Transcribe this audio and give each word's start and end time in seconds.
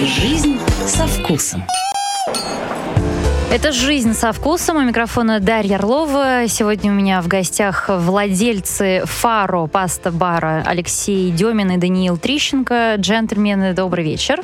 Жизнь 0.00 0.58
со 0.86 1.06
вкусом. 1.06 1.64
Это 3.52 3.70
«Жизнь 3.70 4.14
со 4.14 4.32
вкусом». 4.32 4.78
У 4.78 4.80
микрофона 4.80 5.40
Дарья 5.40 5.76
Орлова. 5.76 6.48
Сегодня 6.48 6.90
у 6.90 6.94
меня 6.94 7.20
в 7.20 7.28
гостях 7.28 7.90
владельцы 7.90 9.02
Фаро 9.04 9.66
паста-бара 9.66 10.62
Алексей 10.66 11.30
Демин 11.30 11.72
и 11.72 11.76
Даниил 11.76 12.16
Трищенко. 12.16 12.94
Джентльмены, 12.96 13.74
добрый 13.74 14.04
вечер. 14.04 14.40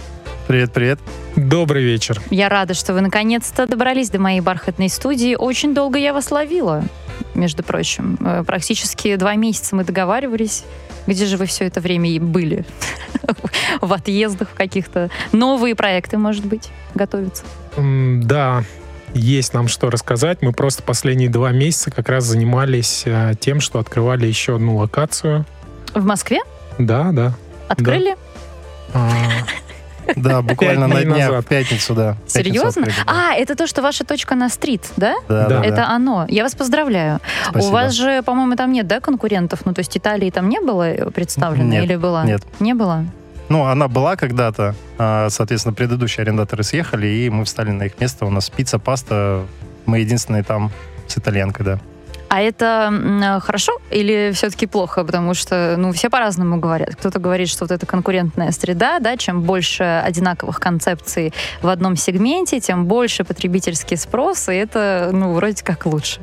Привет, 0.47 0.73
привет. 0.73 0.99
Добрый 1.37 1.85
вечер. 1.85 2.21
Я 2.29 2.51
рада, 2.51 2.75
что 2.75 2.93
вы 2.93 3.01
наконец-то 3.01 3.67
добрались 3.67 4.11
до 4.11 4.19
моей 4.19 4.41
бархатной 4.43 4.91
студии. 4.91 5.35
Очень 5.37 5.73
долго 5.73 5.99
я 5.99 6.13
вас 6.13 6.31
ловила, 6.31 6.85
между 7.39 7.63
прочим. 7.63 8.19
Э, 8.21 8.45
Практически 8.47 9.17
два 9.17 9.35
месяца 9.35 9.75
мы 9.75 9.85
договаривались. 9.85 10.65
Где 11.07 11.25
же 11.27 11.37
вы 11.37 11.47
все 11.47 11.65
это 11.65 11.81
время 11.81 12.11
и 12.11 12.19
были? 12.19 12.67
В 13.81 13.93
отъездах 13.93 14.51
в 14.51 14.55
каких-то. 14.55 15.11
Новые 15.33 15.75
проекты, 15.75 16.19
может 16.19 16.45
быть, 16.45 16.69
готовятся? 16.95 17.45
Да, 17.77 18.65
есть 19.15 19.55
нам 19.55 19.69
что 19.69 19.91
рассказать. 19.91 20.43
Мы 20.43 20.53
просто 20.53 20.83
последние 20.83 21.29
два 21.29 21.51
месяца 21.53 21.91
как 21.91 22.09
раз 22.09 22.25
занимались 22.25 23.03
э, 23.07 23.33
тем, 23.41 23.61
что 23.61 23.79
открывали 23.79 24.27
еще 24.27 24.57
одну 24.57 24.77
локацию. 24.77 25.47
В 25.95 26.05
Москве? 26.05 26.41
Да, 26.79 27.11
да. 27.13 27.35
Открыли? 27.69 28.17
А, 28.95 29.11
Да, 30.17 30.43
буквально 30.43 30.89
на 30.89 31.05
днях, 31.05 31.45
в 31.45 31.49
пятницу, 31.49 31.95
да. 31.95 32.17
Серьезно? 32.27 32.87
А, 33.07 33.35
это 33.35 33.55
то, 33.55 33.67
что 33.67 33.83
ваша 33.83 34.05
точка 34.05 34.35
на 34.35 34.49
стрит, 34.49 34.91
да? 34.97 35.17
Да. 35.29 35.65
Это 35.65 35.89
оно. 35.89 36.27
Я 36.29 36.43
вас 36.43 36.55
поздравляю. 36.55 37.21
У 37.55 37.71
вас 37.71 37.93
же, 37.93 38.23
по-моему, 38.23 38.57
там 38.57 38.73
нет, 38.73 38.87
да, 38.87 39.01
конкурентов? 39.01 39.61
Ну, 39.65 39.75
то 39.75 39.81
есть 39.81 39.97
Италии 39.97 40.31
там 40.31 40.49
не 40.49 40.61
было 40.61 40.91
э, 40.91 41.11
представлено 41.11 41.79
или 41.79 41.97
была? 41.97 42.25
нет. 42.25 42.43
Не 42.61 42.75
было? 42.75 43.05
Ну, 43.49 43.65
она 43.65 43.89
была 43.89 44.17
когда-то, 44.17 44.75
а, 44.99 45.29
соответственно, 45.31 45.75
предыдущие 45.75 46.23
арендаторы 46.23 46.63
съехали, 46.63 47.07
и 47.07 47.31
мы 47.31 47.45
встали 47.45 47.71
на 47.71 47.85
их 47.85 47.99
место. 47.99 48.27
У 48.27 48.31
нас 48.31 48.51
пицца, 48.51 48.79
паста, 48.79 49.45
мы 49.87 50.01
единственные 50.01 50.43
там 50.43 50.71
с 51.07 51.17
итальянкой, 51.17 51.65
да. 51.65 51.79
А 52.29 52.41
это 52.43 52.93
э, 52.93 53.41
хорошо 53.41 53.73
или 53.91 54.33
все-таки 54.35 54.67
плохо? 54.67 55.03
Потому 55.03 55.33
что, 55.35 55.77
ну, 55.79 55.93
все 55.93 56.11
по-разному 56.11 56.59
говорят. 56.59 56.95
Кто-то 56.97 57.19
говорит, 57.19 57.49
что 57.49 57.65
вот 57.65 57.71
эта 57.71 57.87
конкурентная 57.87 58.53
среда, 58.53 58.99
да, 58.99 59.17
чем 59.17 59.43
больше 59.43 60.03
одинаковых 60.05 60.61
концепций 60.61 61.33
в 61.63 61.69
одном 61.69 61.97
сегменте, 61.97 62.61
тем 62.61 62.85
больше 62.85 63.25
потребительский 63.25 63.97
спрос, 63.97 64.49
и 64.49 64.55
это, 64.55 65.11
ну, 65.13 65.33
вроде 65.33 65.65
как 65.65 65.87
лучше. 65.87 66.21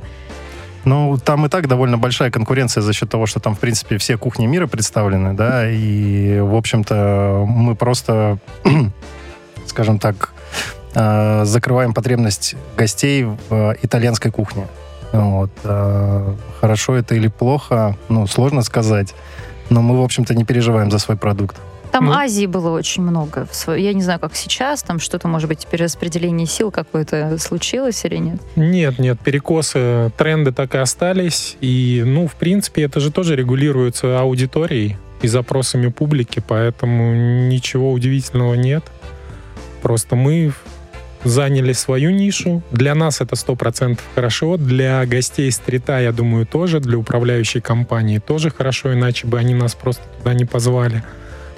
Ну, 0.85 1.17
там 1.17 1.47
и 1.47 1.49
так 1.49 1.67
довольно 1.67 1.97
большая 1.97 2.29
конкуренция 2.29 2.81
за 2.81 2.93
счет 2.93 3.09
того, 3.09 3.25
что 3.25 3.39
там, 3.39 3.55
в 3.55 3.59
принципе, 3.59 3.97
все 3.97 4.17
кухни 4.17 4.45
мира 4.45 4.67
представлены, 4.67 5.33
да, 5.33 5.67
и, 5.67 6.39
в 6.39 6.53
общем-то, 6.53 7.45
мы 7.47 7.75
просто, 7.75 8.37
скажем 9.65 9.97
так, 9.97 10.31
э, 10.93 11.45
закрываем 11.45 11.95
потребность 11.95 12.55
гостей 12.77 13.23
в 13.23 13.37
э, 13.49 13.75
итальянской 13.81 14.29
кухне. 14.29 14.67
Вот. 15.11 15.51
э, 15.63 16.33
Хорошо 16.61 16.95
это 16.95 17.15
или 17.15 17.27
плохо, 17.27 17.95
ну, 18.09 18.27
сложно 18.27 18.61
сказать, 18.63 19.13
но 19.69 19.81
мы, 19.81 19.99
в 19.99 20.03
общем-то, 20.03 20.33
не 20.35 20.43
переживаем 20.43 20.91
за 20.91 20.99
свой 20.99 21.17
продукт. 21.17 21.57
Там 21.91 22.05
Ну. 22.07 22.11
Азии 22.11 22.45
было 22.45 22.71
очень 22.71 23.03
много. 23.03 23.47
Я 23.67 23.93
не 23.93 24.01
знаю, 24.01 24.19
как 24.19 24.35
сейчас, 24.35 24.83
там 24.83 24.99
что-то, 24.99 25.29
может 25.29 25.47
быть, 25.47 25.65
перераспределение 25.65 26.45
сил 26.45 26.69
какое-то 26.69 27.37
случилось 27.39 28.03
или 28.03 28.17
нет. 28.17 28.41
Нет, 28.57 28.99
нет, 28.99 29.17
перекосы, 29.21 30.11
тренды 30.17 30.51
так 30.51 30.75
и 30.75 30.77
остались. 30.77 31.55
И, 31.61 32.03
ну, 32.05 32.27
в 32.27 32.35
принципе, 32.35 32.81
это 32.83 32.99
же 32.99 33.11
тоже 33.11 33.37
регулируется 33.37 34.19
аудиторией 34.19 34.97
и 35.21 35.27
запросами 35.29 35.87
публики, 35.87 36.43
поэтому 36.45 37.13
ничего 37.47 37.93
удивительного 37.93 38.55
нет. 38.55 38.83
Просто 39.81 40.17
мы 40.17 40.51
заняли 41.25 41.73
свою 41.73 42.11
нишу. 42.11 42.61
Для 42.71 42.95
нас 42.95 43.21
это 43.21 43.35
100% 43.35 43.99
хорошо. 44.15 44.57
Для 44.57 45.05
гостей 45.05 45.51
стрита, 45.51 45.99
я 45.99 46.11
думаю, 46.11 46.45
тоже. 46.45 46.79
Для 46.79 46.97
управляющей 46.97 47.61
компании 47.61 48.19
тоже 48.19 48.49
хорошо, 48.49 48.93
иначе 48.93 49.27
бы 49.27 49.39
они 49.39 49.53
нас 49.53 49.75
просто 49.75 50.03
туда 50.17 50.33
не 50.33 50.45
позвали. 50.45 51.03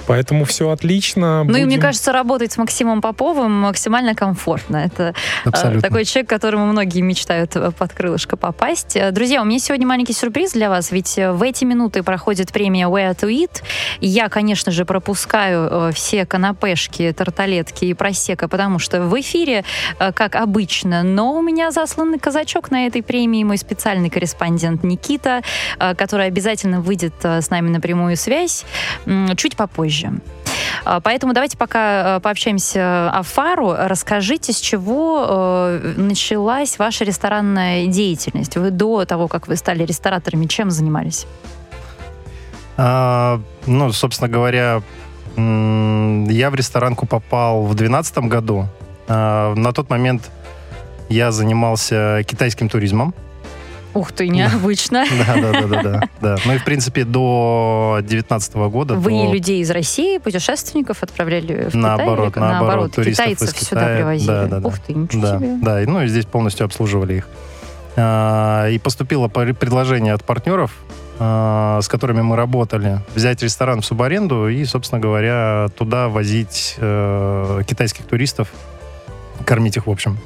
Поэтому 0.07 0.45
все 0.45 0.69
отлично. 0.69 1.43
Ну 1.43 1.51
и 1.51 1.65
мне 1.65 1.65
Будем- 1.65 1.81
кажется, 1.81 2.13
работать 2.13 2.53
с 2.53 2.57
Максимом 2.57 3.01
Поповым 3.01 3.51
максимально 3.51 4.15
комфортно. 4.15 4.77
Это 4.77 5.13
э, 5.45 5.49
Абсолютно. 5.49 5.81
такой 5.81 6.05
человек, 6.05 6.29
которому 6.29 6.65
многие 6.65 7.01
мечтают 7.01 7.55
э, 7.55 7.71
под 7.71 7.93
крылышко 7.93 8.37
попасть. 8.37 8.95
Э, 8.95 9.11
Друзья, 9.11 9.41
у 9.41 9.45
меня 9.45 9.59
сегодня 9.59 9.85
маленький 9.85 10.13
сюрприз 10.13 10.53
для 10.53 10.69
вас, 10.69 10.91
ведь 10.91 11.17
в 11.17 11.43
эти 11.43 11.65
минуты 11.65 12.03
проходит 12.03 12.53
премия 12.53 12.85
Where 12.87 13.13
to 13.19 13.29
Eat. 13.29 13.63
Я, 13.99 14.29
конечно 14.29 14.71
же, 14.71 14.85
пропускаю 14.85 15.91
все 15.91 16.25
канапешки, 16.25 17.13
тарталетки 17.15 17.85
и 17.85 17.93
просека, 17.93 18.47
потому 18.47 18.79
что 18.79 19.01
в 19.01 19.19
эфире, 19.19 19.65
как 19.97 20.35
обычно, 20.35 21.03
но 21.03 21.33
у 21.33 21.41
меня 21.41 21.71
засланный 21.71 22.19
казачок 22.19 22.71
на 22.71 22.87
этой 22.87 23.03
премии, 23.03 23.43
мой 23.43 23.57
специальный 23.57 24.09
корреспондент 24.09 24.83
Никита, 24.83 25.41
который 25.77 26.27
обязательно 26.27 26.79
выйдет 26.79 27.13
с 27.23 27.49
нами 27.49 27.69
на 27.69 27.81
прямую 27.81 28.15
связь 28.15 28.65
чуть 29.35 29.55
попозже. 29.57 29.96
А, 30.85 30.99
Поэтому 31.01 31.33
давайте 31.33 31.57
пока 31.57 32.17
э, 32.17 32.19
пообщаемся 32.19 33.09
о 33.09 33.23
Фару. 33.23 33.73
Расскажите, 33.77 34.53
с 34.53 34.59
чего 34.59 35.25
э, 35.27 35.93
началась 35.97 36.79
ваша 36.79 37.03
ресторанная 37.03 37.87
деятельность? 37.87 38.55
Вы 38.57 38.71
до 38.71 39.05
того, 39.05 39.27
как 39.27 39.47
вы 39.47 39.55
стали 39.55 39.83
рестораторами, 39.83 40.45
чем 40.45 40.71
занимались? 40.71 41.27
А, 42.77 43.41
ну, 43.65 43.91
собственно 43.91 44.29
говоря, 44.29 44.81
я 45.35 46.49
в 46.49 46.55
ресторанку 46.55 47.05
попал 47.05 47.63
в 47.63 47.75
2012 47.75 48.17
году. 48.19 48.67
А, 49.07 49.53
на 49.55 49.71
тот 49.73 49.89
момент 49.89 50.31
я 51.09 51.31
занимался 51.31 52.23
китайским 52.25 52.69
туризмом. 52.69 53.13
Ух 53.97 54.11
ты, 54.11 54.27
необычно. 54.29 55.05
Да, 55.25 55.35
да, 55.41 55.51
да, 55.51 55.67
да, 55.67 55.81
да, 55.83 56.09
да. 56.21 56.35
Ну 56.45 56.53
и 56.53 56.57
в 56.59 56.63
принципе 56.65 57.03
до 57.03 57.97
2019 58.01 58.55
года. 58.71 58.95
Вы 58.95 59.11
до- 59.11 59.31
людей 59.33 59.61
из 59.61 59.71
России, 59.71 60.17
путешественников 60.19 61.01
отправляли 61.03 61.69
в 61.69 61.75
Наоборот, 61.75 62.33
Китай? 62.33 62.43
или 62.43 62.51
наоборот, 62.53 62.91
туристов 62.93 63.25
китайцев 63.25 63.61
из 63.61 63.67
сюда 63.67 63.81
Китая. 63.81 63.97
привозили? 63.97 64.27
Да, 64.27 64.45
да, 64.45 64.59
да. 64.59 64.67
Ух 64.67 64.79
ты, 64.79 64.93
ничего 64.93 65.21
Да, 65.21 65.37
себе. 65.37 65.57
да, 65.61 65.79
ну 65.87 66.03
и 66.03 66.07
здесь 66.07 66.25
полностью 66.25 66.65
обслуживали 66.65 67.15
их. 67.15 67.27
А, 67.95 68.67
И 68.69 68.77
поступило 68.77 69.27
предложение 69.27 70.13
от 70.13 70.23
партнеров, 70.23 70.71
а, 71.19 71.79
с 71.81 71.87
которыми 71.87 72.21
мы 72.21 72.35
работали, 72.35 72.99
взять 73.15 73.41
ресторан 73.41 73.81
в 73.81 73.85
субаренду 73.85 74.47
и, 74.47 74.63
собственно 74.65 75.01
говоря, 75.01 75.67
туда 75.75 76.07
возить 76.09 76.75
э, 76.77 77.61
китайских 77.67 78.05
туристов, 78.05 78.49
кормить 79.45 79.77
их, 79.77 79.87
в 79.87 79.91
общем. 79.91 80.19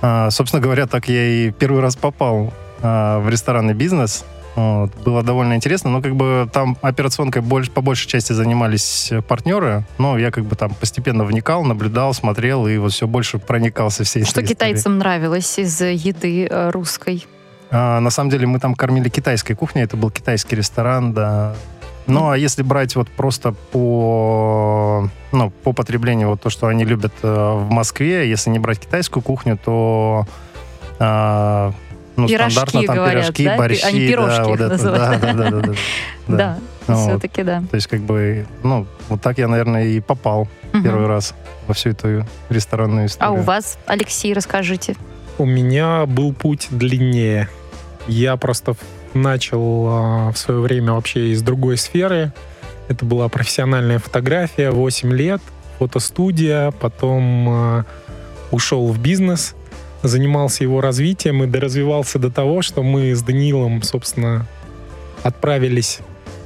А, 0.00 0.30
Собственно 0.30 0.62
говоря, 0.62 0.86
так 0.86 1.08
я 1.08 1.26
и 1.26 1.50
первый 1.50 1.82
раз 1.82 1.96
попал 1.96 2.54
а, 2.84 3.18
в 3.20 3.30
ресторанный 3.30 3.72
бизнес. 3.72 4.26
Вот. 4.56 4.94
Было 5.04 5.22
довольно 5.22 5.54
интересно, 5.54 5.90
но 5.90 6.02
как 6.02 6.14
бы 6.14 6.48
там 6.52 6.76
операционкой 6.82 7.40
больше, 7.40 7.70
по 7.70 7.80
большей 7.80 8.06
части 8.06 8.32
занимались 8.34 9.10
э, 9.10 9.22
партнеры, 9.22 9.84
но 9.98 10.18
я 10.18 10.30
как 10.30 10.44
бы 10.44 10.54
там 10.54 10.74
постепенно 10.74 11.24
вникал, 11.24 11.64
наблюдал, 11.64 12.12
смотрел 12.14 12.68
и 12.68 12.76
вот 12.76 12.92
все 12.92 13.08
больше 13.08 13.38
проникался 13.38 14.04
всей 14.04 14.24
Что 14.24 14.42
этой 14.42 14.50
китайцам 14.50 14.98
нравилось 14.98 15.58
из 15.58 15.80
еды 15.80 16.46
э, 16.48 16.70
русской? 16.70 17.26
А, 17.70 17.98
на 18.00 18.10
самом 18.10 18.30
деле 18.30 18.46
мы 18.46 18.60
там 18.60 18.74
кормили 18.74 19.08
китайской 19.08 19.54
кухней, 19.54 19.82
это 19.82 19.96
был 19.96 20.10
китайский 20.10 20.54
ресторан, 20.54 21.14
да. 21.14 21.56
Ну, 22.06 22.28
а 22.28 22.36
если 22.36 22.62
брать 22.62 22.94
вот 22.96 23.08
просто 23.08 23.52
по, 23.72 25.08
ну, 25.32 25.50
по 25.50 25.72
потреблению, 25.72 26.28
вот 26.28 26.42
то, 26.42 26.50
что 26.50 26.66
они 26.66 26.84
любят 26.84 27.14
э, 27.22 27.28
в 27.28 27.70
Москве, 27.70 28.28
если 28.28 28.50
не 28.50 28.58
брать 28.58 28.78
китайскую 28.78 29.22
кухню, 29.22 29.56
то 29.56 30.26
а, 30.98 31.72
ну, 32.16 32.28
Пирожки, 32.28 32.52
стандартно 32.52 32.82
там 32.84 32.96
говорят, 32.96 33.22
пирожки, 33.24 33.44
да? 33.44 33.56
борщи, 33.56 33.84
Они 33.84 34.06
пирожки 34.06 34.36
да, 34.36 34.42
их 34.42 34.48
вот 34.48 34.60
это, 34.60 34.68
да, 34.68 34.72
называют. 34.74 35.20
да, 35.20 35.32
да, 35.32 35.50
да, 35.50 35.60
да, 35.60 35.60
да. 36.26 36.36
Да, 36.36 36.58
Ну, 36.88 36.94
вот. 36.94 37.08
все-таки 37.10 37.42
да. 37.42 37.62
То 37.70 37.74
есть, 37.76 37.86
как 37.86 38.00
бы, 38.00 38.46
ну, 38.62 38.86
вот 39.08 39.20
так 39.20 39.38
я, 39.38 39.48
наверное, 39.48 39.84
и 39.86 40.00
попал 40.00 40.48
первый 40.72 41.06
раз 41.06 41.34
во 41.66 41.74
всю 41.74 41.90
эту 41.90 42.26
ресторанную 42.50 43.04
А 43.04 43.06
историю. 43.06 43.40
у 43.40 43.42
вас, 43.42 43.78
Алексей, 43.86 44.32
расскажите. 44.34 44.96
У 45.38 45.44
меня 45.44 46.06
был 46.06 46.32
путь 46.32 46.68
длиннее. 46.70 47.48
Я 48.06 48.36
просто 48.36 48.74
начал 49.14 49.86
а, 49.88 50.32
в 50.32 50.38
свое 50.38 50.60
время 50.60 50.92
вообще 50.92 51.28
из 51.30 51.42
другой 51.42 51.76
сферы. 51.78 52.32
Это 52.88 53.04
была 53.04 53.28
профессиональная 53.28 53.98
фотография, 53.98 54.70
8 54.70 55.12
лет, 55.12 55.40
фотостудия, 55.78 56.70
потом 56.72 57.48
а, 57.48 57.84
ушел 58.50 58.88
в 58.92 58.98
бизнес, 58.98 59.54
занимался 60.04 60.62
его 60.62 60.80
развитием 60.80 61.42
и 61.42 61.46
доразвивался 61.46 62.18
до 62.18 62.30
того, 62.30 62.62
что 62.62 62.82
мы 62.82 63.14
с 63.14 63.22
Даниилом, 63.22 63.82
собственно, 63.82 64.46
отправились 65.22 65.98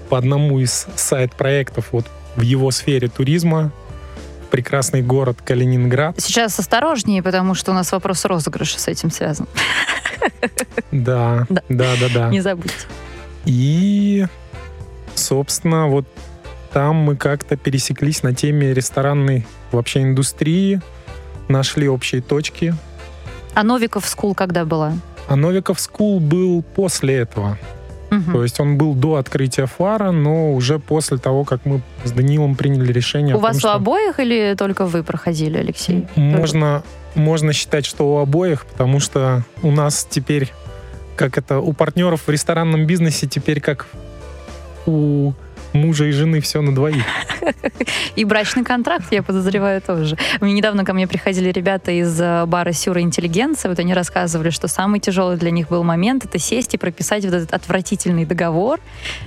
по 0.09 0.17
одному 0.17 0.59
из 0.61 0.87
сайт-проектов 0.97 1.89
вот 1.93 2.07
в 2.37 2.41
его 2.41 2.71
сфере 2.71 3.09
туризма, 3.09 3.73
прекрасный 4.51 5.03
город 5.03 5.39
Калининград. 5.45 6.15
Сейчас 6.19 6.59
осторожнее, 6.59 7.23
потому 7.23 7.55
что 7.55 7.73
у 7.73 7.75
нас 7.75 7.93
вопрос 7.93 8.25
розыгрыша 8.25 8.79
с 8.79 8.89
этим 8.89 9.11
связан. 9.11 9.47
Да, 10.91 11.47
Да. 11.51 11.63
да, 11.69 11.95
да, 12.01 12.09
да. 12.15 12.29
Не 12.31 12.41
забудьте. 12.41 12.87
И 13.45 14.27
собственно, 15.15 15.89
вот 15.89 16.07
там 16.73 16.97
мы 16.97 17.17
как-то 17.17 17.57
пересеклись 17.57 18.23
на 18.23 18.35
теме 18.35 18.73
ресторанной 18.73 19.47
вообще 19.73 20.03
индустрии, 20.03 20.81
нашли 21.49 21.89
общие 21.89 22.23
точки. 22.23 22.75
А 23.55 23.63
Novikov 23.63 24.07
School 24.07 24.35
когда 24.35 24.65
была? 24.65 24.93
А 25.29 25.37
Novikov 25.37 25.81
School 25.81 26.21
был 26.21 26.63
после 26.63 27.17
этого. 27.17 27.59
Мгм. 28.11 28.33
То 28.33 28.43
есть 28.43 28.59
он 28.61 28.79
был 28.79 28.95
до 28.95 29.17
открытия 29.17 29.67
фара, 29.67 30.11
но 30.11 30.55
уже 30.55 30.79
после 30.79 31.19
того, 31.19 31.45
как 31.45 31.67
мы 31.67 31.83
с 32.05 32.13
Данилом 32.13 32.57
приняли 32.57 32.93
решение. 32.93 33.35
У 33.35 33.39
о 33.39 33.41
том, 33.41 33.49
вас 33.49 33.57
у 33.57 33.61
что 33.61 33.75
обоих 33.75 34.19
или 34.19 34.55
только 34.57 34.87
вы 34.87 35.03
проходили, 35.03 35.59
Алексей? 35.59 36.07
Можно, 36.17 36.83
можно 37.15 37.53
считать, 37.53 37.85
что 37.85 38.15
у 38.15 38.19
обоих, 38.19 38.65
потому 38.65 39.01
что 39.01 39.45
у 39.63 39.71
нас 39.71 40.07
теперь, 40.09 40.53
как 41.17 41.37
это, 41.37 41.59
у 41.59 41.73
партнеров 41.75 42.23
в 42.27 42.31
ресторанном 42.31 42.87
бизнесе 42.87 43.27
теперь 43.27 43.61
как 43.61 43.87
у 44.87 45.33
мужа 45.73 46.07
и 46.07 46.13
жены 46.13 46.41
все 46.41 46.61
на 46.63 46.75
двоих. 46.75 47.05
И 48.17 48.25
брачный 48.25 48.65
контракт, 48.65 49.07
я 49.11 49.23
подозреваю, 49.23 49.81
тоже. 49.81 50.17
Мне 50.41 50.53
недавно 50.53 50.85
ко 50.85 50.93
мне 50.93 51.07
приходили 51.07 51.51
ребята 51.51 51.93
из 51.93 52.21
э, 52.21 52.47
бара 52.47 52.73
Сюра 52.73 53.01
Интеллигенция, 53.01 53.69
вот 53.69 53.79
они 53.79 53.95
рассказывали, 53.95 54.51
что 54.51 54.69
самый 54.69 55.01
тяжелый 55.01 55.37
для 55.37 55.51
них 55.51 55.69
был 55.69 55.85
момент 55.85 56.25
это 56.25 56.39
сесть 56.39 56.75
и 56.75 56.79
прописать 56.79 57.25
вот 57.25 57.35
этот 57.35 57.53
отвратительный 57.53 58.25
договор, 58.25 58.81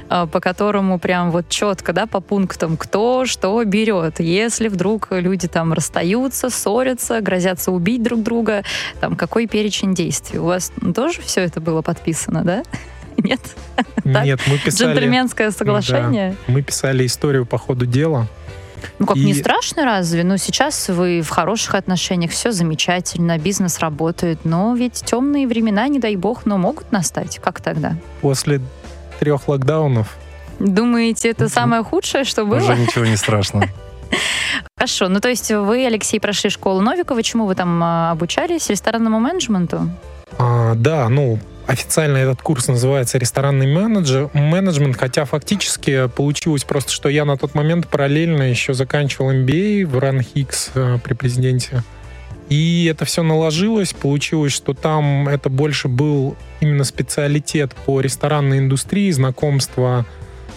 э, 0.09 0.27
по 0.31 0.39
которому 0.39 0.99
прям 0.99 1.31
вот 1.31 1.49
четко, 1.49 1.93
да, 1.93 2.05
по 2.05 2.19
пунктам, 2.19 2.77
кто 2.77 3.25
что 3.25 3.63
берет. 3.63 4.19
Если 4.19 4.67
вдруг 4.67 5.07
люди 5.11 5.47
там 5.47 5.73
расстаются, 5.73 6.49
ссорятся, 6.49 7.21
грозятся 7.21 7.71
убить 7.71 8.03
друг 8.03 8.21
друга, 8.23 8.63
там 8.99 9.15
какой 9.15 9.47
перечень 9.47 9.93
действий. 9.93 10.39
У 10.39 10.45
вас 10.45 10.71
тоже 10.95 11.21
все 11.21 11.41
это 11.41 11.61
было 11.61 11.81
подписано, 11.81 12.43
да? 12.43 12.63
Нет? 13.31 13.55
Нет, 14.25 14.39
мы 14.47 14.57
писали, 14.57 14.93
Джентльменское 14.93 15.51
соглашение? 15.51 16.35
мы 16.47 16.61
писали 16.61 17.05
историю 17.05 17.45
по 17.45 17.57
ходу 17.57 17.85
дела. 17.85 18.27
Ну 18.99 19.05
как, 19.05 19.17
И- 19.17 19.23
не 19.23 19.33
страшно 19.33 19.85
разве? 19.85 20.23
Ну 20.23 20.37
сейчас 20.37 20.89
вы 20.89 21.21
в 21.21 21.29
хороших 21.29 21.75
отношениях, 21.75 22.31
все 22.31 22.51
замечательно, 22.51 23.37
бизнес 23.37 23.79
работает, 23.79 24.39
но 24.43 24.75
ведь 24.75 25.03
темные 25.05 25.47
времена, 25.47 25.87
не 25.87 25.99
дай 25.99 26.15
бог, 26.15 26.45
но 26.45 26.57
могут 26.57 26.91
настать. 26.91 27.39
Как 27.39 27.61
тогда? 27.61 27.95
После 28.21 28.59
трех 29.19 29.47
локдаунов 29.47 30.17
Думаете, 30.59 31.29
это 31.29 31.49
самое 31.49 31.83
худшее, 31.83 32.23
что 32.23 32.45
было? 32.45 32.59
Уже 32.59 32.75
ничего 32.75 33.05
не 33.05 33.17
страшно. 33.17 33.63
Хорошо. 34.77 35.07
Ну, 35.09 35.19
то 35.19 35.29
есть 35.29 35.51
вы, 35.51 35.85
Алексей, 35.85 36.19
прошли 36.19 36.49
школу 36.49 36.81
Новикова. 36.81 37.23
Чему 37.23 37.45
вы 37.45 37.55
там 37.55 37.81
а, 37.83 38.11
обучались? 38.11 38.69
Ресторанному 38.69 39.19
менеджменту? 39.19 39.89
А, 40.37 40.75
да, 40.75 41.09
ну, 41.09 41.39
официально 41.67 42.17
этот 42.17 42.41
курс 42.41 42.67
называется 42.67 43.17
ресторанный 43.17 43.67
менеджер, 43.67 44.29
менеджмент, 44.33 44.97
хотя 44.97 45.25
фактически 45.25 46.07
получилось 46.07 46.63
просто, 46.63 46.91
что 46.91 47.09
я 47.09 47.25
на 47.25 47.37
тот 47.37 47.55
момент 47.55 47.87
параллельно 47.87 48.43
еще 48.43 48.73
заканчивал 48.73 49.31
MBA 49.31 49.85
в 49.85 49.97
РАНХИКС 49.97 50.71
э, 50.75 50.97
при 51.03 51.13
президенте. 51.13 51.83
И 52.49 52.85
это 52.91 53.05
все 53.05 53.23
наложилось, 53.23 53.93
получилось, 53.93 54.51
что 54.51 54.73
там 54.73 55.29
это 55.29 55.49
больше 55.49 55.87
был 55.87 56.35
именно 56.59 56.83
специалитет 56.83 57.73
по 57.85 58.01
ресторанной 58.01 58.59
индустрии, 58.59 59.09
знакомство 59.11 60.05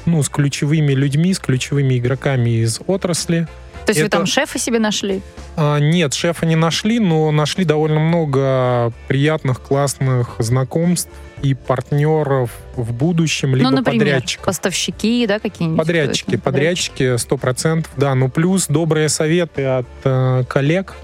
ну, 0.05 0.23
с 0.23 0.29
ключевыми 0.29 0.93
людьми, 0.93 1.33
с 1.33 1.39
ключевыми 1.39 1.99
игроками 1.99 2.51
из 2.51 2.81
отрасли. 2.87 3.47
То 3.87 3.91
есть 3.91 4.01
вы 4.01 4.07
Это- 4.07 4.17
там 4.19 4.27
шефа 4.27 4.59
себе 4.59 4.79
нашли? 4.79 5.21
А, 5.57 5.79
нет, 5.79 6.15
шефа 6.15 6.47
не 6.47 6.57
нашли, 6.57 6.99
но 6.99 7.31
нашли 7.31 7.65
довольно 7.65 8.01
много 8.01 8.93
приятных, 9.09 9.61
классных 9.61 10.37
знакомств 10.39 11.11
и 11.43 11.53
партнеров 11.55 12.51
в 12.77 12.93
будущем, 12.95 13.55
либо 13.55 13.69
ну, 13.71 13.77
например, 13.77 14.01
подрядчиков. 14.07 14.47
поставщики, 14.47 15.27
да, 15.27 15.39
какие-нибудь? 15.39 15.79
Подрядчики, 15.79 16.37
ну, 16.37 16.39
подрядчики, 16.41 17.17
сто 17.19 17.37
процентов, 17.37 17.93
да. 17.97 18.15
Ну 18.15 18.31
плюс 18.31 18.67
добрые 18.69 19.11
советы 19.11 19.65
от 19.67 19.87
э, 20.05 20.45
коллег, 20.49 20.95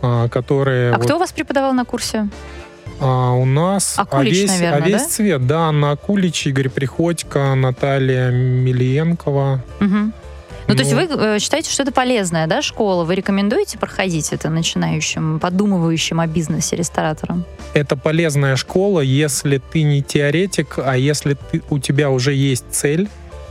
а, 0.00 0.28
которые 0.28 0.92
А 0.92 0.96
вот, 0.96 1.04
кто 1.04 1.16
у 1.16 1.18
вас 1.18 1.32
преподавал 1.32 1.74
на 1.74 1.84
курсе? 1.84 2.28
а, 3.00 3.32
у 3.32 3.44
нас 3.44 3.94
Акулич, 3.98 4.32
весь, 4.32 4.50
наверное, 4.50 4.82
а 4.82 4.86
весь 4.86 5.02
да? 5.02 5.08
цвет, 5.08 5.46
да, 5.46 5.60
Анна 5.68 5.90
Акулич, 5.90 6.46
Игорь 6.46 6.70
Приходько, 6.70 7.54
Наталья 7.54 8.30
Милиенкова. 8.30 9.62
Мгм. 9.80 10.12
Ну, 10.66 10.74
то 10.74 10.82
есть 10.82 10.92
Ну, 10.92 10.98
вы 10.98 11.36
э, 11.36 11.38
считаете, 11.38 11.70
что 11.70 11.82
это 11.82 11.92
полезная, 11.92 12.46
да, 12.46 12.62
школа? 12.62 13.04
Вы 13.04 13.16
рекомендуете 13.16 13.78
проходить 13.78 14.32
это 14.32 14.50
начинающим, 14.50 15.38
подумывающим 15.38 16.20
о 16.20 16.26
бизнесе 16.26 16.76
рестораторам? 16.76 17.44
это 17.74 17.96
полезная 17.96 18.56
школа, 18.56 19.00
если 19.00 19.58
ты 19.58 19.82
не 19.82 20.02
теоретик, 20.02 20.78
а 20.78 20.96
если 20.96 21.34
ты, 21.34 21.62
у 21.70 21.78
тебя 21.78 22.10
уже 22.10 22.32
есть 22.32 22.64
цель, 22.70 23.08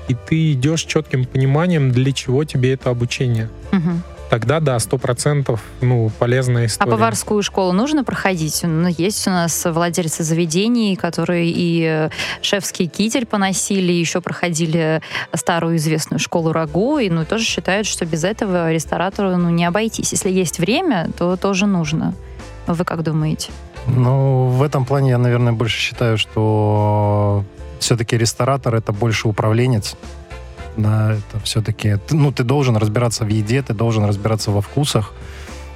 и 0.07 0.15
ты 0.15 0.53
идешь 0.53 0.83
четким 0.83 1.25
пониманием, 1.25 1.91
для 1.91 2.11
чего 2.11 2.43
тебе 2.43 2.73
это 2.73 2.89
обучение. 2.89 3.49
Мгм. 3.71 4.03
Тогда, 4.33 4.59
да, 4.59 4.79
сто 4.79 4.97
процентов, 4.97 5.61
ну, 5.81 6.09
полезная 6.17 6.63
А 6.63 6.65
история. 6.65 6.89
поварскую 6.89 7.43
школу 7.43 7.71
нужно 7.71 8.03
проходить? 8.03 8.61
Ну, 8.63 8.87
есть 8.87 9.27
у 9.27 9.29
нас 9.29 9.63
владельцы 9.63 10.23
заведений, 10.23 10.95
которые 10.95 11.51
и 11.51 11.83
э, 11.83 12.09
шефский 12.41 12.87
китель 12.87 13.27
поносили, 13.27 13.91
еще 13.91 14.21
проходили 14.21 15.03
старую 15.35 15.75
известную 15.75 16.19
школу 16.19 16.51
рагу, 16.51 16.97
и 16.97 17.11
ну, 17.11 17.25
тоже 17.25 17.43
считают, 17.43 17.85
что 17.85 18.07
без 18.07 18.23
этого 18.23 18.71
ресторатору 18.71 19.37
ну, 19.37 19.51
не 19.51 19.65
обойтись. 19.65 20.13
Если 20.13 20.31
есть 20.31 20.57
время, 20.57 21.11
то 21.15 21.37
тоже 21.37 21.67
нужно. 21.67 22.15
Вы 22.65 22.85
как 22.85 23.03
думаете? 23.03 23.51
Ну, 23.85 24.47
в 24.47 24.63
этом 24.63 24.85
плане 24.85 25.11
я, 25.11 25.19
наверное, 25.19 25.53
больше 25.53 25.77
считаю, 25.77 26.17
что 26.17 27.45
все-таки 27.77 28.17
ресторатор 28.17 28.73
это 28.73 28.93
больше 28.93 29.27
управленец. 29.27 29.95
Да, 30.77 31.13
это 31.13 31.43
все-таки, 31.43 31.97
ну, 32.11 32.31
ты 32.31 32.43
должен 32.43 32.77
разбираться 32.77 33.25
в 33.25 33.27
еде, 33.27 33.61
ты 33.61 33.73
должен 33.73 34.05
разбираться 34.05 34.51
во 34.51 34.61
вкусах, 34.61 35.13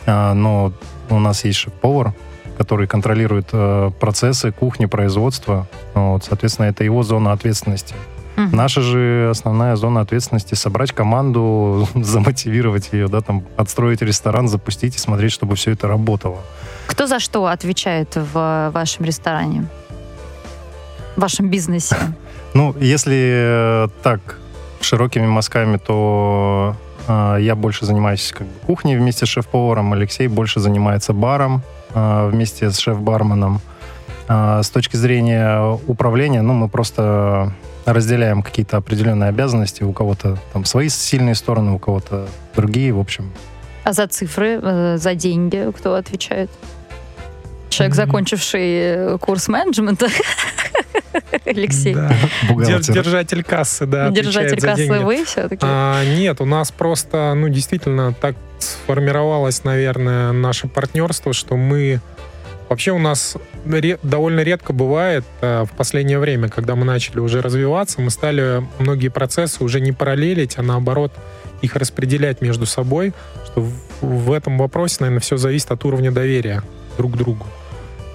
А, 0.05 0.33
но 0.33 0.71
у 1.09 1.19
нас 1.19 1.45
есть 1.45 1.59
шеф-повар, 1.59 2.13
который 2.57 2.87
контролирует 2.87 3.49
э, 3.51 3.91
процессы 3.99 4.51
кухни, 4.51 4.87
производства. 4.87 5.67
Вот, 5.93 6.23
соответственно, 6.23 6.67
это 6.67 6.83
его 6.83 7.03
зона 7.03 7.33
ответственности. 7.33 7.93
Мгм. 8.37 8.55
Наша 8.55 8.81
же 8.81 9.29
основная 9.31 9.75
зона 9.75 10.01
ответственности 10.01 10.55
собрать 10.55 10.91
команду, 10.91 11.87
замотивировать 11.95 12.89
ее, 12.93 13.07
да, 13.07 13.21
там, 13.21 13.43
отстроить 13.57 14.01
ресторан, 14.01 14.47
запустить 14.47 14.95
и 14.95 14.99
смотреть, 14.99 15.31
чтобы 15.31 15.55
все 15.55 15.71
это 15.71 15.87
работало. 15.87 16.39
Кто 16.87 17.07
за 17.07 17.19
что 17.19 17.47
отвечает 17.47 18.15
в 18.15 18.71
вашем 18.73 19.05
ресторане? 19.05 19.67
В 21.15 21.21
вашем 21.21 21.49
бизнесе? 21.49 21.95
Ну, 22.53 22.75
если 22.79 23.85
э, 23.85 23.87
так 24.03 24.39
широкими 24.87 25.27
мазками, 25.27 25.77
то 25.77 26.75
э, 27.07 27.37
я 27.41 27.55
больше 27.55 27.85
занимаюсь 27.85 28.31
как 28.31 28.47
бы, 28.47 28.53
кухней 28.65 28.97
вместе 28.97 29.25
с 29.25 29.29
шеф-поваром, 29.29 29.93
Алексей 29.93 30.27
больше 30.27 30.59
занимается 30.59 31.13
баром 31.13 31.61
э, 31.93 32.29
вместе 32.31 32.71
с 32.71 32.79
шеф-барменом. 32.79 33.59
А 34.29 34.61
с 34.61 34.69
точки 34.69 34.97
зрения 34.97 35.79
управления, 35.87 36.41
ну, 36.41 36.53
мы 36.53 36.67
просто 36.67 37.53
разделяем 37.85 38.41
какие-то 38.41 38.77
определенные 38.77 39.29
обязанности. 39.29 39.83
У 39.83 39.93
кого-то 39.93 40.37
там 40.53 40.65
свои 40.65 40.89
сильные 40.89 41.35
стороны, 41.35 41.71
у 41.71 41.79
кого-то 41.79 42.27
другие, 42.55 42.91
в 42.91 42.99
общем. 42.99 43.31
А 43.83 43.93
за 43.93 44.07
цифры, 44.07 44.59
э, 44.61 44.97
за 44.97 45.15
деньги 45.15 45.71
кто 45.77 45.95
отвечает? 45.95 46.49
Человек, 47.69 47.95
закончивший 47.95 48.69
э, 48.69 49.17
курс 49.19 49.47
менеджмента. 49.47 50.07
Алексей. 51.45 51.93
Да. 51.93 52.11
Держатель 52.49 53.43
кассы, 53.43 53.85
да, 53.85 54.09
Держатель 54.09 54.57
отвечает 54.57 54.61
за 54.61 54.67
кассы 54.67 54.87
деньги. 54.87 55.03
вы 55.03 55.25
все-таки? 55.25 55.59
А, 55.63 56.03
нет, 56.03 56.41
у 56.41 56.45
нас 56.45 56.71
просто, 56.71 57.33
ну, 57.35 57.49
действительно, 57.49 58.13
так 58.13 58.35
сформировалось, 58.59 59.63
наверное, 59.63 60.31
наше 60.31 60.67
партнерство, 60.67 61.33
что 61.33 61.55
мы... 61.55 62.01
Вообще 62.69 62.91
у 62.91 62.99
нас 62.99 63.37
ре- 63.65 63.99
довольно 64.03 64.41
редко 64.41 64.73
бывает 64.73 65.23
э, 65.39 65.63
в 65.63 65.75
последнее 65.77 66.19
время, 66.19 66.49
когда 66.49 66.75
мы 66.75 66.83
начали 66.83 67.19
уже 67.19 67.41
развиваться, 67.41 68.01
мы 68.01 68.09
стали 68.09 68.61
многие 68.79 69.07
процессы 69.07 69.63
уже 69.63 69.79
не 69.79 69.93
параллелить, 69.93 70.57
а 70.57 70.63
наоборот 70.63 71.13
их 71.61 71.75
распределять 71.77 72.41
между 72.41 72.65
собой, 72.65 73.13
что 73.45 73.61
в, 73.61 73.71
в 74.01 74.31
этом 74.33 74.57
вопросе, 74.57 74.97
наверное, 74.99 75.21
все 75.21 75.37
зависит 75.37 75.71
от 75.71 75.85
уровня 75.85 76.11
доверия 76.11 76.61
друг 76.97 77.13
к 77.13 77.15
другу. 77.15 77.45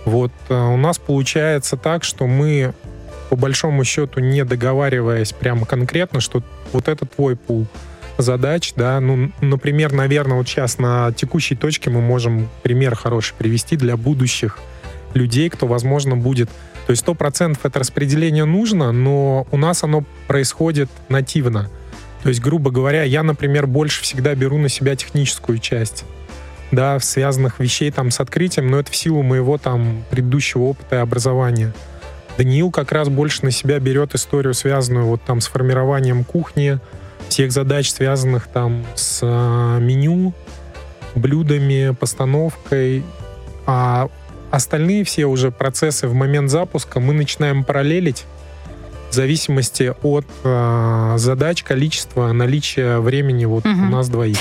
Вот 0.05 0.33
э, 0.49 0.55
у 0.55 0.77
нас 0.77 0.99
получается 0.99 1.77
так, 1.77 2.05
что 2.05 2.27
мы 2.27 2.75
по 3.33 3.37
большому 3.37 3.83
счету 3.83 4.21
не 4.21 4.45
договариваясь 4.45 5.33
прямо 5.33 5.65
конкретно, 5.65 6.21
что 6.21 6.43
вот 6.75 6.87
это 6.87 7.07
твой 7.07 7.35
пул 7.35 7.67
задач, 8.19 8.75
да, 8.77 9.01
ну, 9.01 9.33
например, 9.41 9.95
наверное, 9.95 10.37
вот 10.37 10.47
сейчас 10.47 10.79
на 10.79 11.13
текущей 11.13 11.57
точке 11.57 11.89
мы 11.89 12.03
можем 12.03 12.51
пример 12.63 12.95
хороший 12.95 13.33
привести 13.33 13.79
для 13.79 13.97
будущих 13.97 14.59
людей, 15.15 15.49
кто, 15.49 15.67
возможно, 15.67 16.15
будет... 16.15 16.51
То 16.87 16.91
есть 16.91 17.07
100% 17.07 17.59
это 17.63 17.79
распределение 17.79 18.45
нужно, 18.45 18.93
но 18.93 19.47
у 19.51 19.57
нас 19.57 19.83
оно 19.83 20.05
происходит 20.27 20.91
нативно. 21.09 21.71
То 22.25 22.29
есть, 22.29 22.43
грубо 22.43 22.71
говоря, 22.71 23.03
я, 23.03 23.23
например, 23.23 23.67
больше 23.67 24.03
всегда 24.03 24.35
беру 24.35 24.59
на 24.59 24.69
себя 24.69 24.95
техническую 24.95 25.57
часть 25.57 26.05
да, 26.71 26.99
связанных 27.01 27.61
вещей 27.61 27.91
там 27.91 28.11
с 28.11 28.21
открытием, 28.21 28.71
но 28.71 28.79
это 28.81 28.91
в 28.91 28.97
силу 28.97 29.23
моего 29.23 29.57
там 29.57 30.05
предыдущего 30.11 30.63
опыта 30.63 30.97
и 30.97 30.99
образования. 30.99 31.73
Даниил 32.39 32.71
как 32.71 32.93
раз 32.93 33.09
больше 33.09 33.45
на 33.45 33.51
себя 33.51 33.79
берет 33.79 34.15
историю, 34.15 34.55
связанную 34.55 35.07
вот 35.07 35.23
там 35.23 35.41
с 35.41 35.47
формированием 35.49 36.25
кухни, 36.25 36.79
всех 37.29 37.53
задач, 37.53 37.91
связанных 37.91 38.47
там 38.47 38.85
с 38.95 39.21
а, 39.23 39.79
меню, 39.79 40.33
блюдами, 41.15 41.95
постановкой. 41.99 43.05
А 43.67 44.09
остальные 44.51 45.05
все 45.05 45.27
уже 45.27 45.51
процессы 45.51 46.09
в 46.09 46.15
момент 46.15 46.51
запуска 46.51 47.01
мы 47.01 47.13
начинаем 47.13 47.65
параллелить 47.65 48.25
в 49.11 49.15
зависимости 49.15 49.93
от 50.03 50.25
э, 50.43 51.15
задач, 51.19 51.63
количества, 51.63 52.33
наличия 52.33 52.99
времени 52.99 53.45
вот 53.45 53.65
Мгм. 53.67 53.89
у 53.89 53.91
нас 53.93 54.09
двоих. 54.09 54.39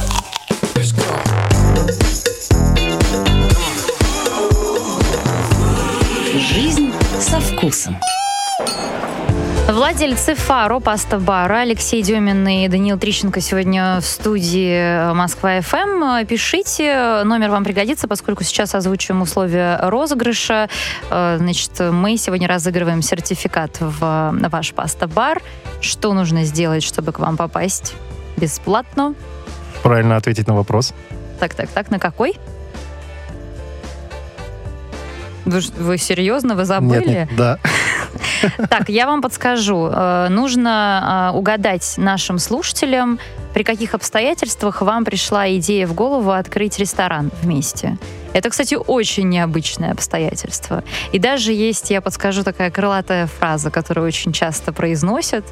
Жизнь 6.54 6.81
вкусом. 7.42 7.98
Владельцы 9.70 10.36
Фаро, 10.36 10.80
Паста 10.80 11.18
Бара, 11.18 11.60
Алексей 11.60 12.02
Демин 12.02 12.46
и 12.46 12.68
Даниил 12.68 13.00
Трищенко 13.00 13.40
сегодня 13.40 14.00
в 14.02 14.06
студии 14.06 15.14
Москва 15.14 15.62
ФМ. 15.62 16.26
Пишите, 16.28 17.22
номер 17.24 17.52
вам 17.52 17.64
пригодится, 17.64 18.08
поскольку 18.10 18.44
сейчас 18.44 18.76
озвучиваем 18.76 19.22
условия 19.22 19.78
розыгрыша. 19.82 20.68
Э, 21.10 21.38
Значит, 21.38 21.72
мы 21.80 22.18
сегодня 22.18 22.48
разыгрываем 22.50 23.02
сертификат 23.02 23.78
в 23.80 24.32
ваш 24.50 24.74
Паста 24.74 25.08
Бар. 25.08 25.42
Что 25.80 26.14
нужно 26.14 26.44
сделать, 26.44 26.84
чтобы 26.84 27.14
к 27.14 27.20
вам 27.20 27.38
попасть 27.38 27.94
бесплатно? 28.36 29.16
Правильно 29.84 30.18
ответить 30.18 30.48
на 30.48 30.54
вопрос. 30.56 30.94
Так, 31.40 31.54
так, 31.54 31.70
так, 31.70 31.90
на 31.92 31.98
какой? 32.00 32.36
Вы, 35.52 35.62
вы 35.78 35.98
серьезно? 35.98 36.56
Вы 36.56 36.66
забыли? 36.66 37.08
Нет, 37.08 37.08
нет, 37.08 37.30
да. 37.38 37.58
Так, 38.70 38.90
я 38.90 39.06
вам 39.06 39.22
подскажу. 39.22 39.90
Э, 39.92 40.28
Нужно 40.30 41.32
э, 41.34 41.38
угадать 41.38 41.96
нашим 41.98 42.40
слушателям, 42.40 43.20
при 43.54 43.64
каких 43.64 43.94
обстоятельствах 43.94 44.82
вам 44.82 45.06
пришла 45.06 45.50
идея 45.56 45.88
в 45.88 45.94
голову 45.94 46.32
открыть 46.32 46.80
ресторан 46.80 47.32
вместе. 47.42 47.98
Это, 48.34 48.50
кстати, 48.50 48.76
очень 48.76 49.30
необычное 49.30 49.92
обстоятельство. 49.92 50.84
И 51.12 51.20
даже 51.20 51.54
есть, 51.54 51.92
я 51.92 52.02
подскажу, 52.02 52.44
такая 52.44 52.72
крылатая 52.72 53.28
фраза, 53.28 53.70
которую 53.72 54.08
очень 54.08 54.32
часто 54.32 54.72
произносят 54.74 55.46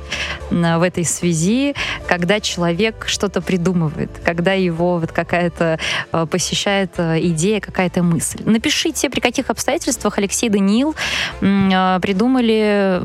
в 0.50 0.82
этой 0.82 1.06
связи, 1.06 1.76
когда 2.08 2.40
человек 2.40 3.06
что-то 3.08 3.42
придумывает, 3.42 4.10
когда 4.24 4.54
его 4.54 4.98
вот 4.98 5.12
какая-то 5.12 5.78
э, 6.12 6.26
посещает 6.26 6.92
э, 6.98 7.20
идея, 7.28 7.60
какая-то 7.60 8.02
мысль. 8.04 8.42
Напишите, 8.46 9.10
при 9.10 9.20
каких 9.20 9.50
обстоятельствах 9.50 10.18
Алексей 10.18 10.46
и 10.48 10.50
Даниил 10.50 10.96
э, 11.42 12.00
придумали 12.02 13.00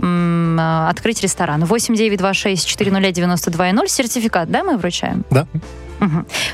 открыть 0.88 1.21
ресторан. 1.23 1.64
8926-409-92-0. 1.64 3.88
Сертификат, 3.88 4.49
да, 4.50 4.62
мы 4.62 4.76
вручаем? 4.76 5.25
Да. 5.31 5.47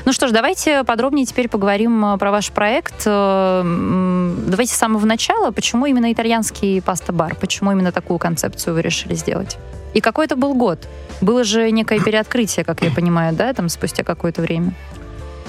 Ну 0.05 0.13
что 0.13 0.27
ж, 0.27 0.31
давайте 0.31 0.83
подробнее 0.83 1.25
теперь 1.25 1.47
поговорим 1.47 2.03
э, 2.05 2.17
про 2.17 2.31
ваш 2.31 2.51
проект. 2.51 3.03
Э, 3.05 3.63
Давайте 4.47 4.73
с 4.73 4.77
самого 4.77 5.05
начала. 5.05 5.51
Почему 5.51 5.85
именно 5.85 6.11
итальянский 6.11 6.81
паста-бар? 6.81 7.35
Почему 7.35 7.71
именно 7.71 7.91
такую 7.91 8.19
концепцию 8.19 8.73
вы 8.73 8.81
решили 8.81 9.15
сделать? 9.15 9.57
И 9.93 10.01
какой 10.01 10.25
это 10.25 10.35
был 10.35 10.53
год? 10.53 10.87
Было 11.21 11.43
же 11.43 11.69
некое 11.71 11.99
переоткрытие, 12.03 12.65
как 12.65 12.81
я 12.81 12.91
понимаю, 12.91 13.33
да, 13.35 13.53
там 13.53 13.69
спустя 13.69 14.03
какое-то 14.03 14.41
время. 14.41 14.73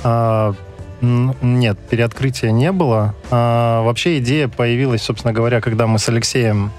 А, 0.05 0.55
нет, 1.01 1.79
переоткрытия 1.91 2.51
не 2.51 2.73
было. 2.73 3.15
А, 3.31 3.83
вообще 3.83 4.19
идея 4.19 4.49
появилась, 4.49 5.03
собственно 5.03 5.33
говоря, 5.33 5.61
когда 5.61 5.87
мы 5.87 5.99
с 5.99 6.09
Алексеем 6.09 6.71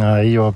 а, 0.00 0.22
ее 0.22 0.54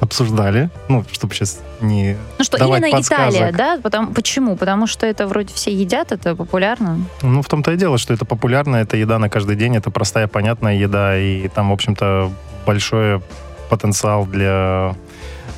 обсуждали. 0.00 0.70
Ну, 0.88 1.04
чтобы 1.10 1.34
сейчас 1.34 1.60
не... 1.84 2.16
Ну 2.38 2.44
что, 2.44 2.58
Давать 2.58 2.82
именно 2.82 2.96
подсказок. 2.96 3.40
Италия, 3.40 3.52
да? 3.52 3.78
Потому, 3.82 4.12
почему? 4.12 4.56
Потому 4.56 4.86
что 4.86 5.06
это 5.06 5.26
вроде 5.26 5.54
все 5.54 5.72
едят, 5.72 6.12
это 6.12 6.34
популярно. 6.34 7.00
Ну, 7.22 7.42
в 7.42 7.46
том-то 7.46 7.72
и 7.72 7.76
дело, 7.76 7.98
что 7.98 8.14
это 8.14 8.24
популярно, 8.24 8.76
это 8.76 8.96
еда 8.96 9.18
на 9.18 9.28
каждый 9.28 9.56
день, 9.56 9.76
это 9.76 9.90
простая, 9.90 10.26
понятная 10.26 10.76
еда, 10.76 11.16
и 11.16 11.48
там, 11.48 11.70
в 11.70 11.72
общем-то, 11.72 12.30
большой 12.66 13.20
потенциал 13.68 14.26
для 14.26 14.94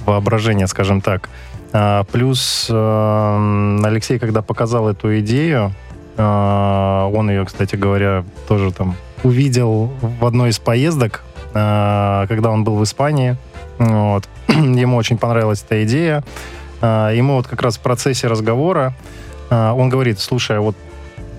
воображения, 0.04 0.66
скажем 0.66 1.00
так. 1.00 1.28
А, 1.73 2.04
плюс 2.04 2.68
э, 2.71 3.80
Алексей, 3.85 4.18
когда 4.18 4.42
показал 4.42 4.88
эту 4.88 5.18
идею, 5.21 5.73
э, 6.16 7.11
он 7.12 7.30
ее, 7.30 7.45
кстати 7.45 7.76
говоря, 7.76 8.25
тоже 8.49 8.73
там 8.73 8.97
увидел 9.23 9.92
в 10.00 10.25
одной 10.25 10.50
из 10.50 10.59
поездок, 10.59 11.23
э, 11.54 12.26
когда 12.28 12.50
он 12.50 12.64
был 12.64 12.76
в 12.76 12.85
Испании. 12.85 13.37
Вот. 13.78 14.28
Ему 14.80 14.96
очень 14.96 15.18
понравилась 15.18 15.62
эта 15.64 15.84
идея. 15.84 16.25
А, 16.80 17.10
Ему 17.10 17.36
вот 17.36 17.46
как 17.46 17.62
раз 17.62 17.76
в 17.76 17.80
процессе 17.80 18.26
разговора 18.26 18.94
а, 19.50 19.72
он 19.75 19.88
говорит, 19.88 20.18
слушай, 20.18 20.58
а 20.58 20.60
вот, 20.60 20.76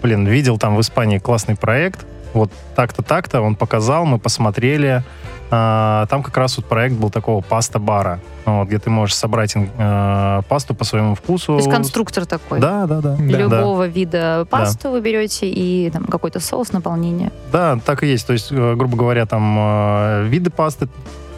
блин, 0.01 0.27
видел 0.27 0.57
там 0.57 0.75
в 0.75 0.81
Испании 0.81 1.17
классный 1.17 1.55
проект, 1.55 2.05
вот 2.33 2.51
так-то, 2.75 3.01
так-то, 3.01 3.41
он 3.41 3.55
показал, 3.55 4.05
мы 4.05 4.19
посмотрели. 4.19 5.03
Там 5.49 6.23
как 6.23 6.35
раз 6.35 6.57
вот 6.57 6.65
проект 6.65 6.97
был 6.97 7.09
такого 7.09 7.41
паста-бара, 7.41 8.19
вот, 8.45 8.67
где 8.67 8.79
ты 8.79 8.89
можешь 8.89 9.15
собрать 9.15 9.53
э, 9.55 10.41
пасту 10.49 10.75
по 10.75 10.83
своему 10.83 11.15
вкусу. 11.15 11.53
То 11.53 11.55
есть 11.59 11.71
конструктор 11.71 12.25
такой. 12.25 12.59
Да, 12.59 12.85
да, 12.85 12.99
да. 12.99 13.15
да, 13.17 13.23
Любого 13.23 13.87
вида 13.87 14.45
пасту 14.49 14.89
вы 14.89 14.99
берете 14.99 15.49
и 15.49 15.89
там 15.89 16.03
какой-то 16.03 16.41
соус, 16.41 16.73
наполнение. 16.73 17.31
Да, 17.53 17.79
так 17.85 18.03
и 18.03 18.07
есть. 18.07 18.27
То 18.27 18.33
есть, 18.33 18.51
э, 18.51 18.75
грубо 18.75 18.97
говоря, 18.97 19.25
там 19.25 19.55
э, 19.57 20.27
виды 20.27 20.49
пасты, 20.49 20.89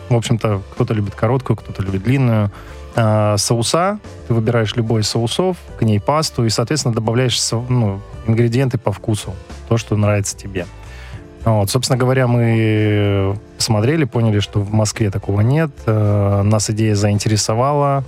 в 0.09 0.15
общем-то, 0.15 0.61
кто-то 0.73 0.93
любит 0.93 1.15
короткую, 1.15 1.57
кто-то 1.57 1.81
любит 1.81 2.03
длинную. 2.03 2.51
А, 2.95 3.37
соуса, 3.37 3.99
ты 4.27 4.33
выбираешь 4.33 4.75
любой 4.75 5.01
из 5.01 5.07
соусов, 5.07 5.57
к 5.77 5.83
ней 5.83 5.99
пасту, 5.99 6.45
и, 6.45 6.49
соответственно, 6.49 6.93
добавляешь 6.93 7.39
ну, 7.69 8.01
ингредиенты 8.27 8.77
по 8.77 8.91
вкусу, 8.91 9.33
то, 9.67 9.77
что 9.77 9.95
нравится 9.95 10.35
тебе. 10.35 10.65
Вот, 11.45 11.69
собственно 11.69 11.97
говоря, 11.97 12.27
мы 12.27 13.37
посмотрели, 13.57 14.03
поняли, 14.03 14.39
что 14.39 14.59
в 14.59 14.73
Москве 14.73 15.09
такого 15.09 15.41
нет. 15.41 15.71
Э, 15.85 16.41
Нас 16.43 16.69
идея 16.69 16.95
заинтересовала. 16.95 18.03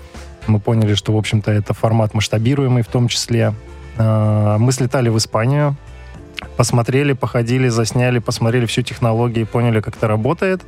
Мы 0.47 0.59
поняли, 0.59 0.95
что, 0.95 1.13
в 1.13 1.17
общем-то, 1.17 1.51
это 1.51 1.73
формат 1.73 2.13
масштабируемый 2.13 2.83
в 2.83 2.87
том 2.87 3.07
числе. 3.07 3.53
Э, 3.97 4.57
Мы 4.59 4.71
слетали 4.73 5.07
в 5.09 5.17
Испанию, 5.17 5.77
посмотрели, 6.57 7.13
походили, 7.13 7.69
засняли, 7.69 8.19
посмотрели 8.19 8.65
всю 8.65 8.81
технологию, 8.81 9.47
поняли, 9.47 9.79
как 9.79 9.95
это 9.95 10.07
работает. 10.07 10.61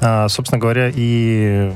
А, 0.00 0.28
собственно 0.28 0.60
говоря, 0.60 0.90
и 0.94 1.72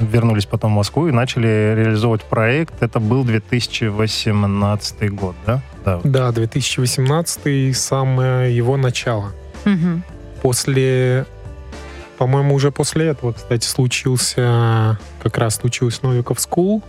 вернулись 0.00 0.46
потом 0.46 0.72
в 0.72 0.76
Москву 0.76 1.08
и 1.08 1.12
начали 1.12 1.74
реализовывать 1.76 2.24
проект. 2.24 2.82
Это 2.82 3.00
был 3.00 3.24
2018 3.24 5.12
год, 5.12 5.34
да? 5.46 5.62
Да. 5.84 6.00
Да, 6.04 6.32
2018 6.32 7.76
самое 7.76 8.54
его 8.54 8.76
начало. 8.76 9.32
Мгм. 9.64 10.02
После, 10.42 11.26
по-моему, 12.18 12.54
уже 12.54 12.70
после 12.70 13.08
этого, 13.08 13.32
кстати, 13.32 13.66
случился, 13.66 14.98
как 15.22 15.36
раз 15.38 15.56
случилось 15.56 16.02
Новиков 16.02 16.38
School, 16.38 16.82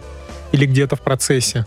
или 0.52 0.66
где-то 0.66 0.96
в 0.96 1.02
процессе. 1.02 1.66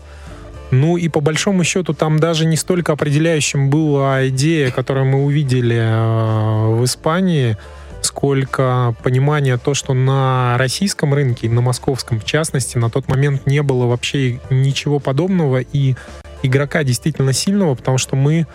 Ну 0.71 0.97
и 0.97 1.09
по 1.09 1.21
большому 1.21 1.63
счету 1.63 1.93
там 1.93 2.19
даже 2.19 2.45
не 2.45 2.57
столько 2.57 2.93
определяющим 2.93 3.69
была 3.69 4.27
идея, 4.29 4.71
которую 4.71 5.05
мы 5.05 5.23
увидели 5.23 5.77
э, 5.77 6.75
в 6.75 6.83
Испании, 6.83 7.57
сколько 8.05 8.95
понимание 9.03 9.57
то, 9.57 9.73
что 9.73 9.93
на 9.93 10.57
российском 10.57 11.13
рынке, 11.13 11.49
на 11.49 11.61
московском 11.61 12.19
в 12.19 12.25
частности, 12.25 12.77
на 12.77 12.89
тот 12.89 13.07
момент 13.07 13.45
не 13.45 13.61
было 13.61 13.85
вообще 13.85 14.39
ничего 14.49 14.99
подобного 14.99 15.59
и 15.59 15.95
игрока 16.43 16.83
действительно 16.83 17.33
сильного, 17.33 17.75
потому 17.75 17.97
что 17.97 18.15
мы, 18.15 18.47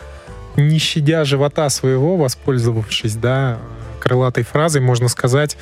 не 0.56 0.78
щадя 0.78 1.24
живота 1.24 1.68
своего, 1.68 2.16
воспользовавшись, 2.16 3.16
да, 3.16 3.58
крылатой 4.00 4.44
фразой, 4.44 4.80
можно 4.80 5.08
сказать, 5.08 5.56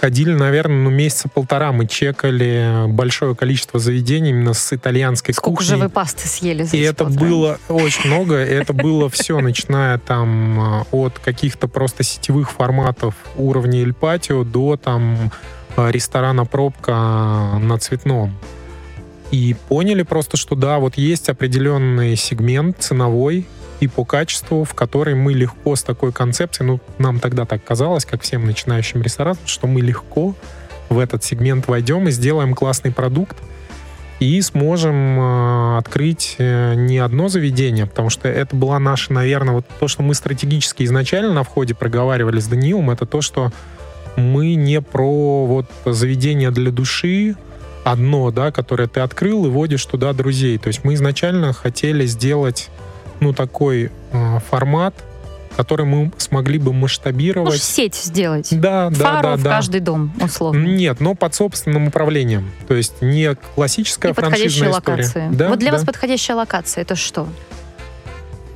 ходили, 0.00 0.32
наверное, 0.32 0.84
ну, 0.84 0.90
месяца 0.90 1.28
полтора. 1.28 1.72
Мы 1.72 1.86
чекали 1.86 2.84
большое 2.88 3.34
количество 3.34 3.78
заведений 3.78 4.30
именно 4.30 4.54
с 4.54 4.72
итальянской 4.72 5.34
Сколько 5.34 5.58
кухней. 5.58 5.68
же 5.68 5.76
вы 5.76 5.88
пасты 5.88 6.26
съели 6.28 6.62
за 6.62 6.76
И 6.76 6.80
это 6.80 7.04
полтора 7.04 7.26
было 7.26 7.58
очень 7.68 8.06
много. 8.10 8.36
Это 8.36 8.72
было 8.72 9.08
все, 9.10 9.40
начиная 9.40 9.98
там 9.98 10.60
а, 10.60 10.86
от 10.92 11.18
каких-то 11.18 11.68
просто 11.68 12.02
сетевых 12.02 12.50
форматов 12.50 13.14
уровня 13.36 13.80
Эль 13.80 13.92
Патио 13.92 14.44
до 14.44 14.76
там 14.76 15.30
а, 15.76 15.90
ресторана 15.90 16.44
«Пробка» 16.44 16.92
на 17.60 17.78
Цветном. 17.78 18.36
И 19.30 19.54
поняли 19.68 20.02
просто, 20.02 20.36
что 20.36 20.54
да, 20.54 20.78
вот 20.78 20.96
есть 20.96 21.28
определенный 21.28 22.16
сегмент 22.16 22.78
ценовой 22.78 23.46
и 23.80 23.88
по 23.88 24.04
качеству, 24.04 24.64
в 24.64 24.74
который 24.74 25.14
мы 25.14 25.32
легко 25.32 25.76
с 25.76 25.82
такой 25.82 26.12
концепцией, 26.12 26.66
ну, 26.66 26.80
нам 26.98 27.20
тогда 27.20 27.44
так 27.44 27.62
казалось, 27.64 28.04
как 28.04 28.22
всем 28.22 28.44
начинающим 28.44 29.02
ресторанам, 29.02 29.38
что 29.46 29.66
мы 29.66 29.80
легко 29.80 30.34
в 30.88 30.98
этот 30.98 31.22
сегмент 31.22 31.68
войдем 31.68 32.08
и 32.08 32.10
сделаем 32.10 32.54
классный 32.54 32.92
продукт, 32.92 33.36
и 34.20 34.40
сможем 34.42 35.20
э, 35.20 35.78
открыть 35.78 36.34
э, 36.38 36.74
не 36.74 36.98
одно 36.98 37.28
заведение, 37.28 37.86
потому 37.86 38.10
что 38.10 38.28
это 38.28 38.56
была 38.56 38.78
наша, 38.80 39.12
наверное, 39.12 39.54
вот 39.54 39.66
то, 39.78 39.86
что 39.86 40.02
мы 40.02 40.14
стратегически 40.14 40.82
изначально 40.82 41.32
на 41.32 41.44
входе 41.44 41.74
проговаривали 41.74 42.40
с 42.40 42.48
Даниилом, 42.48 42.90
это 42.90 43.06
то, 43.06 43.20
что 43.20 43.52
мы 44.16 44.54
не 44.54 44.80
про 44.80 45.46
вот 45.46 45.66
заведение 45.84 46.50
для 46.50 46.72
души, 46.72 47.36
одно, 47.84 48.30
да, 48.32 48.50
которое 48.50 48.88
ты 48.88 49.00
открыл 49.00 49.46
и 49.46 49.48
водишь 49.48 49.84
туда 49.86 50.12
друзей. 50.12 50.58
То 50.58 50.68
есть 50.68 50.84
мы 50.84 50.94
изначально 50.94 51.52
хотели 51.52 52.04
сделать, 52.06 52.70
ну, 53.20 53.32
такой 53.32 53.90
э, 54.12 54.38
формат, 54.50 54.94
который 55.56 55.86
мы 55.86 56.12
смогли 56.18 56.58
бы 56.58 56.72
масштабировать. 56.72 57.50
Может, 57.50 57.62
сеть 57.62 57.96
сделать. 57.96 58.48
Да, 58.52 58.90
да, 58.90 58.96
Фару 58.96 59.28
да, 59.28 59.36
в 59.36 59.42
да. 59.42 59.50
каждый 59.50 59.80
дом, 59.80 60.12
условно. 60.20 60.64
Нет, 60.64 61.00
но 61.00 61.14
под 61.14 61.34
собственным 61.34 61.88
управлением. 61.88 62.50
То 62.68 62.74
есть 62.74 63.02
не 63.02 63.34
классическая 63.56 64.10
И 64.10 64.14
франшизная 64.14 64.70
история. 64.70 64.96
локации. 64.96 65.28
Да, 65.32 65.48
вот 65.48 65.58
для 65.58 65.72
да. 65.72 65.78
вас 65.78 65.84
подходящая 65.84 66.36
локация 66.36 66.82
это 66.82 66.94
что? 66.94 67.26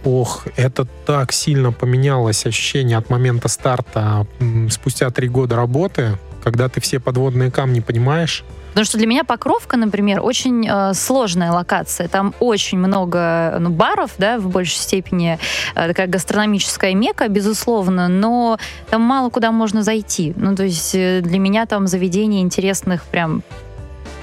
Ох, 0.04 0.47
это 0.57 0.87
так 1.07 1.33
сильно 1.33 1.73
поменялось 1.73 2.45
ощущение 2.47 2.99
от 2.99 3.09
момента 3.11 3.49
старта 3.49 4.26
спустя 4.71 5.11
три 5.11 5.28
года 5.28 5.57
работы, 5.57 6.19
когда 6.42 6.69
ты 6.69 6.81
все 6.81 7.00
подводные 7.00 7.50
камни 7.50 7.81
понимаешь. 7.81 8.45
Потому 8.73 8.87
что 8.87 8.97
для 8.99 9.07
меня 9.07 9.25
Покровка, 9.25 9.76
например, 9.76 10.21
очень 10.23 10.67
э, 10.67 10.95
сложная 10.95 11.52
локация. 11.52 12.09
Там 12.09 12.35
очень 12.41 12.79
много 12.79 13.57
ну, 13.61 13.69
баров, 13.69 14.12
да, 14.17 14.38
в 14.38 14.49
большей 14.49 14.79
степени 14.79 15.38
э, 15.75 15.88
такая 15.88 16.07
гастрономическая 16.07 16.95
мека, 16.95 17.29
безусловно, 17.29 18.09
но 18.09 18.59
там 18.88 19.02
мало 19.02 19.29
куда 19.29 19.52
можно 19.52 19.83
зайти. 19.83 20.33
Ну, 20.37 20.57
то 20.57 20.64
есть 20.64 20.95
э, 20.95 21.21
для 21.21 21.38
меня 21.38 21.67
там 21.67 21.87
заведений 21.87 22.41
интересных 22.41 23.05
прям 23.05 23.43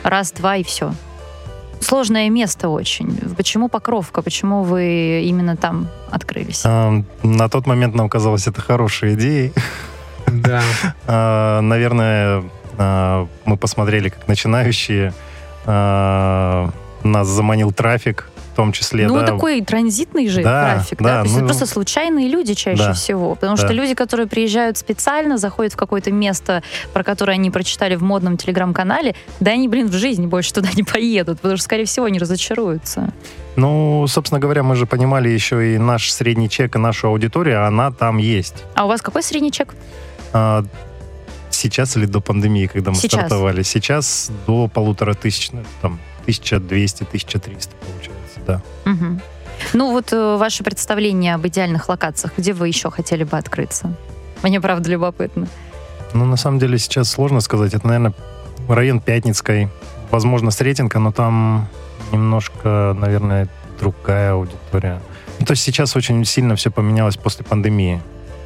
раз-два 0.03 0.57
и 0.57 0.63
все. 0.63 0.93
Сложное 1.79 2.29
место 2.29 2.69
очень. 2.69 3.15
Почему 3.37 3.69
Покровка? 3.69 4.21
Почему 4.21 4.63
вы 4.63 5.21
именно 5.23 5.55
там 5.57 5.87
открылись? 6.09 6.63
А, 6.65 7.03
На 7.23 7.49
тот 7.49 7.67
момент 7.67 7.95
нам 7.95 8.09
казалось 8.09 8.47
это 8.47 8.61
хорошей 8.61 9.13
идеей. 9.13 9.53
Да. 10.27 10.61
А, 11.07 11.61
Наверное, 11.61 12.43
мы 12.79 13.57
посмотрели, 13.57 14.09
как 14.09 14.27
начинающие. 14.27 15.13
а, 15.65 16.69
Нас 17.03 17.27
заманил 17.27 17.71
трафик, 17.71 18.29
в 18.53 18.55
том 18.55 18.71
числе, 18.73 19.07
ну, 19.07 19.15
да. 19.19 19.25
такой 19.25 19.61
транзитный 19.61 20.27
же 20.27 20.43
Да, 20.43 20.73
трафик, 20.75 20.97
да? 21.01 21.03
да, 21.03 21.15
То 21.19 21.23
есть 21.23 21.35
ну, 21.35 21.39
это 21.39 21.47
просто 21.47 21.65
случайные 21.65 22.27
люди 22.27 22.55
чаще 22.55 22.83
да, 22.83 22.93
всего. 22.93 23.35
Потому 23.35 23.55
да. 23.55 23.63
что 23.63 23.73
люди, 23.73 23.93
которые 23.93 24.27
приезжают 24.27 24.77
специально, 24.77 25.37
заходят 25.37 25.73
в 25.73 25.77
какое-то 25.77 26.11
место, 26.11 26.61
про 26.91 27.03
которое 27.05 27.33
они 27.33 27.51
прочитали 27.51 27.95
в 27.95 28.03
модном 28.03 28.35
телеграм-канале, 28.35 29.15
да 29.39 29.51
они, 29.51 29.67
блин, 29.69 29.87
в 29.87 29.93
жизни 29.93 30.25
больше 30.25 30.53
туда 30.53 30.69
не 30.75 30.83
поедут, 30.83 31.39
потому 31.39 31.55
что, 31.57 31.63
скорее 31.65 31.85
всего, 31.85 32.05
они 32.07 32.19
разочаруются. 32.19 33.13
Ну, 33.55 34.05
собственно 34.07 34.39
говоря, 34.41 34.63
мы 34.63 34.75
же 34.75 34.85
понимали 34.85 35.29
еще 35.29 35.75
и 35.75 35.77
наш 35.77 36.11
средний 36.11 36.49
чек, 36.49 36.75
и 36.75 36.79
нашу 36.79 37.07
аудиторию, 37.07 37.65
она 37.65 37.91
там 37.91 38.17
есть. 38.17 38.55
А 38.75 38.85
у 38.85 38.87
вас 38.89 39.01
какой 39.01 39.23
средний 39.23 39.51
чек? 39.51 39.73
Сейчас 41.49 41.97
или 41.97 42.05
до 42.05 42.19
пандемии, 42.19 42.67
когда 42.67 42.91
мы 42.91 42.97
Сейчас. 42.97 43.21
стартовали? 43.21 43.63
Сейчас 43.63 44.31
до 44.47 44.67
полутора 44.67 45.13
тысяч, 45.13 45.51
ну, 45.51 45.63
там, 45.81 45.99
1200-1300 46.27 47.69
получается, 47.79 48.39
да. 48.45 48.61
Мгм. 48.85 49.21
Ну, 49.73 49.91
вот 49.91 50.13
э, 50.13 50.37
ваше 50.37 50.63
представление 50.63 51.35
об 51.35 51.45
идеальных 51.47 51.89
локациях, 51.89 52.33
где 52.37 52.53
вы 52.53 52.67
еще 52.67 52.89
хотели 52.89 53.23
бы 53.23 53.37
открыться? 53.37 53.93
Мне 54.41 54.61
правда 54.61 54.89
любопытно. 54.89 55.47
Ну, 56.13 56.25
на 56.25 56.37
самом 56.37 56.59
деле, 56.59 56.77
сейчас 56.77 57.09
сложно 57.09 57.41
сказать. 57.41 57.73
Это, 57.73 57.85
наверное, 57.85 58.13
район 58.67 58.99
Пятницкой. 58.99 59.69
Возможно, 60.11 60.51
Сретенка, 60.51 60.99
но 60.99 61.11
там 61.11 61.67
немножко, 62.11 62.95
наверное, 62.97 63.47
другая 63.79 64.33
аудитория. 64.33 65.01
Ну, 65.39 65.45
то 65.45 65.51
есть 65.51 65.63
сейчас 65.63 65.95
очень 65.95 66.23
сильно 66.25 66.55
все 66.55 66.71
поменялось 66.71 67.17
после 67.17 67.45
пандемии. 67.45 68.01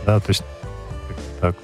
Да, 0.05 0.19
то 0.19 0.29
есть 0.29 0.43
так. 1.39 1.55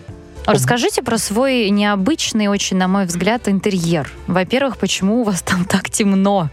Расскажите 0.45 1.03
про 1.03 1.17
свой 1.17 1.69
необычный, 1.69 2.47
очень, 2.47 2.77
на 2.77 2.87
мой 2.87 3.05
взгляд, 3.05 3.47
интерьер. 3.47 4.11
Во-первых, 4.27 4.77
почему 4.77 5.21
у 5.21 5.23
вас 5.23 5.41
там 5.41 5.65
так 5.65 5.89
темно? 5.89 6.49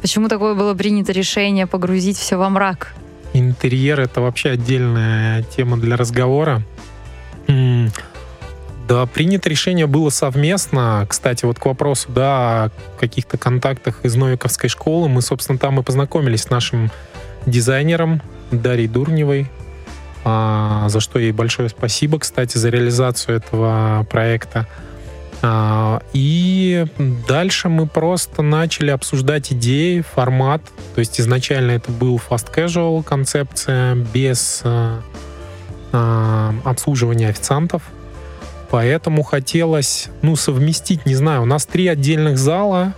Почему 0.00 0.28
такое 0.28 0.54
было 0.54 0.74
принято 0.74 1.12
решение 1.12 1.66
погрузить 1.66 2.16
все 2.18 2.36
во 2.36 2.48
мрак? 2.48 2.94
Интерьер— 3.32 4.00
это 4.02 4.20
вообще 4.20 4.50
отдельная 4.50 5.42
тема 5.42 5.76
для 5.76 5.96
разговора. 5.96 6.62
М, 7.48 7.90
Да, 8.88 9.04
принято 9.06 9.48
решение 9.48 9.88
было 9.88 10.10
совместно. 10.10 11.04
Кстати, 11.08 11.44
вот 11.44 11.58
к 11.58 11.66
вопросу, 11.66 12.08
да, 12.12 12.64
о 12.66 12.70
каких-то 13.00 13.36
контактах 13.36 14.04
из 14.04 14.14
Новиковской 14.14 14.70
школы. 14.70 15.08
Мы, 15.08 15.22
собственно, 15.22 15.58
там 15.58 15.80
и 15.80 15.82
познакомились 15.82 16.42
с 16.42 16.50
нашим 16.50 16.92
дизайнером 17.46 18.22
Дарьей 18.52 18.86
Дурневой, 18.86 19.50
за 20.26 20.98
что 20.98 21.20
ей 21.20 21.30
большое 21.30 21.68
спасибо, 21.68 22.18
кстати, 22.18 22.58
за 22.58 22.68
реализацию 22.68 23.36
этого 23.36 24.04
проекта. 24.10 24.66
А, 25.42 26.02
И 26.12 26.86
дальше 27.28 27.68
мы 27.68 27.86
просто 27.86 28.42
начали 28.42 28.90
обсуждать 28.90 29.52
идеи, 29.52 30.00
формат. 30.00 30.62
То 30.94 31.00
есть 31.00 31.20
изначально 31.20 31.72
это 31.72 31.92
был 31.92 32.16
fast 32.16 32.52
casual 32.54 33.02
концепция 33.02 33.94
без 33.94 34.62
а, 34.64 35.00
а, 35.92 36.54
обслуживания 36.64 37.28
официантов. 37.28 37.82
Поэтому 38.70 39.22
хотелось, 39.22 40.08
ну, 40.22 40.34
совместить, 40.34 41.06
не 41.06 41.14
знаю, 41.14 41.42
у 41.42 41.46
нас 41.46 41.66
три 41.66 41.86
отдельных 41.86 42.36
зала. 42.36 42.94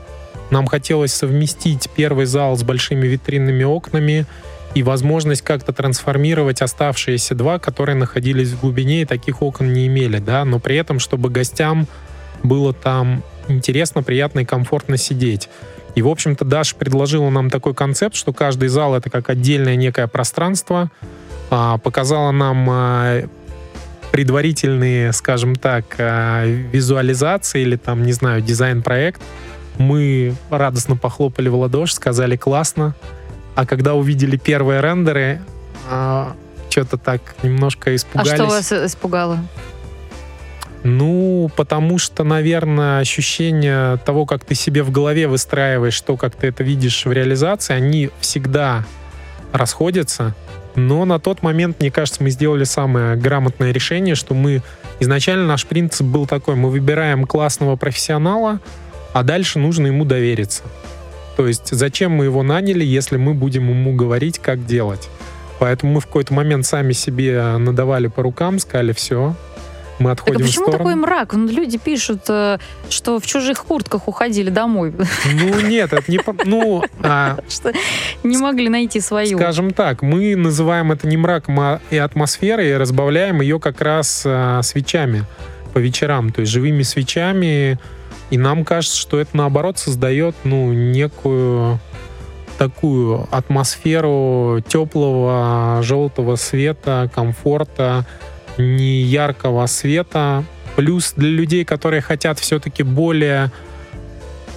Нам 0.51 0.67
хотелось 0.67 1.12
совместить 1.12 1.91
первый 1.95 2.25
зал 2.25 2.57
с 2.57 2.62
большими 2.62 3.07
витринными 3.07 3.64
окнами 3.64 4.25
и 4.74 4.83
возможность 4.83 5.42
как-то 5.42 5.72
трансформировать 5.72 6.62
оставшиеся 6.62 7.35
два, 7.35 7.59
которые 7.59 7.96
находились 7.96 8.50
в 8.50 8.61
глубине 8.61 9.02
и 9.02 9.04
таких 9.04 9.42
окон 9.42 9.72
не 9.72 9.87
имели, 9.87 10.18
да, 10.18 10.44
но 10.44 10.59
при 10.59 10.76
этом, 10.76 10.98
чтобы 10.98 11.31
гостям 11.31 11.87
было 12.42 12.72
там 12.72 13.22
интересно, 13.48 14.02
приятно 14.02 14.40
и 14.40 14.44
комфортно 14.44 14.96
сидеть. 14.96 15.48
И, 15.94 16.02
в 16.02 16.09
общем-то, 16.09 16.44
Даша 16.44 16.76
предложила 16.76 17.28
нам 17.31 17.50
такой 17.50 17.74
концепт, 17.74 18.14
что 18.14 18.33
каждый 18.33 18.68
зал— 18.68 18.94
это 18.96 19.11
как 19.11 19.31
отдельное 19.31 19.74
некое 19.74 20.07
пространство, 20.07 20.90
а, 21.50 21.78
показала 21.78 22.31
нам 22.31 22.68
а, 22.70 23.24
предварительные, 24.12 25.12
скажем 25.12 25.57
так, 25.57 25.96
а, 25.98 26.44
визуализации 26.44 27.62
или 27.62 27.76
там, 27.76 28.04
не 28.04 28.12
знаю, 28.12 28.42
дизайн-проект. 28.42 29.20
Мы 29.78 30.35
радостно 30.50 30.96
похлопали 30.96 31.48
в 31.48 31.57
ладоши, 31.57 31.94
сказали 31.94 32.37
«классно», 32.37 32.94
а 33.59 33.66
когда 33.66 33.94
увидели 33.94 34.37
первые 34.37 34.81
рендеры, 34.81 35.40
что-то 36.71 36.97
так 36.97 37.21
немножко 37.42 37.90
А 37.90 37.97
испугались. 37.97 38.33
что 38.33 38.47
вас 38.47 38.73
испугало? 38.73 39.40
Ну, 40.85 41.51
потому 41.57 41.99
что, 41.99 42.23
наверное, 42.23 43.01
ощущение 43.01 43.97
того, 43.97 44.27
как 44.27 44.44
ты 44.44 44.55
себе 44.55 44.85
в 44.85 44.92
голове 44.92 45.27
выстраиваешь 45.27 46.01
то, 46.03 46.16
как 46.16 46.37
ты 46.37 46.47
это 46.47 46.62
видишь 46.62 47.05
в 47.05 47.11
реализации, 47.11 47.75
они 47.75 48.11
всегда 48.21 48.87
расходятся. 49.51 50.37
Но 50.77 51.05
на 51.05 51.18
тот 51.18 51.42
момент, 51.42 51.81
мне 51.81 51.90
кажется, 51.90 52.23
мы 52.23 52.31
сделали 52.31 52.62
самое 52.62 53.16
грамотное 53.16 53.73
решение, 53.73 54.14
что 54.14 54.35
мы 54.35 54.62
изначально 55.01 55.49
наш 55.49 55.66
принцип 55.66 56.07
был 56.07 56.29
такой: 56.29 56.55
мы 56.55 56.71
выбираем 56.71 57.25
классного 57.25 57.75
профессионала, 57.75 58.61
а 59.12 59.25
дальше 59.25 59.59
нужно 59.59 59.88
ему 59.88 60.05
довериться. 60.05 60.62
То 61.38 61.46
есть, 61.46 61.68
зачем 61.70 62.11
мы 62.11 62.24
его 62.24 62.42
наняли, 62.42 62.85
если 62.85 63.16
мы 63.16 63.33
будем 63.33 63.70
ему 63.70 63.94
говорить, 63.94 64.40
как 64.40 64.66
делать? 64.66 65.09
Поэтому 65.61 65.92
мы 65.92 66.01
в 66.01 66.07
какой-то 66.07 66.35
момент 66.35 66.66
сами 66.66 66.92
себе 66.92 67.59
надавали 67.59 68.09
по 68.09 68.24
рукам, 68.24 68.59
сказали, 68.59 68.90
все, 68.92 69.37
мы 70.01 70.11
Так 70.11 70.18
а 70.18 70.22
отходим 70.22 70.40
в 70.40 70.48
почему 70.48 70.64
сторону. 70.64 70.79
такой 70.79 70.94
мрак? 70.96 71.35
Ну, 71.35 71.46
люди 71.46 71.79
пишут, 71.79 72.22
э, 72.29 72.59
что 72.90 73.20
в 73.20 73.27
чужих 73.27 73.64
куртках 73.64 74.09
уходили 74.09 74.51
домой, 74.51 74.92
Ну 75.33 75.61
нет, 75.61 75.92
это 75.92 76.11
не... 76.11 76.18
Ну, 76.44 76.83
а, 77.05 77.38
что 77.48 77.72
не 78.24 78.37
могли 78.37 78.68
найти 78.68 79.01
свою. 79.01 79.38
скажем 79.38 79.70
так, 79.70 80.03
мы 80.03 80.35
называем 80.35 80.90
это 80.90 81.07
не 81.07 81.16
мраком, 81.16 81.61
а 81.61 81.81
и 81.90 81.98
атмосферой, 81.98 82.70
и 82.70 82.74
разбавляем 82.74 83.42
ее 83.42 83.61
как 83.61 83.81
раз 83.81 84.24
а, 84.27 84.61
свечами 84.62 85.24
по 85.68 85.78
вечерам, 85.78 86.31
то 86.31 86.40
есть 86.40 86.52
живыми 86.52 86.83
свечами. 86.83 87.78
И 88.31 88.38
нам 88.38 88.64
кажется, 88.64 88.98
что 88.98 89.18
это 89.18 89.37
наоборот 89.37 89.78
создает, 89.78 90.35
ну, 90.44 90.72
некую 90.72 91.81
такую 92.59 93.28
атмосферу 93.31 94.62
теплого 94.66 95.81
желтого 95.83 96.37
света, 96.37 97.11
комфорта, 97.14 98.04
не 98.59 99.00
яркого 99.02 99.66
света. 99.66 100.44
Плюс 100.76 101.12
для 101.16 101.31
людей, 101.31 101.64
которые 101.64 102.02
хотят 102.02 102.38
все-таки 102.38 102.83
более 102.83 103.50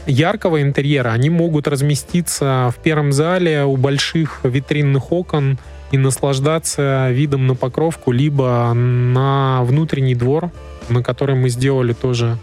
яркого 0.07 0.61
интерьера, 0.61 1.11
они 1.11 1.29
могут 1.29 1.67
разместиться 1.67 2.73
в 2.75 2.81
первом 2.81 3.11
зале 3.11 3.63
у 3.63 3.77
больших 3.77 4.41
витринных 4.43 5.11
окон 5.11 5.57
и 5.91 5.97
наслаждаться 5.97 7.09
видом 7.11 7.47
на 7.47 7.55
покровку, 7.55 8.11
либо 8.11 8.71
на 8.73 9.61
внутренний 9.63 10.15
двор, 10.15 10.51
на 10.89 11.03
который 11.03 11.35
мы 11.35 11.49
сделали 11.49 11.93
тоже 11.93 12.37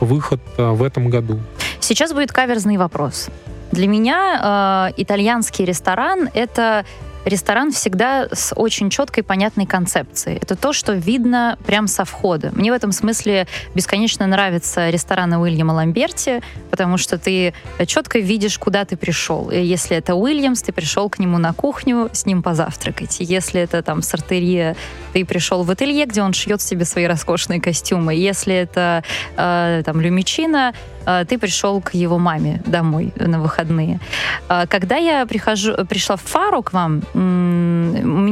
выход 0.00 0.40
а, 0.58 0.72
в 0.72 0.82
этом 0.82 1.10
году. 1.10 1.38
Сейчас 1.80 2.12
будет 2.12 2.32
каверзный 2.32 2.76
вопрос. 2.76 3.28
Для 3.72 3.88
меня 3.88 4.90
э, 4.90 5.02
итальянский 5.02 5.64
ресторан 5.64 6.28
это 6.34 6.84
ресторан 7.26 7.72
всегда 7.72 8.28
с 8.32 8.54
очень 8.54 8.88
четкой, 8.88 9.24
понятной 9.24 9.66
концепцией. 9.66 10.38
Это 10.40 10.56
то, 10.56 10.72
что 10.72 10.92
видно 10.92 11.58
прям 11.66 11.88
со 11.88 12.04
входа. 12.04 12.52
Мне 12.54 12.70
в 12.70 12.74
этом 12.74 12.92
смысле 12.92 13.46
бесконечно 13.74 14.26
нравятся 14.26 14.88
рестораны 14.90 15.38
Уильяма 15.38 15.72
Ламберти, 15.72 16.40
потому 16.70 16.96
что 16.96 17.18
ты 17.18 17.52
четко 17.86 18.20
видишь, 18.20 18.58
куда 18.58 18.84
ты 18.84 18.96
пришел. 18.96 19.50
И 19.50 19.60
если 19.60 19.96
это 19.96 20.14
Уильямс, 20.14 20.62
ты 20.62 20.72
пришел 20.72 21.10
к 21.10 21.18
нему 21.18 21.38
на 21.38 21.52
кухню 21.52 22.08
с 22.12 22.26
ним 22.26 22.42
позавтракать. 22.42 23.16
Если 23.18 23.60
это 23.60 23.82
там 23.82 24.02
сортерия, 24.02 24.76
ты 25.12 25.24
пришел 25.24 25.64
в 25.64 25.70
ателье, 25.70 26.06
где 26.06 26.22
он 26.22 26.32
шьет 26.32 26.62
себе 26.62 26.84
свои 26.84 27.06
роскошные 27.06 27.60
костюмы. 27.60 28.14
Если 28.14 28.54
это 28.54 29.02
э, 29.36 29.82
там 29.84 30.00
Люмичина, 30.00 30.74
ты 31.28 31.38
пришел 31.38 31.80
к 31.80 31.94
его 31.94 32.18
маме 32.18 32.62
домой 32.66 33.12
на 33.16 33.40
выходные. 33.40 34.00
Э, 34.48 34.66
когда 34.68 34.96
я 34.96 35.26
прихожу, 35.26 35.74
пришла 35.86 36.16
в 36.16 36.22
Фару 36.22 36.62
к 36.62 36.72
вам, 36.72 37.02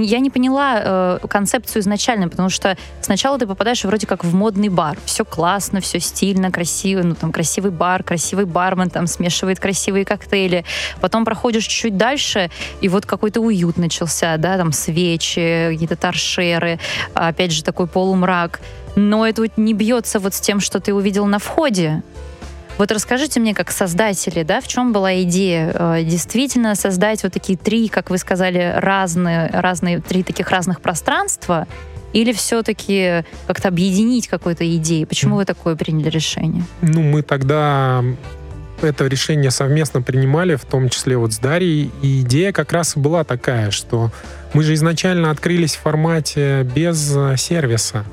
я 0.02 0.18
не 0.20 0.30
поняла 0.30 0.80
э, 0.82 1.18
концепцию 1.28 1.82
изначально, 1.82 2.28
потому 2.28 2.50
что 2.50 2.76
сначала 3.00 3.38
ты 3.38 3.46
попадаешь 3.46 3.84
вроде 3.84 4.06
как 4.06 4.24
в 4.24 4.34
модный 4.34 4.68
бар. 4.68 4.96
Все 5.04 5.24
классно, 5.24 5.80
все 5.80 6.00
стильно, 6.00 6.50
красиво, 6.50 7.02
ну 7.02 7.14
там 7.14 7.32
красивый 7.32 7.70
бар, 7.70 8.02
красивый 8.02 8.44
бармен 8.44 8.90
там 8.90 9.06
смешивает 9.06 9.60
красивые 9.60 10.04
коктейли. 10.04 10.64
Потом 11.00 11.24
проходишь 11.24 11.64
чуть-чуть 11.64 11.96
дальше, 11.96 12.50
и 12.80 12.88
вот 12.88 13.06
какой-то 13.06 13.40
уют 13.40 13.76
начался, 13.76 14.36
да, 14.36 14.56
там 14.56 14.72
свечи, 14.72 15.68
какие-то 15.70 15.96
торшеры, 15.96 16.78
опять 17.14 17.52
же 17.52 17.62
такой 17.62 17.86
полумрак. 17.86 18.60
Но 18.96 19.26
это 19.26 19.42
вот 19.42 19.52
не 19.56 19.74
бьется 19.74 20.18
вот 20.18 20.34
с 20.34 20.40
тем, 20.40 20.60
что 20.60 20.80
ты 20.80 20.94
увидел 20.94 21.26
на 21.26 21.38
входе. 21.38 22.02
Вот 22.76 22.90
расскажите 22.90 23.38
мне, 23.38 23.54
как 23.54 23.70
создатели, 23.70 24.42
да, 24.42 24.60
в 24.60 24.66
чем 24.66 24.92
была 24.92 25.22
идея 25.22 25.72
э, 25.72 26.02
действительно 26.02 26.74
создать 26.74 27.22
вот 27.22 27.32
такие 27.32 27.56
три, 27.56 27.88
как 27.88 28.10
вы 28.10 28.18
сказали, 28.18 28.74
разные, 28.76 29.48
разные 29.52 30.00
три 30.00 30.24
таких 30.24 30.50
разных 30.50 30.80
пространства, 30.80 31.68
или 32.12 32.32
все-таки 32.32 33.24
как-то 33.46 33.68
объединить 33.68 34.28
какой-то 34.28 34.64
идеей? 34.76 35.04
Почему 35.04 35.36
вы 35.36 35.44
такое 35.44 35.76
приняли 35.76 36.08
решение? 36.08 36.64
Ну, 36.80 37.02
мы 37.02 37.22
тогда 37.22 38.04
это 38.82 39.06
решение 39.06 39.50
совместно 39.50 40.02
принимали, 40.02 40.56
в 40.56 40.64
том 40.64 40.88
числе 40.88 41.16
вот 41.16 41.32
с 41.32 41.38
Дарьей. 41.38 41.90
И 42.02 42.22
идея 42.22 42.52
как 42.52 42.72
раз 42.72 42.96
была 42.96 43.24
такая, 43.24 43.70
что 43.70 44.10
мы 44.52 44.62
же 44.62 44.74
изначально 44.74 45.30
открылись 45.30 45.74
в 45.76 45.80
формате 45.80 46.62
без 46.74 47.14
э, 47.16 47.36
сервиса. 47.36 48.04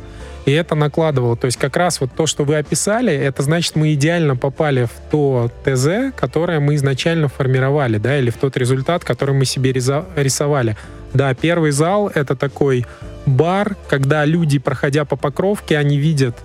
И 0.46 0.52
это 0.52 0.76
накладывало. 0.76 1.38
То 1.38 1.46
есть 1.46 1.58
как 1.58 1.78
раз 1.78 2.02
вот 2.02 2.12
то, 2.16 2.26
что 2.26 2.44
вы 2.44 2.58
описали, 2.58 3.14
это 3.14 3.44
значит, 3.44 3.76
мы 3.76 3.94
идеально 3.94 4.36
попали 4.36 4.86
в 4.86 5.12
то 5.12 5.52
ТЗ, 5.64 6.14
которое 6.16 6.60
мы 6.60 6.76
изначально 6.76 7.28
формировали, 7.28 7.98
да, 7.98 8.18
или 8.18 8.32
в 8.32 8.38
тот 8.38 8.58
результат, 8.58 9.04
который 9.04 9.36
мы 9.36 9.46
себе 9.46 9.72
рисовали. 9.72 10.78
Да, 11.14 11.34
первый 11.34 11.72
зал— 11.72 12.08
это 12.16 12.36
такой 12.36 12.86
бар, 13.26 13.76
когда 13.88 14.26
люди, 14.26 14.58
проходя 14.58 15.06
по 15.06 15.16
покровке, 15.16 15.78
они 15.78 15.98
видят 15.98 16.38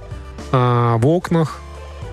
а, 0.52 0.96
в 0.98 1.06
окнах 1.06 1.60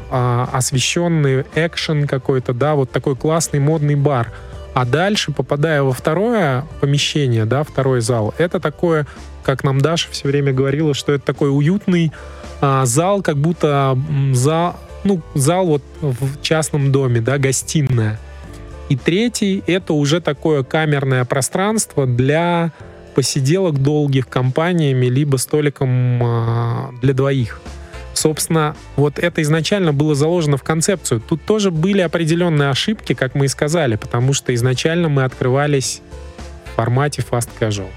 а, 0.09 0.47
освещенный 0.53 1.45
экшен 1.55 2.07
какой-то, 2.07 2.53
да, 2.53 2.75
вот 2.75 2.91
такой 2.91 3.15
классный 3.15 3.59
модный 3.59 3.95
бар. 3.95 4.31
А 4.73 4.85
дальше, 4.85 5.31
попадая 5.31 5.83
во 5.83 5.91
второе 5.91 6.65
помещение, 6.81 7.45
да, 7.45 7.63
второй 7.63 8.01
зал, 8.01 8.33
это 8.37 8.59
такое 8.59 9.05
как 9.43 9.63
нам 9.63 9.79
Даша 9.79 10.09
все 10.11 10.27
время 10.27 10.53
говорила, 10.53 10.93
что 10.93 11.11
это 11.13 11.25
такой 11.25 11.55
уютный 11.55 12.11
а, 12.61 12.85
зал, 12.85 13.21
как 13.21 13.37
будто 13.37 13.97
зал, 14.33 14.79
ну, 15.03 15.21
зал 15.35 15.65
вот 15.65 15.83
в 16.01 16.41
частном 16.41 16.91
доме, 16.91 17.21
да, 17.21 17.37
гостиная. 17.37 18.19
И 18.89 18.95
третий— 18.95 19.63
это 19.67 19.93
уже 19.93 20.21
такое 20.21 20.63
камерное 20.63 21.25
пространство 21.25 22.05
для 22.05 22.71
посиделок 23.15 23.81
долгих 23.81 24.27
компаниями, 24.27 25.05
либо 25.05 25.37
столиком 25.37 26.21
а, 26.23 26.89
для 27.01 27.13
двоих. 27.13 27.61
Собственно, 28.13 28.75
вот 28.95 29.17
это 29.17 29.41
изначально 29.41 29.91
было 29.91 30.13
заложено 30.15 30.57
в 30.57 30.63
концепцию. 30.63 31.19
Тут 31.19 31.43
тоже 31.43 31.71
были 31.71 32.01
определенные 32.01 32.69
ошибки, 32.69 33.13
как 33.13 33.33
мы 33.33 33.45
и 33.45 33.47
сказали, 33.47 33.95
потому 33.95 34.33
что 34.33 34.53
изначально 34.53 35.09
мы 35.09 35.23
открывались 35.23 36.01
в 36.65 36.75
формате 36.75 37.23
fast 37.29 37.49
casual. 37.59 37.89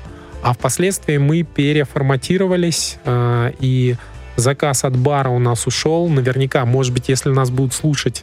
А 0.42 0.52
впоследствии 0.52 1.16
мы 1.18 1.42
переформатировались, 1.42 2.98
э, 3.04 3.52
и 3.58 3.96
заказ 4.36 4.84
от 4.84 4.96
бара 4.96 5.30
у 5.30 5.38
нас 5.38 5.66
ушел. 5.66 6.08
Наверняка, 6.08 6.64
может 6.64 6.92
быть, 6.92 7.08
если 7.08 7.30
нас 7.30 7.50
будут 7.50 7.74
слушать 7.74 8.22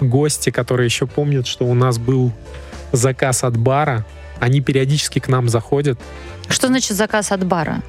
гости, 0.00 0.50
которые 0.50 0.86
еще 0.86 1.06
помнят, 1.06 1.46
что 1.46 1.64
у 1.66 1.74
нас 1.74 1.98
был 1.98 2.32
заказ 2.92 3.44
от 3.44 3.56
бара, 3.56 4.06
они 4.40 4.60
периодически 4.60 5.18
к 5.18 5.28
нам 5.28 5.48
заходят. 5.48 5.98
Что 6.48 6.68
значит 6.68 6.96
заказ 6.96 7.32
от 7.32 7.44
бара? 7.44 7.82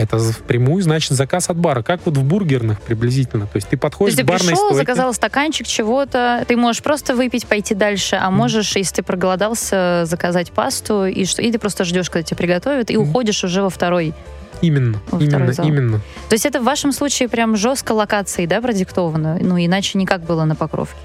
Это 0.00 0.18
впрямую 0.18 0.82
значит 0.82 1.12
заказ 1.12 1.50
от 1.50 1.56
бара, 1.56 1.82
как 1.82 2.00
вот 2.04 2.16
в 2.16 2.24
бургерных 2.24 2.80
приблизительно. 2.80 3.46
То 3.46 3.56
есть 3.56 3.68
ты 3.68 3.76
подходишь 3.76 4.14
То 4.16 4.22
есть 4.22 4.28
к 4.28 4.30
барной 4.30 4.48
пришел, 4.48 4.66
стойке. 4.68 4.76
заказал 4.76 5.12
стаканчик 5.14 5.66
чего-то, 5.66 6.44
ты 6.48 6.56
можешь 6.56 6.82
просто 6.82 7.14
выпить, 7.14 7.46
пойти 7.46 7.74
дальше, 7.74 8.18
а 8.20 8.30
можешь, 8.30 8.76
если 8.76 8.96
ты 8.96 9.02
проголодался, 9.02 10.04
заказать 10.06 10.52
пасту, 10.52 11.04
и, 11.04 11.24
что, 11.24 11.42
и 11.42 11.52
ты 11.52 11.58
просто 11.58 11.84
ждешь, 11.84 12.08
когда 12.08 12.22
тебе 12.22 12.36
приготовят, 12.38 12.90
и 12.90 12.96
уходишь 12.96 13.44
уже 13.44 13.62
во 13.62 13.70
второй 13.70 14.14
Именно, 14.62 15.00
Во 15.10 15.18
именно, 15.18 15.52
зал. 15.52 15.66
именно. 15.66 16.00
То 16.28 16.34
есть 16.34 16.44
это 16.44 16.60
в 16.60 16.64
вашем 16.64 16.92
случае 16.92 17.28
прям 17.30 17.56
жестко 17.56 17.92
локацией, 17.92 18.46
да, 18.46 18.60
продиктовано? 18.60 19.38
Ну, 19.40 19.56
иначе 19.58 19.96
никак 19.96 20.22
было 20.22 20.44
на 20.44 20.54
Покровке. 20.54 20.98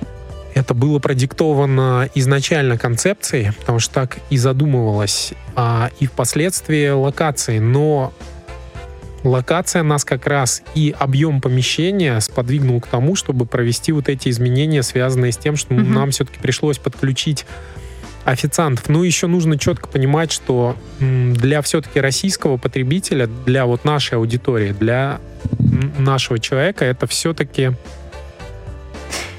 Это 0.55 0.73
было 0.73 0.99
продиктовано 0.99 2.09
изначально 2.15 2.77
концепцией, 2.77 3.51
потому 3.59 3.79
что 3.79 3.93
так 3.93 4.17
и 4.29 4.37
задумывалось, 4.37 5.33
а, 5.55 5.89
и 5.99 6.07
впоследствии 6.07 6.89
локацией. 6.89 7.59
Но 7.59 8.13
локация 9.25 9.83
нас 9.83 10.05
как 10.05 10.27
раз 10.27 10.61
и 10.75 10.95
объем 10.97 11.41
помещения 11.41 12.19
сподвигнул 12.19 12.79
к 12.79 12.87
тому, 12.87 13.15
чтобы 13.15 13.45
провести 13.45 13.91
вот 13.91 14.07
эти 14.07 14.29
изменения, 14.29 14.83
связанные 14.83 15.31
с 15.31 15.37
тем, 15.37 15.55
что 15.57 15.73
Мгм. 15.73 15.93
нам 15.93 16.11
все-таки 16.11 16.39
пришлось 16.39 16.77
подключить 16.77 17.45
официантов. 18.23 18.89
Ну, 18.89 19.03
еще 19.03 19.27
нужно 19.27 19.57
четко 19.59 19.87
понимать, 19.87 20.31
что 20.31 20.75
для 20.99 21.61
все-таки 21.61 21.99
российского 21.99 22.57
потребителя, 22.57 23.27
для 23.27 23.65
вот 23.65 23.83
нашей 23.85 24.15
аудитории, 24.17 24.71
для 24.71 25.19
нашего 25.99 26.39
человека, 26.39 26.85
это 26.85 27.05
все-таки 27.07 27.71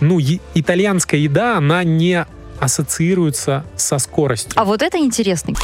ну, 0.01 0.20
итальянская 0.55 1.18
еда, 1.18 1.57
она 1.57 1.83
не 1.83 2.27
ассоциируется 2.61 3.64
со 3.77 3.99
скоростью. 3.99 4.53
А 4.57 4.64
вот 4.64 4.83
это 4.83 4.99
интересно. 4.99 5.55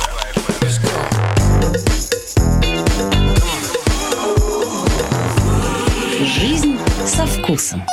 Вкусом. 7.53 7.85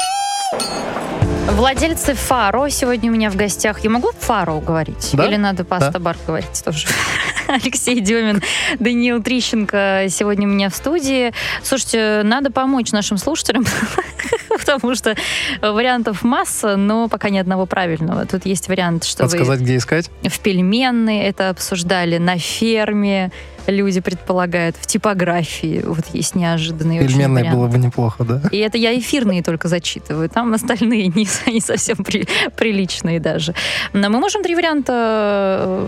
Владельцы 1.52 2.14
Фаро 2.14 2.70
сегодня 2.70 3.12
у 3.12 3.14
меня 3.14 3.30
в 3.30 3.36
гостях. 3.36 3.84
Я 3.84 3.90
могу 3.90 4.12
Фаро 4.18 4.60
говорить? 4.62 5.10
Да. 5.14 5.26
Или 5.26 5.36
надо 5.36 5.66
паста 5.66 6.00
бар 6.00 6.16
говорить 6.26 6.64
тоже? 6.64 6.88
Алексей 7.48 8.00
Демин, 8.00 8.42
Даниил 8.80 9.22
Трищенко 9.22 10.06
сегодня 10.10 10.48
у 10.48 10.52
меня 10.52 10.70
в 10.70 10.76
студии. 10.76 11.34
Слушайте, 11.62 12.22
надо 12.24 12.52
помочь 12.52 12.92
нашим 12.92 13.18
слушателям, 13.18 13.66
потому 14.76 14.96
что 14.96 15.16
вариантов 15.62 16.24
масса, 16.24 16.76
но 16.78 17.08
пока 17.08 17.30
ни 17.30 17.38
одного 17.38 17.66
правильного. 17.66 18.26
Тут 18.26 18.46
есть 18.46 18.68
вариант, 18.68 19.04
что 19.04 19.24
вы 19.24 19.30
Подсказать, 19.30 19.62
где 19.62 19.78
искать? 19.78 20.10
в 20.24 20.40
пельменной 20.40 21.20
это 21.20 21.50
обсуждали, 21.50 22.18
на 22.18 22.38
ферме 22.38 23.32
люди 23.68 24.00
предполагают, 24.02 24.76
в 24.80 24.88
типографии. 24.88 25.84
Вот 25.86 26.06
есть 26.14 26.34
неожиданные 26.36 27.02
очень 27.02 27.10
Пельменной 27.10 27.42
варианты. 27.44 27.58
было 27.58 27.68
бы 27.68 27.78
неплохо, 27.78 28.24
да? 28.24 28.42
И 28.52 28.58
это 28.58 28.78
я 28.80 28.98
эфирные 28.98 29.44
только 29.44 29.68
зачитываю. 29.68 30.28
Там 30.30 30.54
остальные 30.54 31.08
не, 31.16 31.28
не 31.52 31.60
совсем 31.62 31.98
при- 31.98 32.28
приличные 32.56 33.20
даже. 33.20 33.54
Но 33.94 34.10
мы 34.10 34.20
можем 34.20 34.42
три 34.42 34.56
варианта 34.56 34.94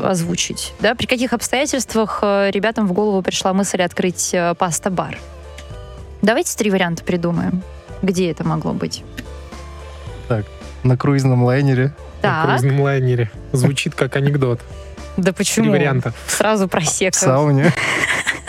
э, 0.03 0.07
озвучить. 0.09 0.73
Да? 0.79 0.93
При 0.93 1.07
каких 1.07 1.33
обстоятельствах 1.33 2.19
э, 2.21 2.51
ребятам 2.51 2.85
в 2.87 2.93
голову 2.93 3.21
пришла 3.23 3.51
мысль 3.53 3.81
открыть 3.81 4.29
э, 4.33 4.53
паста-бар? 4.55 5.17
Давайте 6.21 6.55
три 6.55 6.69
варианта 6.69 7.03
придумаем. 7.03 7.63
Где 8.01 8.31
это 8.31 8.43
могло 8.43 8.73
быть? 8.73 9.03
На 10.83 10.97
круизном 10.97 11.43
лайнере. 11.43 11.93
На 12.23 12.43
Так, 12.43 12.45
круизном 12.45 12.81
лайнере. 12.81 13.29
Звучит 13.51 13.93
как 13.95 14.15
анекдот. 14.15 14.59
да 15.17 15.23
Три 15.25 15.33
почему? 15.33 15.71
варианта. 15.71 16.13
Сразу 16.27 16.65
В 16.67 16.69
просека. 16.69 17.17
сауне. 17.17 17.71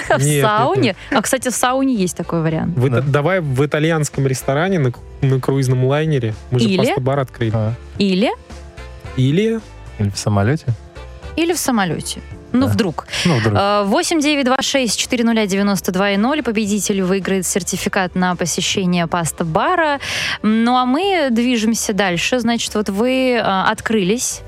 В 0.08 0.10
Нет, 0.18 0.20
нет, 0.22 0.44
сауне? 0.44 0.96
А, 1.10 1.22
кстати, 1.22 1.48
в 1.48 1.54
сауне 1.54 1.94
есть 1.94 2.16
такой 2.16 2.42
вариант. 2.42 2.76
В 2.76 2.88
Да. 2.88 3.00
Давай 3.00 3.40
в 3.40 3.64
итальянском 3.64 4.26
ресторане 4.26 4.78
на, 4.78 4.92
на 5.22 5.40
круизном 5.40 5.84
лайнере. 5.84 6.34
Мы 6.50 6.58
же 6.60 6.68
Или? 6.68 6.76
паста-бар 6.78 7.18
открыли. 7.20 7.52
А, 7.54 7.74
Или, 7.98 8.30
Или 9.16 9.60
Или 9.98 10.10
в 10.10 10.18
самолете. 10.18 10.66
или 11.36 11.52
в 11.52 11.58
самолете. 11.58 12.20
Ну, 12.52 12.66
Да. 12.66 12.72
вдруг. 12.72 13.06
Ну, 13.24 13.36
вдруг. 13.38 13.54
Э, 13.58 13.82
8 13.84 14.20
9 14.20 14.44
2 14.44 14.56
6 14.60 14.98
4 14.98 15.24
0 15.24 15.46
92 15.46 16.16
0. 16.16 16.42
Победитель 16.42 17.02
выиграет 17.02 17.46
сертификат 17.46 18.14
на 18.14 18.36
посещение 18.36 19.06
паста 19.06 19.44
бара. 19.44 19.98
Ну 20.42 20.76
а 20.76 20.84
мы 20.84 21.28
движемся 21.30 21.92
дальше. 21.92 22.38
Значит, 22.40 22.74
вот 22.74 22.88
вы 22.88 23.32
э, 23.34 23.40
открылись. 23.40 24.42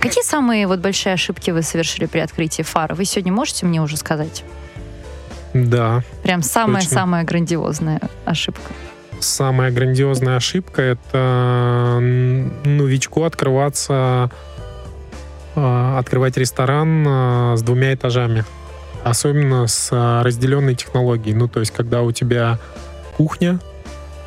Какие 0.00 0.24
самые 0.24 0.66
вот 0.66 0.80
большие 0.80 1.12
ошибки 1.12 1.50
вы 1.50 1.62
совершили 1.62 2.06
при 2.06 2.20
открытии 2.20 2.62
фара? 2.62 2.94
Вы 2.94 3.04
сегодня 3.04 3.32
можете 3.32 3.66
мне 3.66 3.80
уже 3.82 3.96
сказать? 3.96 4.42
Да. 5.54 6.02
Прям 6.22 6.42
самая-самая 6.42 7.24
грандиозная 7.24 8.00
ошибка. 8.24 8.72
Самая 9.20 9.70
грандиозная 9.70 10.36
ошибка 10.36 10.82
это 10.82 11.98
новичку 12.00 13.22
открываться, 13.24 14.30
открывать 15.54 16.36
ресторан 16.36 17.04
а, 17.06 17.56
с 17.56 17.62
двумя 17.62 17.94
этажами. 17.94 18.44
Особенно 19.04 19.66
с 19.66 19.88
а, 19.92 20.22
разделенной 20.22 20.74
технологией. 20.74 21.34
Ну, 21.34 21.48
то 21.48 21.60
есть, 21.60 21.72
когда 21.72 22.02
у 22.02 22.12
тебя 22.12 22.58
кухня 23.16 23.58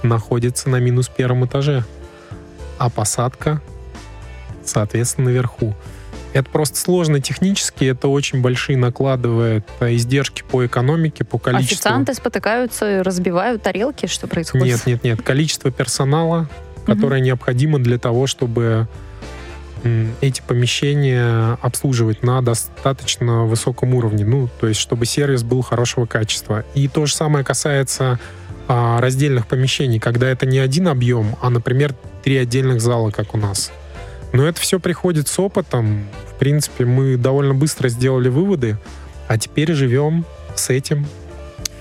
находится 0.04 0.70
на 0.70 0.80
минус 0.80 1.08
первом 1.08 1.46
этаже, 1.46 1.84
а 2.78 2.90
посадка, 2.90 3.62
соответственно, 4.64 5.30
наверху. 5.30 5.74
Это 6.34 6.50
просто 6.50 6.78
сложно 6.78 7.22
технически, 7.22 7.86
это 7.86 8.10
очень 8.10 8.42
большие 8.42 8.78
накладывает 8.78 9.66
издержки 9.80 10.44
по 10.44 10.66
экономике, 10.66 11.24
по 11.24 11.40
количеству... 11.40 11.76
Официанты 11.76 12.14
спотыкаются, 12.14 13.04
разбивают 13.04 13.64
тарелки, 13.64 14.08
что 14.08 14.28
происходит? 14.28 14.66
Нет, 14.66 14.86
нет, 14.86 15.04
нет. 15.06 15.22
Количество 15.22 15.72
персонала, 15.72 16.50
которое 16.86 17.22
угу. 17.22 17.26
необходимо 17.26 17.80
для 17.80 17.98
того, 17.98 18.28
чтобы 18.28 18.90
эти 20.22 20.42
помещения 20.42 21.58
обслуживать 21.62 22.24
на 22.24 22.42
достаточно 22.42 23.46
высоком 23.46 23.94
уровне, 23.94 24.26
ну, 24.26 24.50
то 24.60 24.68
есть, 24.68 24.80
чтобы 24.80 25.06
сервис 25.06 25.44
был 25.44 25.62
хорошего 25.62 26.06
качества. 26.06 26.64
И 26.74 26.88
то 26.88 27.06
же 27.06 27.14
самое 27.14 27.46
касается 27.46 28.20
а, 28.68 29.00
раздельных 29.00 29.48
помещений, 29.48 30.00
когда 30.00 30.28
это 30.28 30.46
не 30.46 30.60
один 30.60 30.88
объем, 30.88 31.36
а, 31.42 31.50
например, 31.50 31.94
три 32.24 32.38
отдельных 32.38 32.82
зала, 32.82 33.12
как 33.12 33.36
у 33.36 33.38
нас. 33.38 33.72
Но 34.34 34.46
это 34.46 34.60
все 34.60 34.80
приходит 34.80 35.28
с 35.28 35.40
опытом. 35.40 36.08
В 36.30 36.40
принципе, 36.40 36.86
мы 36.86 37.16
довольно 37.16 37.54
быстро 37.54 37.88
сделали 37.90 38.28
выводы, 38.28 38.78
а 39.28 39.38
теперь 39.38 39.74
живем 39.74 40.26
с 40.56 40.70
этим. 40.70 41.06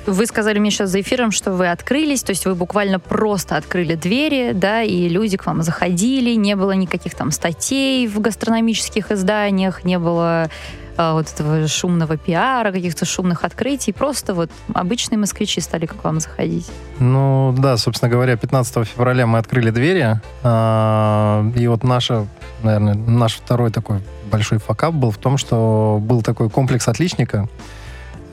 Вы 0.06 0.26
сказали 0.26 0.58
мне 0.58 0.70
сейчас 0.70 0.90
за 0.90 1.00
эфиром, 1.00 1.30
что 1.30 1.52
вы 1.52 1.70
открылись, 1.70 2.22
то 2.22 2.30
есть 2.30 2.44
вы 2.44 2.54
буквально 2.54 3.00
просто 3.00 3.56
открыли 3.56 3.94
двери, 3.94 4.52
да, 4.52 4.82
и 4.82 5.08
люди 5.08 5.36
к 5.36 5.46
вам 5.46 5.62
заходили, 5.62 6.34
не 6.34 6.56
было 6.56 6.72
никаких 6.72 7.14
там 7.14 7.30
статей 7.30 8.06
в 8.06 8.20
гастрономических 8.20 9.10
изданиях, 9.10 9.84
не 9.84 9.98
было 9.98 10.50
а, 10.96 11.14
вот 11.14 11.32
этого 11.32 11.66
шумного 11.66 12.16
пиара, 12.16 12.70
каких-то 12.70 13.04
шумных 13.04 13.44
открытий. 13.44 13.92
Просто 13.92 14.34
вот 14.34 14.50
обычные 14.72 15.18
москвичи 15.18 15.60
стали 15.60 15.86
к 15.86 16.04
вам 16.04 16.20
заходить. 16.20 16.70
Ну 16.98 17.54
да, 17.58 17.76
собственно 17.76 18.10
говоря, 18.10 18.36
15 18.36 18.86
февраля 18.86 19.26
мы 19.26 19.38
открыли 19.38 19.70
двери. 19.70 20.20
А, 20.42 21.44
и 21.56 21.66
вот 21.66 21.82
наша, 21.82 22.26
наверное, 22.62 22.94
наш 22.94 23.36
второй 23.36 23.70
такой 23.70 24.00
большой 24.30 24.58
факап 24.58 24.94
был 24.94 25.10
в 25.10 25.18
том, 25.18 25.36
что 25.36 25.98
был 26.00 26.22
такой 26.22 26.48
комплекс 26.48 26.86
отличника. 26.88 27.48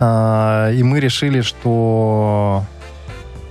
А, 0.03 0.71
и 0.71 0.81
мы 0.81 0.99
решили, 0.99 1.41
что 1.41 2.65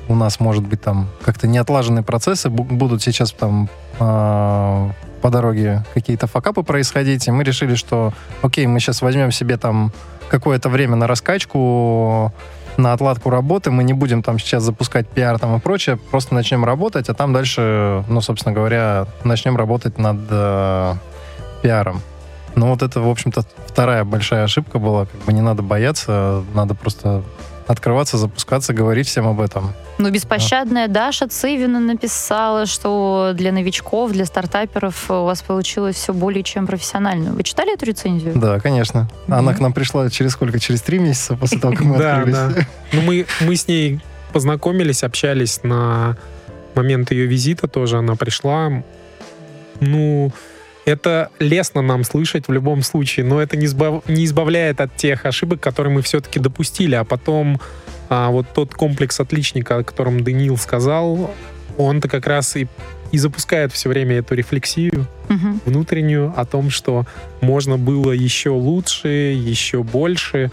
у 0.08 0.14
нас, 0.16 0.40
может 0.40 0.66
быть, 0.66 0.82
там 0.82 1.08
как-то 1.24 1.46
неотлаженные 1.46 2.02
процессы 2.02 2.50
будут 2.50 3.02
сейчас 3.02 3.30
там 3.30 3.70
по 3.98 5.30
дороге 5.30 5.84
какие-то 5.94 6.26
факапы 6.26 6.62
происходить, 6.62 7.28
и 7.28 7.30
мы 7.30 7.44
решили, 7.44 7.74
что 7.74 8.12
окей, 8.42 8.66
мы 8.66 8.80
сейчас 8.80 9.02
возьмем 9.02 9.30
себе 9.30 9.56
там 9.58 9.92
какое-то 10.28 10.68
время 10.68 10.96
на 10.96 11.06
раскачку, 11.06 12.32
на 12.76 12.92
отладку 12.94 13.30
работы, 13.30 13.70
мы 13.70 13.84
не 13.84 13.92
будем 13.92 14.22
там 14.22 14.38
сейчас 14.38 14.62
запускать 14.62 15.06
пиар 15.08 15.38
там 15.38 15.56
и 15.56 15.60
прочее, 15.60 15.98
просто 16.10 16.34
начнем 16.34 16.64
работать, 16.64 17.08
а 17.08 17.14
там 17.14 17.32
дальше, 17.32 18.04
ну, 18.08 18.20
собственно 18.20 18.54
говоря, 18.54 19.06
начнем 19.22 19.56
работать 19.56 19.98
над 19.98 20.18
э, 20.30 20.94
пиаром. 21.62 22.00
Ну, 22.54 22.68
вот 22.68 22.82
это, 22.82 23.00
в 23.00 23.08
общем-то, 23.08 23.42
вторая 23.66 24.04
большая 24.04 24.44
ошибка 24.44 24.78
была, 24.78 25.06
как 25.06 25.20
бы 25.22 25.32
не 25.32 25.40
надо 25.40 25.62
бояться, 25.62 26.44
надо 26.54 26.74
просто 26.74 27.22
открываться, 27.70 28.18
запускаться, 28.18 28.72
говорить 28.72 29.06
всем 29.06 29.28
об 29.28 29.40
этом. 29.40 29.72
Ну, 29.98 30.10
беспощадная 30.10 30.88
да. 30.88 31.06
Даша 31.06 31.28
Цивина 31.28 31.78
написала, 31.78 32.66
что 32.66 33.30
для 33.34 33.52
новичков, 33.52 34.10
для 34.10 34.24
стартаперов 34.24 35.10
у 35.10 35.24
вас 35.24 35.42
получилось 35.42 35.96
все 35.96 36.12
более 36.12 36.42
чем 36.42 36.66
профессионально. 36.66 37.32
Вы 37.32 37.44
читали 37.44 37.74
эту 37.74 37.86
рецензию? 37.86 38.32
Да, 38.34 38.58
конечно. 38.58 39.08
Mm-hmm. 39.28 39.34
Она 39.34 39.54
к 39.54 39.60
нам 39.60 39.72
пришла 39.72 40.10
через 40.10 40.32
сколько? 40.32 40.58
Через 40.58 40.82
три 40.82 40.98
месяца 40.98 41.36
после 41.36 41.60
того, 41.60 41.74
как 41.74 41.84
мы 41.84 41.96
открылись. 42.04 42.34
Да, 42.34 42.48
да. 42.48 42.66
Ну, 42.92 43.02
мы, 43.02 43.26
мы 43.40 43.54
с 43.54 43.68
ней 43.68 44.00
познакомились, 44.32 45.04
общались 45.04 45.62
на 45.62 46.16
момент 46.74 47.12
ее 47.12 47.26
визита 47.26 47.68
тоже. 47.68 47.98
Она 47.98 48.16
пришла. 48.16 48.82
Ну, 49.80 50.32
это 50.84 51.30
лестно 51.38 51.82
нам 51.82 52.04
слышать 52.04 52.48
в 52.48 52.52
любом 52.52 52.82
случае, 52.82 53.26
но 53.26 53.40
это 53.40 53.56
не, 53.56 53.66
избав... 53.66 54.08
не 54.08 54.24
избавляет 54.24 54.80
от 54.80 54.96
тех 54.96 55.26
ошибок, 55.26 55.60
которые 55.60 55.92
мы 55.92 56.02
все-таки 56.02 56.40
допустили. 56.40 56.94
А 56.94 57.04
потом 57.04 57.60
а, 58.08 58.30
вот 58.30 58.46
тот 58.54 58.74
комплекс 58.74 59.20
отличника, 59.20 59.78
о 59.78 59.84
котором 59.84 60.24
Даниил 60.24 60.56
сказал, 60.56 61.32
он-то 61.76 62.08
как 62.08 62.26
раз 62.26 62.56
и, 62.56 62.66
и 63.12 63.18
запускает 63.18 63.72
все 63.72 63.88
время 63.88 64.16
эту 64.16 64.34
рефлексию 64.34 65.06
угу. 65.28 65.60
внутреннюю 65.64 66.32
о 66.36 66.44
том, 66.44 66.70
что 66.70 67.06
можно 67.40 67.78
было 67.78 68.12
еще 68.12 68.50
лучше, 68.50 69.08
еще 69.08 69.82
больше 69.82 70.50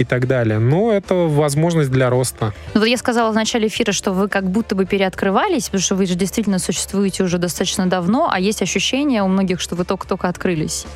и 0.00 0.04
так 0.04 0.26
далее. 0.26 0.58
Но 0.58 0.92
это 0.92 1.14
возможность 1.14 1.90
для 1.90 2.10
роста. 2.10 2.52
Ну, 2.74 2.80
вот 2.80 2.86
я 2.86 2.96
сказала 2.96 3.30
в 3.30 3.34
начале 3.34 3.68
эфира, 3.68 3.92
что 3.92 4.12
вы 4.12 4.28
как 4.28 4.48
будто 4.48 4.74
бы 4.74 4.84
переоткрывались, 4.84 5.64
потому 5.64 5.82
что 5.82 5.94
вы 5.94 6.06
же 6.06 6.14
действительно 6.14 6.58
существуете 6.58 7.22
уже 7.24 7.38
достаточно 7.38 7.86
давно, 7.86 8.28
а 8.30 8.40
есть 8.40 8.62
ощущение 8.62 9.22
у 9.22 9.28
многих, 9.28 9.60
что 9.60 9.76
вы 9.76 9.84
только-только 9.84 10.28
открылись. 10.28 10.86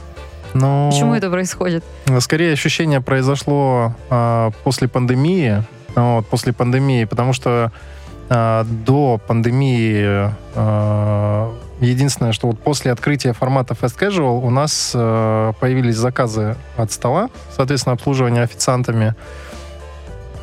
Но... 0.55 0.91
Почему 0.91 1.15
это 1.15 1.31
происходит? 1.31 1.85
Скорее, 2.21 2.53
ощущение 2.53 3.01
произошло 3.01 3.95
э, 4.11 4.51
после 4.65 4.89
пандемии. 4.89 5.65
Вот, 5.95 6.27
после 6.27 6.53
пандемии, 6.53 7.05
потому 7.05 7.33
что 7.33 7.71
до 8.65 9.21
пандемии 9.27 10.31
э, 10.55 11.51
Единственное, 11.83 12.33
что 12.33 12.47
вот 12.47 12.61
после 12.61 12.93
открытия 12.93 13.33
формата 13.33 13.75
Fast 13.75 13.99
Casual 13.99 14.41
у 14.41 14.51
нас 14.51 14.93
э, 14.95 15.53
появились 15.59 15.97
заказы 15.97 16.57
от 16.77 16.93
стола, 16.93 17.29
соответственно, 17.57 17.95
обслуживание 17.95 18.45
официантами. 18.45 19.17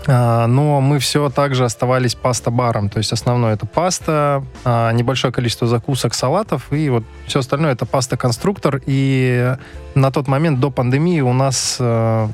А, 0.06 0.48
но 0.48 0.82
мы 0.82 1.00
все 1.00 1.30
также 1.30 1.64
оставались 1.64 2.14
паста-баром. 2.16 2.90
То 2.90 2.98
есть 2.98 3.14
основное 3.14 3.54
это 3.54 3.66
паста, 3.66 4.44
а, 4.66 4.92
небольшое 4.92 5.32
количество 5.32 5.66
закусок, 5.66 6.14
салатов, 6.14 6.74
и 6.74 6.90
вот 6.90 7.06
все 7.26 7.40
остальное 7.40 7.72
это 7.72 7.86
паста-конструктор. 7.86 8.82
И 8.86 9.56
на 9.96 10.12
тот 10.12 10.28
момент 10.28 10.60
до 10.60 10.72
пандемии 10.72 11.22
у 11.22 11.32
нас 11.32 11.80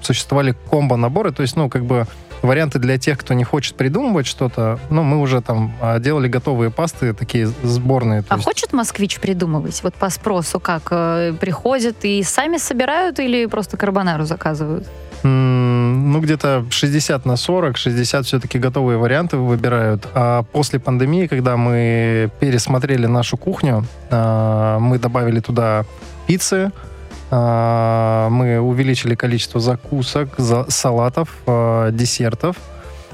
существовали 0.02 0.56
комбо-наборы, 0.72 1.32
то 1.32 1.44
есть, 1.44 1.56
ну, 1.56 1.70
как 1.70 1.86
бы 1.86 2.08
варианты 2.42 2.80
для 2.80 2.98
тех, 2.98 3.18
кто 3.18 3.34
не 3.34 3.44
хочет 3.44 3.76
придумывать 3.76 4.28
что-то. 4.28 4.80
Ну, 4.90 5.04
мы 5.04 5.20
уже 5.20 5.42
там 5.42 5.74
а, 5.82 6.00
делали 6.00 6.28
готовые 6.28 6.72
пасты, 6.72 7.14
такие 7.14 7.48
сборные. 7.64 8.24
А 8.28 8.36
есть... 8.36 8.46
хочет 8.46 8.74
москвич 8.74 9.20
придумывать? 9.20 9.82
Вот 9.84 9.94
по 9.96 10.10
спросу 10.10 10.60
как? 10.60 10.88
Э, 10.92 11.34
приходят 11.40 11.98
и 12.04 12.24
сами 12.24 12.58
собирают 12.58 13.20
или 13.20 13.46
просто 13.46 13.78
карбонару 13.78 14.26
заказывают? 14.26 14.88
Ну, 15.24 16.20
где-то 16.20 16.66
60 16.70 17.26
на 17.26 17.36
40, 17.36 17.78
60 17.78 18.26
все-таки 18.26 18.60
готовые 18.60 19.00
варианты 19.00 19.38
выбирают. 19.38 20.08
А 20.14 20.44
после 20.44 20.80
пандемии, 20.80 21.26
когда 21.26 21.58
мы 21.58 22.30
пересмотрели 22.40 23.08
нашу 23.08 23.36
кухню, 23.36 23.86
а, 24.12 24.78
мы 24.78 25.00
добавили 25.00 25.40
туда 25.40 25.86
пиццы, 26.28 26.72
мы 27.32 28.60
увеличили 28.60 29.16
количество 29.16 29.60
закусок, 29.60 30.30
салатов, 30.70 31.30
а, 31.48 31.92
десертов. 31.92 32.58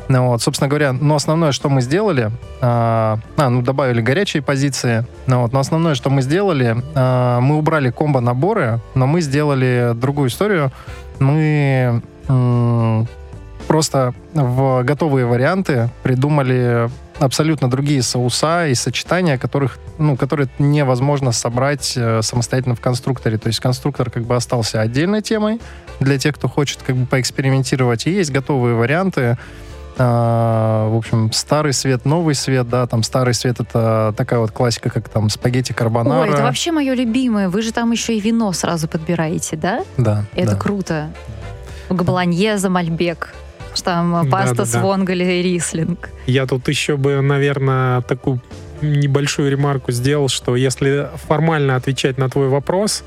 Ну, 0.08 0.28
вот, 0.28 0.42
собственно 0.42 0.68
говоря, 0.68 0.92
но 0.92 1.16
основное, 1.16 1.54
что 1.54 1.70
мы 1.70 1.82
сделали, 1.82 2.32
а, 2.60 3.18
а 3.38 3.50
ну, 3.50 3.62
добавили 3.62 4.02
горячие 4.02 4.44
позиции, 4.44 5.06
ну, 5.26 5.42
вот, 5.42 5.54
но 5.54 5.60
основное, 5.60 5.96
что 5.96 6.10
мы 6.10 6.22
сделали, 6.22 6.76
а, 6.96 7.40
мы 7.40 7.58
убрали 7.58 7.92
комбо-наборы, 7.92 8.82
но 8.94 9.08
мы 9.08 9.22
сделали 9.22 9.94
другую 9.96 10.28
историю. 10.30 10.72
Мы 11.20 12.02
м- 12.28 13.08
просто 13.68 14.14
в 14.34 14.84
готовые 14.84 15.26
варианты 15.26 15.90
придумали 16.04 16.90
абсолютно 17.20 17.70
другие 17.70 18.02
соуса 18.02 18.68
и 18.68 18.76
сочетания, 18.76 19.38
которых, 19.38 19.80
ну, 19.98 20.18
которые 20.18 20.50
невозможно 20.60 21.32
собрать 21.32 21.94
э, 21.96 22.22
самостоятельно 22.22 22.76
в 22.76 22.82
конструкторе. 22.82 23.38
То 23.38 23.48
есть 23.48 23.60
конструктор 23.60 24.10
как 24.10 24.24
бы 24.24 24.36
остался 24.36 24.82
отдельной 24.82 25.22
темой 25.22 25.60
для 26.00 26.18
тех, 26.18 26.36
кто 26.36 26.48
хочет 26.48 26.82
как 26.82 26.96
бы 26.96 27.06
поэкспериментировать. 27.06 28.08
И 28.08 28.12
есть 28.12 28.32
готовые 28.32 28.76
варианты. 28.76 29.38
Uh, 29.98 30.90
в 30.90 30.96
общем, 30.96 31.32
старый 31.34 31.74
свет, 31.74 32.06
новый 32.06 32.34
свет, 32.34 32.68
да, 32.70 32.88
там 32.88 33.04
старый 33.04 33.34
свет 33.34 33.60
это 33.60 34.14
такая 34.16 34.40
вот 34.40 34.52
классика, 34.52 34.90
как 34.90 35.10
там 35.10 35.30
спагетти 35.30 35.74
карбонара. 35.74 36.22
Ой, 36.22 36.30
это 36.30 36.44
вообще 36.44 36.72
мое 36.72 36.94
любимое. 36.94 37.50
Вы 37.50 37.62
же 37.62 37.74
там 37.74 37.92
еще 37.92 38.16
и 38.16 38.22
вино 38.22 38.54
сразу 38.54 38.88
подбираете, 38.88 39.58
да? 39.58 39.84
Да. 39.98 40.24
Это 40.34 40.52
да. 40.52 40.56
круто. 40.58 41.12
Болоньеза, 41.90 42.70
мальбек 42.70 43.34
что 43.74 43.86
там 43.86 44.30
паста 44.30 44.56
да, 44.56 44.64
да, 44.64 44.66
с 44.66 44.76
вонгали 44.76 45.24
и 45.24 45.42
рислинг. 45.42 46.10
Я 46.28 46.46
тут 46.46 46.68
еще 46.68 46.98
бы, 46.98 47.22
наверное, 47.22 48.02
такую 48.02 48.42
небольшую 48.82 49.52
ремарку 49.52 49.92
сделал, 49.92 50.28
что 50.28 50.56
если 50.56 51.10
формально 51.28 51.76
отвечать 51.76 52.18
на 52.18 52.30
твой 52.30 52.48
вопрос, 52.50 53.04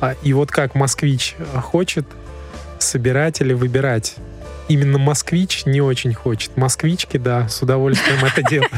А, 0.00 0.14
И 0.22 0.32
вот 0.32 0.50
как 0.50 0.74
москвич 0.74 1.36
хочет 1.62 2.06
собирать 2.78 3.42
или 3.42 3.52
выбирать. 3.52 4.16
Именно 4.68 4.98
москвич 4.98 5.66
не 5.66 5.82
очень 5.82 6.14
хочет. 6.14 6.56
Москвички, 6.56 7.18
да, 7.18 7.48
с 7.48 7.60
удовольствием 7.60 8.24
это 8.24 8.42
делают. 8.48 8.72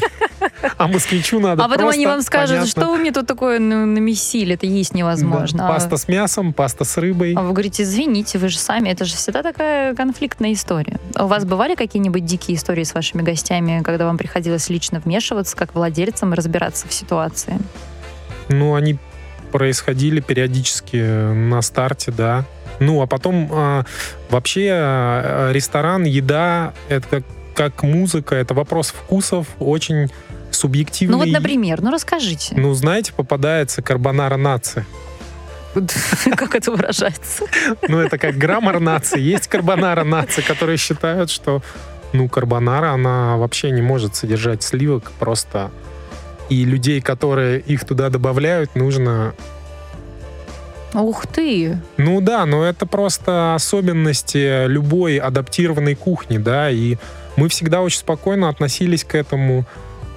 А 0.76 0.88
москвичу 0.88 1.40
надо 1.40 1.64
А 1.64 1.68
потом 1.68 1.88
они 1.88 2.05
просто, 2.05 2.09
вам 2.09 2.22
скажут, 2.22 2.48
понятно, 2.50 2.70
что 2.70 2.87
вы 2.90 2.98
мне 2.98 3.12
тут 3.12 3.26
такое 3.26 3.59
ну, 3.59 3.87
намесили, 3.87 4.55
это 4.55 4.66
есть 4.66 4.94
невозможно. 4.94 5.59
да, 5.59 5.68
А- 5.68 5.72
Паста 5.72 5.96
с 5.96 6.09
мясом, 6.09 6.52
паста 6.52 6.85
с 6.85 6.96
рыбой. 6.96 7.35
А 7.37 7.42
вы 7.42 7.52
говорите, 7.52 7.83
извините, 7.83 8.38
вы 8.38 8.48
же 8.48 8.59
сами, 8.59 8.88
это 8.88 9.05
же 9.05 9.16
всегда 9.16 9.42
такая 9.42 9.94
конфликтная 9.94 10.52
история. 10.52 10.98
А 11.14 11.24
У 11.24 11.28
вас 11.28 11.44
бывали 11.44 11.74
какие-нибудь 11.74 12.24
дикие 12.24 12.57
истории 12.57 12.85
с 12.85 12.94
вашими 12.94 13.22
гостями, 13.22 13.83
когда 13.83 14.07
вам 14.07 14.18
приходилось 14.18 14.68
лично 14.68 15.00
вмешиваться 15.00 15.57
как 15.57 15.74
владельцам 15.74 16.33
разбираться 16.33 16.88
в 16.88 16.92
ситуации? 16.92 17.59
Ну, 18.48 18.74
они 18.74 18.98
происходили 19.52 20.20
периодически 20.20 20.96
на 20.96 21.62
старте, 21.62 22.11
да. 22.11 22.44
Ну, 22.81 23.02
а 23.02 23.07
потом 23.07 23.48
а, 23.52 23.85
вообще 24.31 24.70
а, 24.72 25.52
ресторан, 25.52 26.05
еда, 26.05 26.72
это 26.88 27.07
как, 27.09 27.24
как 27.55 27.83
музыка, 27.83 28.35
это 28.35 28.55
вопрос 28.55 28.88
вкусов, 28.88 29.46
очень 29.59 30.11
субъективный. 30.54 31.12
Ну 31.12 31.24
вот, 31.24 31.28
например, 31.28 31.80
ну 31.82 31.90
расскажите, 31.90 32.54
Ну, 32.56 32.72
знаете, 32.74 33.12
попадается 33.12 33.82
карбонара 33.82 34.36
нации. 34.36 34.84
как 36.36 36.54
это 36.54 36.70
выражается? 36.70 37.44
Ну, 37.88 37.98
это 37.98 38.18
как 38.18 38.36
граммар 38.36 38.78
нации. 38.80 39.20
Есть 39.20 39.48
карбонара 39.48 40.04
нации, 40.04 40.42
которые 40.42 40.76
считают, 40.76 41.30
что, 41.30 41.62
ну, 42.12 42.28
карбонара, 42.28 42.90
она 42.90 43.36
вообще 43.38 43.70
не 43.70 43.82
может 43.82 44.14
содержать 44.14 44.62
сливок 44.62 45.12
просто. 45.18 45.70
И 46.50 46.64
людей, 46.64 47.00
которые 47.00 47.60
их 47.60 47.86
туда 47.86 48.10
добавляют, 48.10 48.74
нужно 48.74 49.34
Ух 50.94 51.26
ты! 51.26 51.78
Ну 51.96 52.20
да, 52.20 52.44
но 52.44 52.64
это 52.64 52.84
просто 52.84 53.54
особенности 53.54 54.66
любой 54.66 55.16
адаптированной 55.16 55.94
кухни, 55.94 56.36
да, 56.36 56.70
и 56.70 56.96
мы 57.36 57.48
всегда 57.48 57.80
очень 57.80 58.00
спокойно 58.00 58.48
относились 58.48 59.04
к 59.04 59.14
этому. 59.14 59.64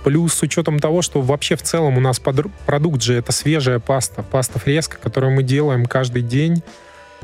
Плюс 0.06 0.36
с 0.36 0.44
учетом 0.44 0.78
того, 0.78 1.02
что 1.02 1.20
вообще 1.22 1.56
в 1.56 1.64
целом 1.64 1.98
у 1.98 2.00
нас 2.00 2.20
продукт 2.20 3.02
же 3.02 3.16
это 3.16 3.32
свежая 3.32 3.80
паста, 3.80 4.22
паста 4.22 4.60
фреска, 4.60 4.98
которую 5.02 5.34
мы 5.34 5.42
делаем 5.42 5.88
каждый 5.88 6.22
день. 6.22 6.62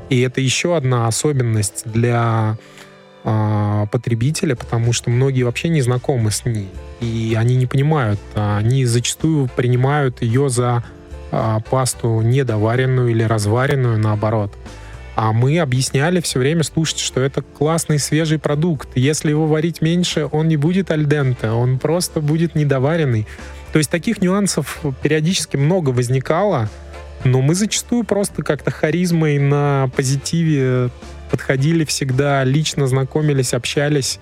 И 0.10 0.20
это 0.22 0.41
еще 0.41 0.76
одна 0.76 1.06
особенность 1.06 1.84
для 1.86 2.58
а, 3.24 3.86
потребителя, 3.86 4.56
потому 4.56 4.94
что 4.94 5.12
многие 5.12 5.44
вообще 5.44 5.70
не 5.70 5.84
знакомы 5.84 6.32
с 6.32 6.44
ней. 6.44 6.70
И 7.02 7.38
они 7.38 7.56
не 7.56 7.67
понимают. 7.67 8.20
а, 8.34 8.58
Они 8.58 8.84
зачастую 8.86 9.48
принимают 9.56 10.24
ее 10.24 10.50
за 10.50 10.84
а, 11.32 11.60
пасту 11.60 12.22
недоваренную 12.22 13.10
или 13.10 13.22
разваренную, 13.22 14.00
наоборот. 14.00 14.58
А 15.22 15.34
мы 15.34 15.60
объясняли 15.60 16.20
все 16.20 16.40
время, 16.40 16.64
слушайте, 16.64 17.04
что 17.04 17.22
это 17.22 17.44
классный 17.44 18.00
свежий 18.00 18.40
продукт. 18.40 18.90
Если 18.96 19.30
его 19.30 19.46
варить 19.46 19.80
меньше, 19.80 20.28
он 20.32 20.48
не 20.48 20.58
будет 20.58 20.90
альденте, 20.90 21.52
он 21.52 21.78
просто 21.78 22.22
будет 22.22 22.56
недоваренный. 22.56 23.28
То 23.72 23.78
есть 23.78 23.92
таких 23.92 24.24
нюансов 24.24 24.82
периодически 25.04 25.58
много 25.58 25.90
возникало, 25.90 26.70
но 27.24 27.44
мы 27.44 27.54
зачастую 27.54 28.04
просто 28.04 28.42
как-то 28.42 28.72
харизмой 28.72 29.38
на 29.38 29.92
позитиве 29.96 30.90
подходили 31.30 31.86
всегда, 31.86 32.44
лично 32.44 32.88
знакомились, 32.88 33.54
общались. 33.54 34.20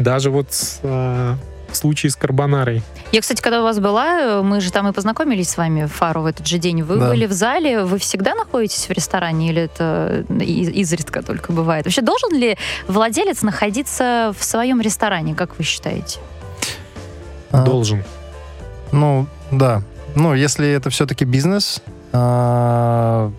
Даже 0.00 0.30
вот 0.30 0.52
с, 0.52 0.80
э, 0.82 1.36
в 1.70 1.76
случае 1.76 2.10
с 2.10 2.16
карбонарой. 2.16 2.82
Я, 3.12 3.20
кстати, 3.20 3.42
когда 3.42 3.60
у 3.60 3.62
вас 3.64 3.78
была, 3.78 4.42
мы 4.42 4.60
же 4.62 4.72
там 4.72 4.88
и 4.88 4.92
познакомились 4.92 5.50
с 5.50 5.56
вами 5.58 5.84
в 5.84 5.92
Фару 5.92 6.22
в 6.22 6.26
этот 6.26 6.46
же 6.46 6.56
день. 6.58 6.82
Вы 6.82 6.96
Да. 6.96 7.08
были 7.10 7.26
в 7.26 7.32
зале, 7.32 7.84
вы 7.84 7.98
всегда 7.98 8.34
находитесь 8.34 8.88
в 8.88 8.90
ресторане 8.92 9.50
или 9.50 9.62
это 9.62 10.24
из- 10.40 10.70
изредка 10.70 11.22
только 11.22 11.52
бывает? 11.52 11.84
Вообще 11.84 12.00
должен 12.00 12.34
ли 12.34 12.56
владелец 12.88 13.42
находиться 13.42 14.32
в 14.38 14.42
своем 14.42 14.80
ресторане, 14.80 15.34
как 15.34 15.58
вы 15.58 15.64
считаете? 15.64 16.20
А, 17.50 17.62
Должен. 17.62 18.02
Ну, 18.92 19.26
да. 19.50 19.82
Ну, 20.14 20.32
если 20.34 20.66
это 20.70 20.88
все-таки 20.88 21.26
бизнес, 21.26 21.82
а, 22.14 23.30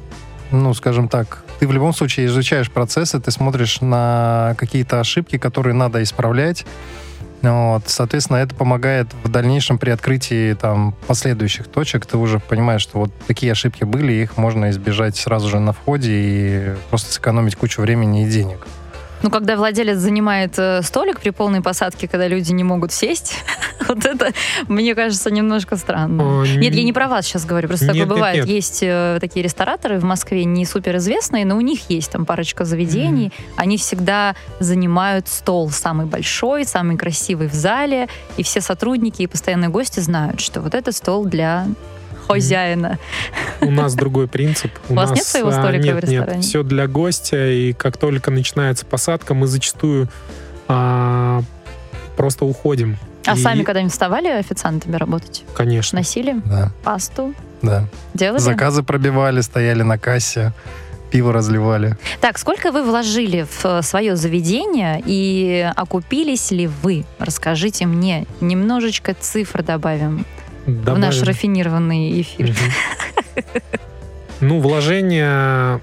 ну, 0.52 0.74
скажем 0.76 1.10
так, 1.10 1.44
ты 1.60 1.68
в 1.68 1.72
любом 1.72 1.94
случае 1.94 2.28
изучаешь 2.28 2.70
процессы, 2.70 3.20
ты 3.20 3.32
смотришь 3.32 3.82
на 3.82 4.54
какие-то 4.58 5.00
ошибки, 5.00 5.40
которые 5.40 5.74
надо 5.74 6.04
исправлять. 6.04 6.64
Вот, 7.44 7.84
соответственно, 7.88 8.38
это 8.38 8.56
помогает 8.56 9.08
в 9.24 9.30
дальнейшем 9.30 9.78
при 9.78 9.90
открытии 9.90 10.54
там 10.54 10.96
последующих 11.08 11.68
точек. 11.68 12.06
Ты 12.06 12.18
уже 12.18 12.40
понимаешь, 12.40 12.82
что 12.82 13.00
вот 13.00 13.12
такие 13.28 13.52
ошибки 13.52 13.84
были, 13.84 14.14
их 14.14 14.38
можно 14.38 14.70
избежать 14.70 15.18
сразу 15.18 15.50
же 15.50 15.60
на 15.60 15.74
входе 15.74 16.12
и 16.12 16.76
просто 16.90 17.12
сэкономить 17.12 17.56
кучу 17.58 17.82
времени 17.82 18.26
и 18.26 18.30
денег. 18.30 18.66
Ну, 19.24 19.30
когда 19.30 19.56
владелец 19.56 19.98
занимает 19.98 20.54
э, 20.58 20.82
столик 20.84 21.22
при 21.22 21.30
полной 21.30 21.62
посадке, 21.62 22.10
когда 22.10 22.28
люди 22.28 22.52
не 22.52 22.66
могут 22.66 22.92
сесть, 22.92 23.36
вот 23.88 24.06
это, 24.06 24.34
мне 24.68 24.94
кажется, 24.96 25.32
немножко 25.32 25.78
странно. 25.78 26.42
О, 26.42 26.46
Нет, 26.46 26.76
я 26.76 26.84
не 26.84 26.92
про 26.92 27.08
вас 27.08 27.26
сейчас 27.26 27.46
говорю, 27.46 27.70
просто 27.70 27.86
Нет, 27.86 27.94
такое 27.96 28.08
бывает. 28.08 28.36
нет. 28.40 28.48
Есть 28.48 28.80
э, 28.84 29.18
такие 29.22 29.42
рестораторы 29.42 29.98
в 29.98 30.04
Москве 30.04 30.44
не 30.44 30.66
суперизвестные, 30.66 31.46
но 31.46 31.56
у 31.56 31.62
них 31.62 31.90
есть 31.90 32.12
там 32.12 32.26
парочка 32.26 32.66
заведений. 32.66 33.32
Они 33.56 33.78
всегда 33.78 34.36
занимают 34.60 35.30
стол 35.30 35.70
самый 35.70 36.06
большой, 36.06 36.66
самый 36.66 36.98
красивый 36.98 37.48
в 37.48 37.54
зале, 37.54 38.10
и 38.36 38.44
все 38.44 38.60
сотрудники 38.60 39.22
и 39.22 39.28
постоянные 39.28 39.70
гости 39.70 40.02
знают, 40.02 40.42
что 40.42 40.60
вот 40.60 40.76
этот 40.76 40.96
стол 40.96 41.26
для 41.26 41.68
хозяина. 42.28 42.98
У 43.62 43.72
нас 43.72 43.96
другой 43.96 44.28
принцип. 44.28 44.72
У 44.90 44.94
вас 44.94 45.12
нет 45.12 45.26
своего 45.26 45.50
а, 45.50 45.54
столика 45.54 45.84
нет, 45.86 45.96
в 45.96 46.00
ресторане? 46.00 46.38
Нет, 46.38 46.46
все 46.46 46.64
для 46.64 46.88
гостя, 46.88 47.48
и 47.50 47.74
как 47.74 47.98
только 47.98 48.32
начинается 48.32 48.86
посадка, 48.86 49.34
мы 49.34 49.48
зачастую 49.48 50.08
а, 50.68 51.42
просто 52.16 52.46
уходим. 52.46 52.98
А 53.26 53.36
И, 53.36 53.38
сами 53.38 53.64
когда-нибудь 53.64 53.94
вставали 53.94 54.28
официантами 54.28 54.98
работать? 54.98 55.44
Конечно. 55.56 56.00
Носили 56.00 56.42
Да, 56.46 56.72
пасту? 56.84 57.34
да. 57.62 57.86
Делали? 58.14 58.40
Заказы 58.40 58.84
пробивали, 58.84 59.40
стояли 59.42 59.82
на 59.84 59.98
кассе, 59.98 60.52
пиво 61.10 61.32
разливали. 61.32 61.96
Так, 62.20 62.38
сколько 62.38 62.72
вы 62.74 62.84
вложили 62.84 63.46
в 63.62 63.82
свое 63.82 64.18
заведение 64.18 65.02
и 65.06 65.72
окупились 65.76 66.52
ли 66.52 66.68
вы? 66.68 67.06
Расскажите 67.20 67.86
мне. 67.86 68.26
Немножечко 68.42 69.14
цифр 69.14 69.64
добавим, 69.64 70.26
в 70.66 70.98
наш 70.98 71.16
Добавим. 71.16 71.24
рафинированный 71.24 72.22
эфир. 72.22 72.56
Ну, 74.40 74.60
вложения 74.60 75.82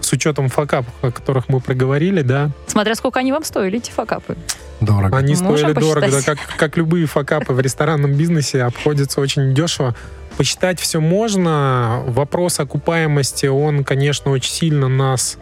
с 0.00 0.12
учетом 0.12 0.48
факапов, 0.48 0.94
о 1.02 1.10
которых 1.10 1.48
мы 1.48 1.60
проговорили, 1.60 2.22
да, 2.22 2.50
Смотря 2.66 2.94
сколько 2.94 3.18
они 3.20 3.32
вам 3.32 3.44
стоили, 3.44 3.78
эти 3.78 3.90
факапы. 3.90 4.36
Дорого. 4.80 5.16
они 5.16 5.34
Можем 5.34 5.58
стоили 5.58 5.72
дорого, 5.72 6.00
да, 6.06 6.12
посчитать? 6.16 6.38
как, 6.38 6.56
как 6.56 6.76
любые 6.76 7.06
факапы 7.06 7.52
в 7.54 7.60
ресторанном 7.60 8.12
бизнесе 8.14 8.62
обходятся 8.62 9.20
очень 9.20 9.54
дешево. 9.54 9.94
Посчитать 10.36 10.78
все 10.78 11.00
можно. 11.00 12.02
Вопрос 12.06 12.60
окупаемости, 12.60 13.46
он, 13.46 13.84
конечно, 13.84 14.30
очень 14.30 14.52
сильно 14.52 14.86
нас 14.88 15.38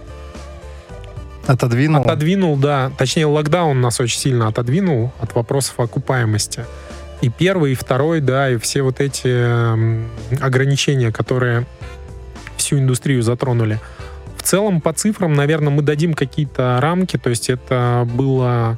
Отодвинул. 1.47 2.01
отодвинул, 2.03 2.57
да, 2.57 2.91
точнее, 2.97 3.27
локдаун 3.27 3.81
нас 3.81 4.01
очень 4.01 4.19
сильно 4.19 4.49
отодвинул 4.49 5.13
от 5.21 5.35
вопросов 5.35 5.79
окупаемости. 5.79 6.65
И 7.21 7.29
первый, 7.31 7.73
и 7.73 7.75
второй, 7.75 8.21
да, 8.21 8.51
и 8.51 8.59
все 8.59 8.83
вот 8.83 9.01
эти 9.01 9.29
м, 9.29 10.09
ограничения, 10.41 11.11
которые 11.13 11.67
всю 12.57 12.79
индустрию 12.79 13.23
затронули. 13.23 13.81
В 14.37 14.43
целом, 14.43 14.81
по 14.81 14.93
цифрам, 14.93 15.33
наверное, 15.33 15.71
мы 15.71 15.83
дадим 15.83 16.13
какие-то 16.15 16.79
рамки, 16.81 17.17
то 17.17 17.31
есть 17.31 17.49
это 17.49 18.07
было 18.13 18.77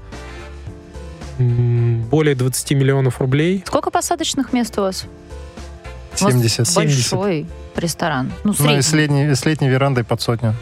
более 1.39 2.35
20 2.35 2.71
миллионов 2.73 3.21
рублей. 3.21 3.63
Сколько 3.67 3.91
посадочных 3.91 4.53
мест 4.53 4.79
у 4.79 4.83
вас? 4.83 5.05
У 6.21 6.25
вас 6.25 6.33
70. 6.33 6.67
70. 6.69 7.13
Большой 7.13 7.47
ресторан. 7.77 8.33
Ну, 8.45 8.53
Ну, 8.53 8.55
средний. 8.55 8.79
и 8.79 8.83
с 8.83 8.93
летней, 8.93 9.35
с 9.35 9.45
летней 9.45 9.69
верандой 9.69 10.05
под 10.05 10.21
сотню. 10.23 10.55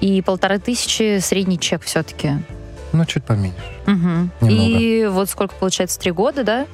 И 0.00 0.20
полторы 0.22 0.58
тысячи 0.58 1.18
средний 1.20 1.58
чек 1.60 1.82
все-таки. 1.82 2.30
Ну, 2.92 3.04
чуть 3.04 3.22
поменьше. 3.22 3.56
Немного. 3.86 4.30
И 4.48 5.06
вот 5.06 5.30
сколько 5.30 5.54
получается, 5.54 6.00
три 6.00 6.10
года, 6.10 6.42
да? 6.42 6.66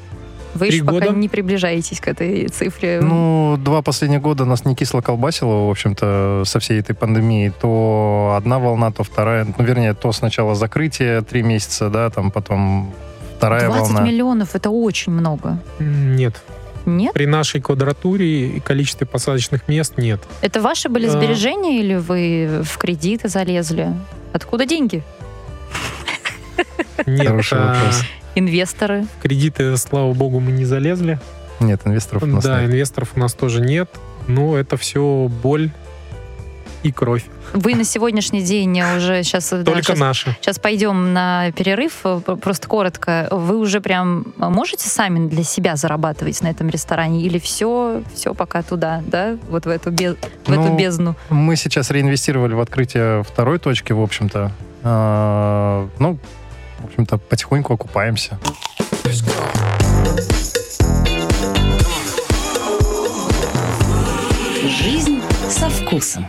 Вы 0.56 0.66
еще 0.68 0.84
пока 0.84 1.06
года. 1.06 1.10
не 1.10 1.28
приближаетесь 1.28 2.00
к 2.00 2.08
этой 2.08 2.48
цифре. 2.48 3.00
Ну, 3.02 3.56
два 3.58 3.82
последних 3.82 4.20
года 4.22 4.44
нас 4.44 4.64
не 4.64 4.74
кисло 4.74 5.00
колбасило, 5.00 5.66
в 5.66 5.70
общем-то, 5.70 6.42
со 6.44 6.58
всей 6.60 6.80
этой 6.80 6.94
пандемией. 6.94 7.50
То 7.50 8.34
одна 8.36 8.58
волна, 8.58 8.90
то 8.90 9.04
вторая. 9.04 9.44
Ну, 9.56 9.64
вернее, 9.64 9.94
то 9.94 10.12
сначала 10.12 10.54
закрытие 10.54 11.22
три 11.22 11.42
месяца, 11.42 11.88
да, 11.90 12.10
там 12.10 12.30
потом 12.30 12.92
вторая 13.36 13.66
20 13.66 13.82
волна. 13.92 14.00
миллионов 14.06 14.54
это 14.54 14.70
очень 14.70 15.12
много. 15.12 15.58
Нет. 15.78 16.42
Нет? 16.86 17.12
При 17.14 17.26
нашей 17.26 17.60
квадратуре 17.60 18.46
и 18.56 18.60
количестве 18.60 19.06
посадочных 19.08 19.66
мест 19.66 19.94
нет. 19.96 20.20
Это 20.40 20.60
ваши 20.60 20.88
были 20.88 21.06
А. 21.06 21.10
сбережения 21.10 21.80
или 21.80 21.94
вы 21.96 22.62
в 22.62 22.78
кредиты 22.78 23.28
залезли? 23.28 23.92
Откуда 24.32 24.66
деньги? 24.66 25.02
Нет, 27.06 27.26
Хороший 27.28 27.58
а, 27.58 27.74
вопрос. 27.74 28.02
Инвесторы? 28.36 29.06
в 29.18 29.22
кредиты, 29.22 29.76
слава 29.78 30.12
богу, 30.12 30.40
мы 30.40 30.52
не 30.52 30.64
залезли. 30.64 31.18
Нет, 31.58 31.80
инвесторов 31.86 32.22
у 32.22 32.26
нас 32.26 32.44
Да, 32.44 32.60
нет. 32.60 32.70
инвесторов 32.70 33.12
у 33.16 33.18
нас 33.18 33.32
тоже 33.34 33.60
нет. 33.62 33.90
Но 34.28 34.56
это 34.56 34.76
все 34.76 35.30
боль 35.42 35.70
и 36.82 36.92
кровь. 36.92 37.24
Вы 37.54 37.74
на 37.74 37.84
сегодняшний 37.84 38.42
день 38.42 38.78
уже 38.96 39.22
сейчас... 39.22 39.48
Только 39.48 39.82
сейчас, 39.82 39.98
наши. 39.98 40.36
Сейчас 40.40 40.58
пойдем 40.58 41.12
на 41.14 41.50
перерыв. 41.52 42.02
Просто 42.42 42.68
коротко. 42.68 43.28
Вы 43.30 43.56
уже 43.56 43.80
прям 43.80 44.26
можете 44.36 44.88
сами 44.88 45.26
для 45.28 45.42
себя 45.44 45.76
зарабатывать 45.76 46.42
на 46.42 46.48
этом 46.48 46.68
ресторане? 46.68 47.22
Или 47.22 47.38
все, 47.38 48.02
все 48.14 48.34
пока 48.34 48.62
туда, 48.62 49.02
да? 49.06 49.38
Вот 49.48 49.64
в 49.64 49.68
эту, 49.68 49.90
без, 49.90 50.14
в 50.44 50.48
Ну, 50.48 50.62
эту 50.66 50.76
бездну? 50.76 51.16
Мы 51.30 51.56
сейчас 51.56 51.90
реинвестировали 51.90 52.52
в 52.52 52.60
открытие 52.60 53.22
второй 53.22 53.58
точки, 53.58 53.92
в 53.92 54.00
общем-то. 54.00 54.52
А, 54.82 55.88
Ну, 55.98 56.18
в 56.78 56.84
общем-то, 56.84 57.18
потихоньку 57.18 57.74
окупаемся. 57.74 58.38
Жизнь 64.62 65.20
со 65.48 65.68
вкусом. 65.70 66.26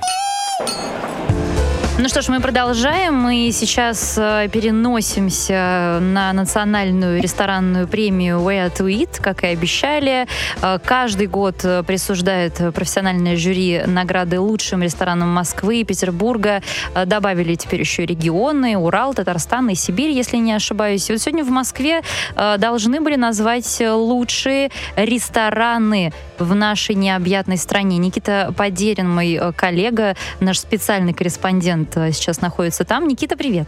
Ну 2.00 2.08
что 2.10 2.22
ж, 2.22 2.28
мы 2.30 2.40
продолжаем. 2.42 3.16
Мы 3.16 3.50
сейчас 3.52 4.20
э, 4.20 4.50
переносимся 4.54 5.98
на 6.00 6.32
национальную 6.32 7.20
ресторанную 7.20 7.88
премию 7.88 8.38
Where 8.38 8.72
to 8.72 8.86
Eat, 8.86 9.20
как 9.20 9.44
и 9.44 9.48
обещали. 9.48 10.28
Э, 10.62 10.78
Каждый 10.78 11.26
год 11.26 11.56
э, 11.64 11.82
присуждает 11.82 12.62
профессиональное 12.76 13.36
жюри 13.36 13.82
награды 13.88 14.40
лучшим 14.40 14.84
ресторанам 14.84 15.30
Москвы 15.30 15.78
и 15.78 15.84
Петербурга. 15.84 16.62
Добавили 17.08 17.56
теперь 17.56 17.80
еще 17.80 18.06
регионы, 18.06 18.78
Урал, 18.78 19.16
Татарстан 19.16 19.68
и 19.70 19.76
Сибирь, 19.76 20.12
если 20.12 20.38
не 20.38 20.54
ошибаюсь. 20.54 21.10
И 21.10 21.14
вот 21.14 21.22
сегодня 21.22 21.44
в 21.44 21.50
Москве 21.50 22.04
должны 22.36 23.02
были 23.02 23.16
назвать 23.16 23.82
лучшие 23.82 24.70
рестораны 24.96 26.14
в 26.38 26.54
нашей 26.54 26.94
необъятной 26.94 27.58
стране. 27.58 27.98
Никита 27.98 28.54
Подерин, 28.56 29.10
мой 29.10 29.40
коллега, 29.56 30.16
наш 30.40 30.60
специальный 30.60 31.14
корреспондент, 31.14 31.87
сейчас 31.94 32.42
находится 32.42 32.84
там. 32.84 33.08
Никита, 33.08 33.36
привет. 33.38 33.68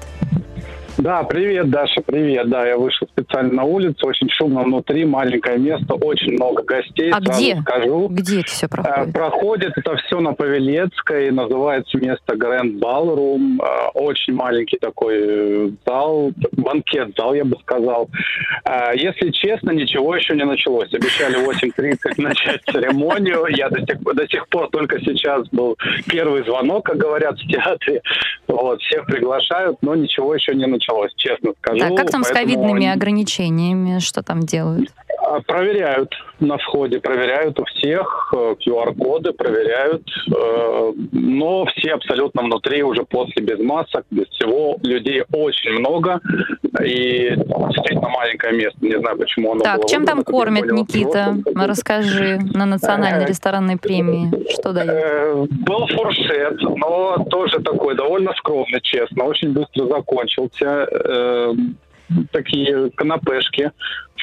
Да, 1.00 1.24
привет, 1.24 1.70
Даша, 1.70 2.02
привет. 2.06 2.50
Да, 2.50 2.68
я 2.68 2.78
вышел 2.78 3.08
специально 3.08 3.54
на 3.54 3.64
улицу, 3.64 4.06
очень 4.06 4.30
шумно 4.30 4.64
внутри, 4.64 5.06
маленькое 5.06 5.58
место, 5.58 5.94
очень 5.94 6.34
много 6.34 6.62
гостей. 6.64 7.10
А 7.10 7.22
сразу 7.22 7.40
где? 7.40 7.62
Скажу. 7.62 8.08
Где 8.10 8.40
это 8.42 8.50
все 8.50 8.66
Э, 8.66 8.70
проходит? 8.70 9.14
Проходит 9.14 9.78
это 9.78 9.96
все 9.96 10.20
на 10.20 10.34
Павелецкой, 10.34 11.32
называется 11.32 11.98
место 11.98 12.34
Grand 12.36 12.80
Ballroom. 12.82 13.60
Э, 13.64 13.92
Очень 13.94 14.34
маленький 14.34 14.78
такой 14.78 15.16
э, 15.18 15.70
зал, 15.88 16.32
банкет-зал, 16.52 17.34
я 17.34 17.46
бы 17.46 17.56
сказал. 17.62 18.10
Если 18.96 19.30
честно, 19.32 19.72
ничего 19.72 20.16
еще 20.16 20.36
не 20.36 20.44
началось. 20.46 20.94
Обещали 20.94 21.36
в 21.36 21.50
8.30 21.50 21.98
начать 22.18 22.62
церемонию. 22.66 23.46
Я 23.50 23.70
до 23.70 23.80
сих, 23.86 24.02
до 24.02 24.28
сих 24.28 24.48
пор 24.50 24.70
только 24.70 25.00
сейчас 25.00 25.48
был 25.50 25.78
первый 26.08 26.44
звонок, 26.44 26.86
как 26.86 26.98
говорят 26.98 27.40
в 27.40 27.48
театре. 27.48 28.02
Вот, 28.48 28.82
всех 28.82 29.06
приглашают, 29.06 29.78
но 29.82 29.96
ничего 29.96 30.34
еще 30.36 30.54
не 30.56 30.66
началось, 30.66 30.89
честно 31.16 31.54
скажу. 31.60 31.80
Так, 31.80 31.96
как 31.96 32.12
там 32.12 32.24
с 32.24 32.30
ковидными 32.30 32.88
ограничениями? 32.88 34.00
Что 34.00 34.24
там 34.24 34.42
делают? 34.42 34.92
А, 35.36 35.42
Проверяют 35.42 36.14
на 36.40 36.58
входе, 36.58 37.00
проверяют 37.00 37.60
у 37.60 37.66
всех, 37.66 38.34
э, 38.36 38.56
QR-коды 38.66 39.34
проверяют, 39.34 40.04
э, 40.34 40.94
но 41.12 41.66
все 41.66 41.94
абсолютно 41.94 42.44
внутри 42.44 42.82
уже 42.84 43.04
после 43.04 43.44
без 43.44 43.60
масок, 43.60 44.06
без 44.10 44.28
всего. 44.30 44.78
Людей 44.84 45.24
очень 45.32 45.72
много, 45.80 46.20
и 46.84 47.36
действительно 47.36 48.10
маленькое 48.10 48.54
место, 48.54 48.78
не 48.82 48.98
знаю, 48.98 49.18
почему 49.18 49.52
оно 49.52 49.62
Так, 49.62 49.78
было 49.78 49.90
чем 49.90 50.06
там 50.06 50.24
кормят, 50.24 50.72
Никита? 50.72 51.36
просто. 51.44 51.68
Расскажи 51.68 52.40
на 52.54 52.66
национальной 52.66 53.26
Э, 53.26 53.28
ресторанной 53.28 53.78
премии. 53.78 54.32
Что 54.54 54.72
дают? 54.74 54.92
Э, 54.92 55.46
Был 55.50 55.88
фуршет, 55.88 56.60
но 56.62 57.26
тоже 57.30 57.60
такой 57.60 57.96
довольно 57.96 58.34
скромный, 58.38 58.80
честно. 58.82 59.26
Очень 59.26 59.52
быстро 59.52 59.86
закончился. 59.88 60.88
Э, 60.92 61.54
Такие 62.32 62.90
канапешки. 62.96 63.72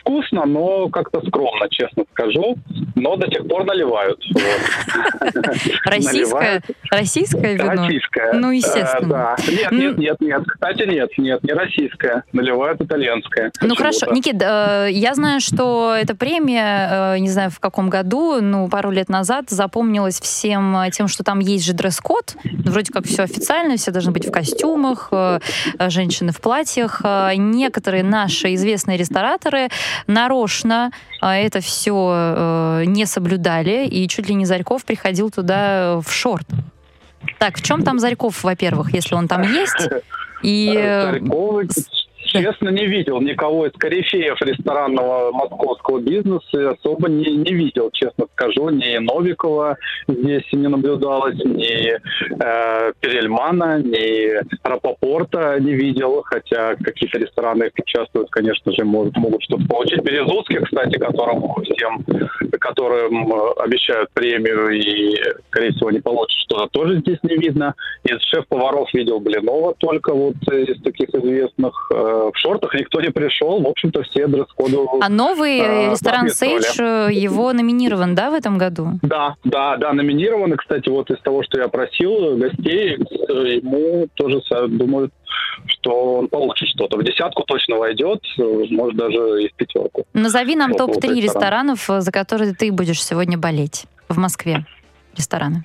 Вкусно, 0.01 0.45
но 0.47 0.89
как-то 0.89 1.21
скромно, 1.27 1.69
честно 1.71 2.05
скажу. 2.13 2.57
Но 2.95 3.17
до 3.17 3.27
сих 3.31 3.47
пор 3.49 3.65
наливают. 3.65 4.21
Российское? 5.85 6.63
вино? 6.91 7.83
Российское. 7.83 8.33
Ну, 8.33 8.51
естественно. 8.51 9.37
Э. 9.39 9.51
Нет, 9.51 9.69
Ну- 9.71 9.79
нет, 9.79 9.99
нет, 9.99 10.17
нет. 10.21 10.43
Кстати, 10.47 10.83
нет, 10.89 11.11
нет, 11.19 11.43
не 11.43 11.53
российское. 11.53 12.25
Наливают 12.33 12.81
итальянское. 12.81 13.51
Ну 13.61 13.75
хорошо, 13.75 14.07
Никит, 14.13 14.41
э, 14.43 14.89
я 14.91 15.15
знаю, 15.15 15.41
что 15.41 15.95
эта 15.95 16.15
премия, 16.15 17.15
э, 17.15 17.19
не 17.19 17.29
знаю 17.29 17.51
в 17.51 17.61
каком 17.61 17.91
году, 17.91 18.41
ну 18.41 18.69
пару 18.69 18.91
лет 18.91 19.09
назад 19.09 19.51
запомнилась 19.51 20.21
всем 20.21 20.77
тем, 20.93 21.09
что 21.09 21.25
там 21.25 21.39
есть 21.41 21.65
же 21.65 21.73
дресс-код, 21.73 22.37
Ну, 22.45 22.71
вроде 22.71 22.93
как 22.93 23.05
все 23.07 23.23
официально, 23.23 23.77
все 23.77 23.91
должны 23.91 24.13
быть 24.13 24.27
в 24.27 24.31
костюмах, 24.33 25.11
женщины 25.89 26.33
в 26.33 26.41
платьях. 26.41 27.03
Некоторые 27.37 28.03
наши 28.03 28.55
известные 28.55 28.97
рестораторы 28.97 29.69
нарочно 30.07 30.91
э, 31.23 31.27
это 31.29 31.61
все 31.61 32.83
не 32.87 33.07
соблюдали, 33.07 33.87
и 33.87 34.09
чуть 34.09 34.29
ли 34.29 34.35
не 34.35 34.45
Зарьков 34.45 34.85
приходил 34.85 35.31
туда 35.31 36.01
в 36.05 36.11
шорт. 36.13 36.47
Так, 37.39 37.59
в 37.59 37.63
чем 37.63 37.83
там 37.83 37.99
Зарьков, 37.99 38.45
во-первых, 38.45 38.93
если 38.95 39.15
он 39.15 39.29
там 39.29 39.43
есть? 39.43 39.89
И 40.43 40.75
э, 40.77 41.13
Царьковый, 41.13 41.69
честно, 42.27 42.69
не 42.69 42.87
видел 42.87 43.21
никого 43.21 43.67
из 43.67 43.73
корифеев 43.73 44.41
ресторанного 44.43 45.33
московского 45.33 46.01
бизнеса, 46.01 46.71
особо 46.71 47.09
не, 47.09 47.37
не 47.37 47.55
видел, 47.55 47.91
честно 47.93 48.27
скажу, 48.33 48.69
ни 48.71 48.99
Новикова 48.99 49.77
здесь 50.09 50.45
не 50.53 50.69
наблюдалось, 50.69 51.39
ни 51.45 51.93
э, 51.93 52.93
Перельмана, 53.01 53.83
ни 53.83 54.41
Рапопорта 54.63 55.59
не 55.61 55.75
видел, 55.75 56.23
хотя 56.25 56.75
какие-то 56.77 57.19
рестораны 57.19 57.71
участвуют, 57.79 58.31
конечно 58.31 58.73
же, 58.73 58.85
могут, 58.85 59.17
могут 59.17 59.43
что-то 59.43 59.67
получить. 59.67 60.03
Березутский, 60.03 60.61
кстати, 60.65 60.99
которым 60.99 61.43
всем, 61.65 62.05
которым 62.59 63.33
э, 63.33 63.53
обещают 63.59 64.11
премию 64.13 64.71
и, 64.71 65.17
скорее 65.49 65.73
всего, 65.73 65.91
не 65.91 66.01
получит 66.01 66.39
что-то, 66.43 66.69
тоже 66.69 67.01
здесь 67.01 67.19
не 67.23 67.37
видно. 67.37 67.75
Из 68.05 68.21
шеф-поваров 68.23 68.93
видел 68.95 69.21
Блинова 69.21 69.75
только 69.79 70.15
вот 70.15 70.37
из 70.53 70.83
таких 70.83 71.09
известных. 71.11 71.91
Э, 71.95 72.16
В 72.17 72.33
шортах 72.35 72.75
никто 72.75 73.01
не 73.01 73.11
пришел, 73.11 73.63
в 73.63 73.67
общем-то, 73.69 74.03
все 74.05 74.27
дресс-коду... 74.27 74.99
А 75.01 75.09
новый 75.09 75.59
э, 75.59 75.91
ресторан. 75.91 76.29
Сейдж, 76.29 76.81
э, 76.81 77.09
его 77.13 77.53
номинирован, 77.53 78.15
да, 78.15 78.31
в 78.31 78.35
этом 78.35 78.59
году? 78.59 78.99
Да, 79.03 79.37
да, 79.45 79.77
да, 79.77 79.93
номинированы, 79.93 80.57
кстати, 80.57 80.89
вот 80.89 81.11
из 81.11 81.21
того, 81.21 81.43
что 81.43 81.61
я 81.61 81.69
просил 81.69 82.37
гостей, 82.37 82.97
э, 82.97 83.33
ему 83.57 84.09
тоже 84.15 84.41
думают, 84.69 85.13
что 85.67 86.19
он 86.19 86.29
получит 86.29 86.69
что-то. 86.69 86.97
В 86.97 87.05
десятку 87.05 87.43
точно 87.45 87.77
войдет, 87.77 88.21
э, 88.39 88.43
может, 88.71 88.97
даже 88.97 89.45
и 89.45 89.49
в 89.49 89.55
пятерку. 89.55 90.05
Назови 90.13 90.57
нам 90.57 90.73
Вот, 90.73 90.81
вот 90.81 90.95
топ-3 90.95 91.21
ресторан. 91.21 91.23
ресторанов, 91.23 91.91
э, 91.91 92.01
за 92.01 92.13
которые 92.13 92.55
ты 92.55 92.73
будешь 92.73 93.03
сегодня 93.03 93.39
болеть 93.39 93.87
в 94.09 94.19
Москве. 94.19 94.65
Рестораны. 95.17 95.65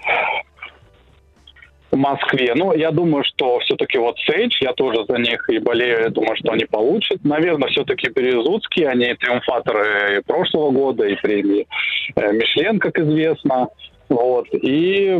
В 1.91 1.97
Москве. 1.97 2.53
Ну, 2.55 2.73
я 2.73 2.91
думаю, 2.91 3.23
что 3.25 3.59
все-таки 3.59 3.97
вот 3.97 4.17
Сейдж, 4.19 4.57
я 4.61 4.71
тоже 4.71 5.05
за 5.07 5.17
них 5.17 5.49
и 5.49 5.59
болею, 5.59 6.03
я 6.03 6.09
думаю, 6.09 6.37
что 6.37 6.53
они 6.53 6.63
получат. 6.63 7.23
Наверное, 7.25 7.67
все-таки 7.69 8.09
Березутские, 8.09 8.87
они 8.87 9.13
триумфаторы 9.15 10.21
прошлого 10.25 10.71
года, 10.71 11.05
и 11.05 11.15
премии 11.15 11.67
э, 12.15 12.31
Мишлен, 12.31 12.79
как 12.79 12.97
известно. 12.97 13.67
Вот. 14.07 14.47
И 14.53 15.19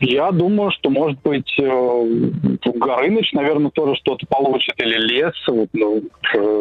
я 0.00 0.30
думаю, 0.32 0.70
что, 0.72 0.90
может 0.90 1.20
быть, 1.22 1.52
э, 1.58 2.04
Горыныч, 2.64 3.32
наверное, 3.32 3.70
тоже 3.70 3.94
что-то 3.96 4.26
получит, 4.26 4.74
или 4.78 4.96
Лес. 4.98 5.34
Вот, 5.46 5.68
ну, 5.72 6.02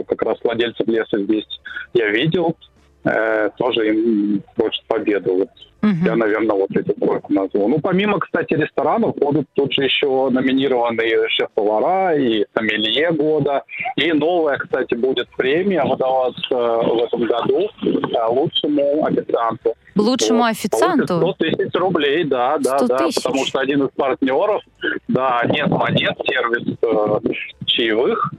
как 0.08 0.22
раз 0.22 0.38
владельцев 0.44 0.88
Леса 0.88 1.20
здесь 1.24 1.48
я 1.94 2.10
видел. 2.10 2.56
Э, 3.04 3.49
тоже 3.58 3.88
им 3.88 4.43
хочет 4.56 4.84
победу. 4.88 5.34
Вот 5.34 5.49
Мгм. 5.82 6.06
я, 6.06 6.16
наверное, 6.16 6.56
вот 6.56 6.70
эту 6.72 6.93
тройку 6.93 7.34
назвал. 7.34 7.68
Ну, 7.68 7.80
помимо, 7.80 8.20
кстати, 8.20 8.54
ресторанов, 8.54 9.16
будут 9.16 9.47
тут 9.54 9.74
же 9.74 9.84
еще 9.84 10.30
номинированные 10.30 11.28
шеф-повара 11.30 12.16
и 12.16 12.45
сомелье 12.54 13.12
года. 13.12 13.64
И 13.95 14.12
новая, 14.14 14.58
кстати, 14.58 14.93
будет 14.93 15.28
премия 15.36 15.84
выдаваться 15.84 16.56
в 16.56 17.04
этом 17.04 17.24
году 17.24 17.70
э, 17.84 18.28
лучшему 18.30 19.06
официанту. 19.06 19.74
Лучшему 19.95 20.39
Вот. 20.41 20.52
официанту? 20.52 21.20
Получит 21.20 21.36
100 21.36 21.64
тысяч 21.64 21.74
рублей, 21.74 22.24
да, 22.24 22.58
да, 22.60 22.78
100 22.78 22.88
да. 22.88 22.97
тысяч? 22.99 23.24
Потому 23.24 23.45
что 23.45 23.60
один 23.60 23.84
из 23.84 23.89
партнеров, 23.95 24.62
да, 25.08 25.41
нет 25.49 25.68
монет, 25.68 26.16
сервис 26.28 26.78
э, 26.82 27.30
чаевых. 27.66 28.32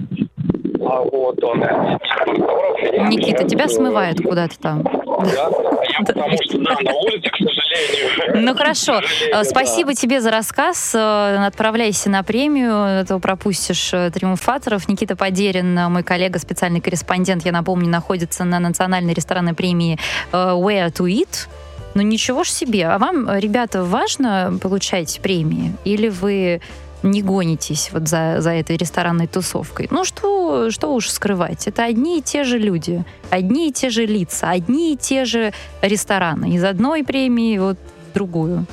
Никита, 3.09 3.43
я, 3.43 3.49
тебя 3.49 3.69
смывает 3.69 4.21
куда-то 4.21 4.59
там. 4.59 4.83
Да, 4.83 5.51
я 5.89 6.01
потому 6.07 6.37
что, 6.43 6.59
да, 6.59 6.77
на 6.83 6.93
улице, 6.95 7.31
к 7.31 7.37
сожалению. 7.37 8.47
Ну 8.47 8.55
хорошо, 8.55 9.01
Э, 9.33 9.45
спасибо 9.45 9.95
тебе 9.95 10.21
за 10.21 10.31
рассказ. 10.31 10.95
Э, 10.95 11.47
Отправляйся 11.47 12.11
на 12.11 12.23
премию, 12.23 12.73
а 12.75 13.05
то 13.05 13.19
пропустишь 13.19 13.93
э, 13.93 14.11
триумфаторов. 14.11 14.89
Никита 14.89 15.17
Подерин, 15.17 15.75
мой 15.91 16.03
коллега, 16.03 16.39
специальный 16.39 16.81
корреспондент, 16.81 17.45
я 17.45 17.53
напомню, 17.53 17.89
находится 17.89 18.45
на 18.45 18.59
национальной 18.59 19.15
ресторанной 19.15 19.55
премии 19.55 19.99
Where 20.33 20.93
to 20.93 21.07
Eat. 21.07 21.49
Ну 21.95 22.03
ничего 22.03 22.43
ж 22.45 22.49
себе. 22.49 22.87
А 22.89 22.99
вам, 22.99 23.29
ребята, 23.39 23.85
важно 23.85 24.59
получать 24.63 25.21
премии? 25.23 25.75
Или 25.85 26.09
вы 26.09 26.61
не 27.03 27.23
гонитесь 27.23 27.91
вот 27.93 28.09
за, 28.09 28.37
за 28.41 28.51
этой 28.51 28.77
ресторанной 28.77 29.27
тусовкой? 29.27 29.89
Ну 29.91 30.05
что, 30.05 30.71
что 30.71 30.95
уж 30.95 31.09
скрывать. 31.11 31.67
Это 31.67 31.85
одни 31.85 32.19
и 32.19 32.23
те 32.23 32.45
же 32.45 32.59
люди, 32.59 33.05
одни 33.31 33.69
и 33.69 33.73
те 33.73 33.91
же 33.91 34.07
лица, 34.07 34.51
одни 34.51 34.95
и 34.95 34.97
те 34.97 35.25
же 35.25 35.53
рестораны. 35.83 36.53
Из 36.55 36.65
одной 36.65 37.05
премии 37.05 37.59
вот 37.59 37.79
в 38.11 38.15
другую. 38.15 38.67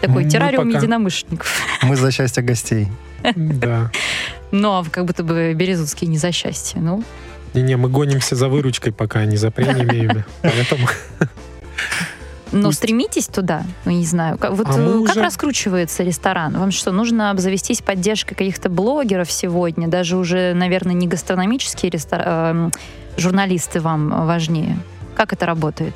Такой 0.00 0.24
Мы 0.24 0.30
террариум 0.30 0.66
пока- 0.68 0.78
единомышленников. 0.78 1.60
Мы 1.82 1.96
за 1.96 2.10
счастье 2.10 2.42
гостей. 2.42 2.88
Да. 3.36 3.90
Ну, 4.50 4.70
а 4.70 4.84
как 4.90 5.04
будто 5.04 5.22
бы 5.22 5.52
Березутский 5.54 6.06
не 6.08 6.16
за 6.18 6.32
счастье. 6.32 6.80
Ну, 6.80 7.04
Не-не, 7.54 7.76
мы 7.76 7.88
гонимся 7.88 8.34
за 8.34 8.48
выручкой 8.48 8.92
пока, 8.92 9.24
не 9.26 9.36
за 9.36 9.50
премиями. 9.50 10.24
Поэтому 10.42 10.88
но 12.52 12.68
Пусть. 12.68 12.78
стремитесь 12.78 13.26
туда, 13.28 13.62
ну, 13.84 13.92
не 13.92 14.04
знаю. 14.04 14.38
Как, 14.38 14.52
вот 14.52 14.66
А 14.68 14.72
э, 14.72 15.02
как 15.06 15.16
уже- 15.16 15.22
раскручивается 15.22 16.02
ресторан? 16.02 16.58
Вам 16.58 16.70
что, 16.70 16.90
нужно 16.92 17.30
обзавестись 17.30 17.80
поддержкой 17.82 18.34
каких-то 18.34 18.68
блогеров 18.68 19.30
сегодня? 19.30 19.88
Даже 19.88 20.16
уже, 20.16 20.52
наверное, 20.54 20.94
не 20.94 21.06
гастрономические 21.06 21.90
рестор- 21.90 22.22
эм, 22.24 22.72
журналисты 23.16 23.80
вам 23.80 24.26
важнее. 24.26 24.76
Как 25.16 25.32
это 25.32 25.46
работает? 25.46 25.94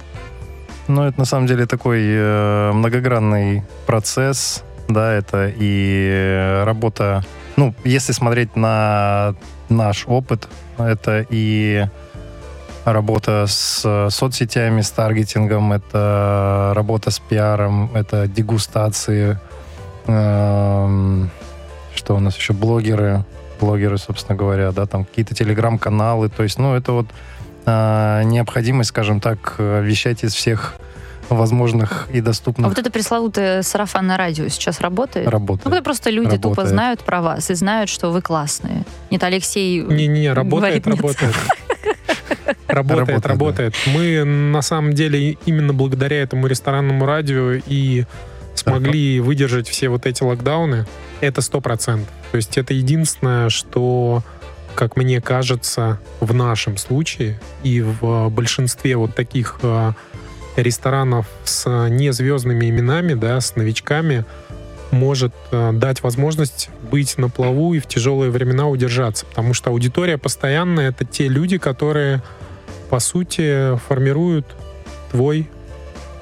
Ну, 0.89 1.03
это 1.03 1.19
на 1.19 1.25
самом 1.25 1.47
деле 1.47 1.67
такой 1.67 2.01
э, 2.05 2.73
многогранный 2.73 3.63
процесс, 3.87 4.63
да, 4.89 5.13
это 5.13 5.51
и 5.57 6.09
э, 6.13 6.65
работа, 6.65 7.25
ну, 7.57 7.75
если 7.85 8.13
смотреть 8.13 8.55
на 8.55 9.35
наш 9.71 10.05
опыт, 10.07 10.49
это 10.77 11.25
и 11.31 11.87
работа 12.85 13.47
с 13.47 13.83
э, 13.85 14.11
соцсетями, 14.11 14.83
с 14.83 14.91
таргетингом, 14.91 15.73
это 15.73 16.73
работа 16.75 17.11
с 17.11 17.19
пиаром, 17.19 17.91
это 17.95 18.27
дегустации, 18.27 19.39
эм, 20.07 21.31
что 21.95 22.17
у 22.17 22.21
нас 22.21 22.37
еще, 22.37 22.53
блогеры, 22.53 23.25
блогеры, 23.61 23.99
собственно 23.99 24.37
говоря, 24.37 24.73
да, 24.73 24.87
там 24.87 25.05
какие-то 25.05 25.35
телеграм-каналы, 25.35 26.29
то 26.29 26.43
есть, 26.43 26.59
ну, 26.59 26.75
это 26.75 26.93
вот 26.93 27.07
э, 27.65 28.23
необходимость, 28.25 28.91
скажем 28.91 29.21
так, 29.21 29.55
э, 29.59 29.83
вещать 29.83 30.25
из 30.25 30.35
всех 30.35 30.75
возможных 31.31 32.09
и 32.13 32.21
А 32.21 32.23
доступных 32.23 32.69
вот 32.69 32.79
это 32.79 32.91
пресловутое 32.91 33.63
сарафанное 33.63 34.17
радио 34.17 34.49
сейчас 34.49 34.81
работает? 34.81 35.25
Ну, 35.25 35.33
работ. 35.33 35.63
когда 35.63 35.81
просто 35.81 36.11
люди 36.11 36.37
тупо 36.37 36.49
Работает. 36.49 36.69
знают 36.69 37.01
про 37.03 37.23
вас 37.23 37.51
и 37.51 37.55
знают, 37.55 37.89
что 37.89 38.11
вы 38.11 38.21
классные. 38.21 38.85
Нет, 39.11 39.23
Алексей... 39.23 39.81
Не-не, 39.81 40.33
работает, 40.33 40.85
Говорит, 40.85 41.23
нет. 41.23 41.33
работает. 42.67 43.09
Работает, 43.09 43.27
Работает, 43.27 43.75
да. 43.87 43.93
Мы 43.93 44.25
на 44.25 44.63
самом 44.63 44.93
деле 44.93 45.37
именно 45.47 45.73
благодаря 45.73 46.23
этому 46.23 46.47
ресторанному 46.47 47.07
радио 47.07 47.53
и 47.67 48.05
смогли 48.55 49.21
выдержать 49.21 49.69
все 49.69 49.89
вот 49.89 50.07
эти 50.07 50.23
локдауны. 50.23 50.87
Это 51.21 51.41
сто 51.41 51.61
процентов. 51.61 52.09
То 52.33 52.37
есть 52.37 52.59
это 52.59 52.75
единственное, 52.75 53.49
что, 53.49 54.23
как 54.75 54.97
мне 54.97 55.21
кажется, 55.21 56.01
в 56.21 56.35
нашем 56.35 56.77
случае 56.77 57.41
и 57.63 57.81
в 57.81 58.29
большинстве 58.31 58.97
вот 58.97 59.15
таких 59.15 59.59
э, 59.63 59.93
ресторанов 60.57 61.27
с 61.45 61.89
незвездными 61.89 62.69
именами, 62.69 63.15
да, 63.15 63.41
с 63.41 63.57
новичками, 63.57 64.25
может 64.95 65.33
э, 65.51 65.73
дать 65.73 66.03
возможность 66.03 66.71
быть 66.91 67.19
на 67.19 67.29
плаву 67.29 67.75
и 67.75 67.81
в 67.81 67.87
тяжелые 67.87 68.31
времена 68.31 68.69
удержаться. 68.69 69.27
Потому 69.27 69.53
что 69.53 69.71
аудитория 69.71 70.17
постоянная— 70.17 70.89
это 70.91 71.05
те 71.05 71.29
люди, 71.29 71.59
которые, 71.59 72.23
по 72.91 73.01
сути, 73.01 73.77
формируют 73.89 74.47
твой 75.11 75.49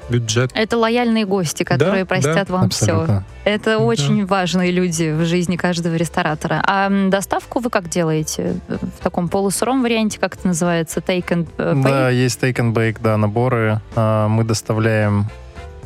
бюджет. 0.09 0.51
Это 0.53 0.77
лояльные 0.77 1.25
гости, 1.25 1.63
которые 1.63 2.03
Да, 2.03 2.07
простят 2.07 2.47
да, 2.47 2.53
вам 2.53 2.69
все. 2.69 2.85
Абсолютно. 2.91 3.25
Это 3.45 3.71
Да. 3.71 3.77
очень 3.79 4.25
важные 4.25 4.71
люди 4.71 5.11
в 5.11 5.25
жизни 5.25 5.55
каждого 5.55 5.95
ресторатора. 5.95 6.61
А 6.67 6.89
доставку 7.09 7.59
вы 7.59 7.69
как 7.69 7.89
делаете? 7.89 8.59
В 8.67 9.01
таком 9.03 9.29
полусыром 9.29 9.81
варианте, 9.81 10.19
как 10.19 10.35
это 10.35 10.47
называется? 10.47 10.99
Take 10.99 11.27
and 11.29 11.47
э, 11.57 11.73
pay? 11.73 11.83
Да, 11.83 12.09
есть 12.09 12.41
take 12.41 12.55
and 12.55 12.73
bake, 12.73 12.97
да, 13.01 13.17
наборы. 13.17 13.79
А, 13.95 14.27
Мы 14.27 14.43
доставляем, 14.43 15.27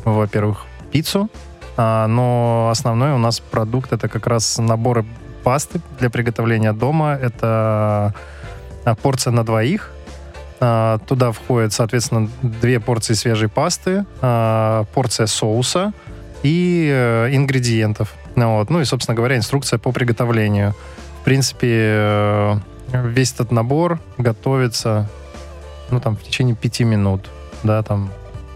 во-первых, 0.04 0.64
пиццу, 0.90 1.30
но 1.78 2.68
основной 2.70 3.12
у 3.12 3.18
нас 3.18 3.40
продукт 3.40 3.92
это 3.92 4.08
как 4.08 4.26
раз 4.26 4.58
наборы 4.58 5.06
пасты 5.44 5.80
для 5.98 6.10
приготовления 6.10 6.72
дома. 6.72 7.14
Это 7.14 8.14
а, 8.84 8.94
порция 8.96 9.32
на 9.32 9.44
двоих. 9.44 9.92
А, 10.60 10.98
Туда 11.06 11.32
входят, 11.32 11.72
соответственно, 11.72 12.28
две 12.42 12.80
порции 12.80 13.14
свежей 13.14 13.48
пасты, 13.48 14.04
а, 14.20 14.84
порция 14.94 15.26
соуса 15.26 15.92
и 16.42 16.88
э, 16.92 17.34
ингредиентов. 17.34 18.14
Ну 18.36 18.58
Вот. 18.58 18.70
Ну 18.70 18.80
и, 18.80 18.84
собственно 18.84 19.16
говоря, 19.16 19.36
инструкция 19.36 19.78
по 19.78 19.90
приготовлению. 19.90 20.74
В 21.20 21.24
принципе, 21.24 21.68
э, 21.70 22.54
весь 22.92 23.32
этот 23.32 23.50
набор 23.50 24.00
готовится 24.18 25.08
ну, 25.90 26.00
там, 26.00 26.16
в 26.16 26.22
течение 26.22 26.54
пяти 26.54 26.84
минут, 26.84 27.28
да, 27.62 27.82
там. 27.82 28.10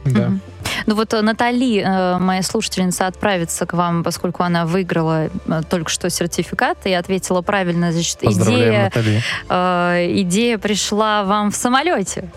Да. 0.04 0.28
Мгм. 0.28 0.40
Ну 0.86 0.94
вот 0.94 1.12
э, 1.14 1.20
Натали, 1.22 1.80
э, 1.84 2.18
моя 2.18 2.42
слушательница, 2.42 3.06
отправится 3.06 3.66
к 3.66 3.72
вам, 3.74 4.02
поскольку 4.04 4.42
она 4.42 4.66
выиграла 4.66 5.26
э, 5.46 5.62
только 5.68 5.90
что 5.90 6.10
сертификат 6.10 6.78
и 6.86 6.92
ответила 6.92 7.42
правильно. 7.42 7.92
Значит, 7.92 8.18
идея, 8.22 8.84
Натали. 8.84 9.22
э, 9.48 10.06
идея 10.22 10.58
пришла 10.58 11.24
вам 11.24 11.50
в 11.50 11.56
самолете. 11.56 12.30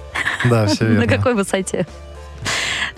Да, 0.49 0.67
все 0.67 0.83
На 0.85 0.89
верно. 1.01 1.07
какой 1.17 1.33
высоте? 1.35 1.87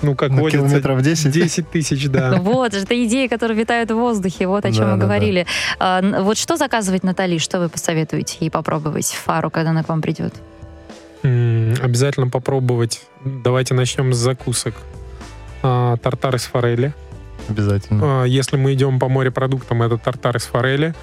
Ну, 0.01 0.15
как 0.15 0.29
На 0.31 0.41
водится, 0.41 0.59
километров 0.67 1.01
10? 1.01 1.31
10 1.31 1.71
тысяч, 1.71 2.07
да. 2.07 2.35
Вот, 2.41 2.73
это 2.73 3.05
идеи, 3.05 3.27
которые 3.27 3.57
витают 3.57 3.89
в 3.89 3.95
воздухе, 3.95 4.45
вот 4.47 4.65
о 4.65 4.71
чем 4.71 4.85
Да, 4.85 4.91
мы 4.91 4.97
да, 4.97 5.05
говорили. 5.05 5.47
А, 5.79 5.99
н- 6.01 6.23
Вот 6.23 6.37
что 6.37 6.57
заказывать 6.57 7.03
Натали, 7.03 7.37
что 7.37 7.59
вы 7.59 7.69
посоветуете 7.69 8.37
ей 8.41 8.49
попробовать 8.51 9.07
в 9.07 9.17
фару, 9.23 9.49
когда 9.49 9.71
она 9.71 9.83
к 9.83 9.89
вам 9.89 10.01
придет? 10.01 10.33
М, 11.23 11.73
Обязательно 11.81 12.27
попробовать. 12.27 13.01
Давайте 13.23 13.73
начнем 13.73 14.13
с 14.13 14.17
закусок. 14.17 14.75
А, 15.69 15.97
Тартар 15.97 16.35
из 16.35 16.43
форели. 16.45 16.93
Обязательно. 17.49 18.23
А, 18.23 18.25
Если 18.25 18.55
мы 18.55 18.73
идем 18.73 18.99
по 18.99 19.09
морепродуктам, 19.09 19.83
это 19.83 19.97
тартар 19.97 20.37
из 20.37 20.43
форели. 20.43 20.93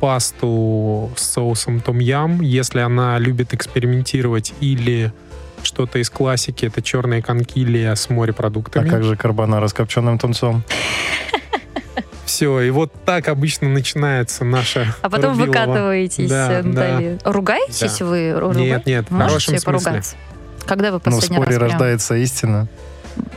Пасту 0.00 1.10
с 1.16 1.22
соусом 1.22 1.80
том-ям. 1.80 2.42
Если 2.42 2.80
она 2.80 3.18
любит 3.18 3.54
экспериментировать 3.54 4.52
или 4.60 5.10
что-то 5.62 5.98
из 5.98 6.10
классики, 6.10 6.66
это 6.66 6.82
черная 6.82 7.22
конкилия 7.22 7.94
с 7.94 8.10
А 8.10 8.12
морепродуктами. 8.12 8.88
как 8.90 9.02
же 9.04 9.16
карбонара 9.16 9.66
с 9.68 9.72
копченым 9.72 10.18
тунцом? 10.18 10.62
Все, 12.26 12.60
и 12.60 12.70
вот 12.70 12.92
так 13.04 13.28
обычно 13.28 13.68
начинается 13.68 14.44
наша 14.44 14.94
А 15.02 15.08
потом 15.08 15.32
Рубилова. 15.32 15.46
выкатываетесь, 15.46 16.28
Да, 16.28 16.52
э, 16.52 16.62
Натали. 16.62 17.18
Ругаетесь 17.24 17.98
Да. 17.98 18.04
вы? 18.04 18.30
Ру- 18.30 18.48
Нет, 18.54 18.82
ругаетесь? 18.82 18.86
нет, 18.86 19.06
в 19.08 19.10
Можете 19.12 19.28
хорошем 19.30 19.58
смысле. 19.58 19.66
поругаться? 19.66 20.16
Когда 20.66 20.86
вы 20.90 20.92
Ну, 20.94 20.98
в 20.98 21.02
последний 21.02 21.36
споре 21.36 21.50
раз 21.50 21.56
прям? 21.58 21.70
рождается 21.70 22.14
истина. 22.16 22.68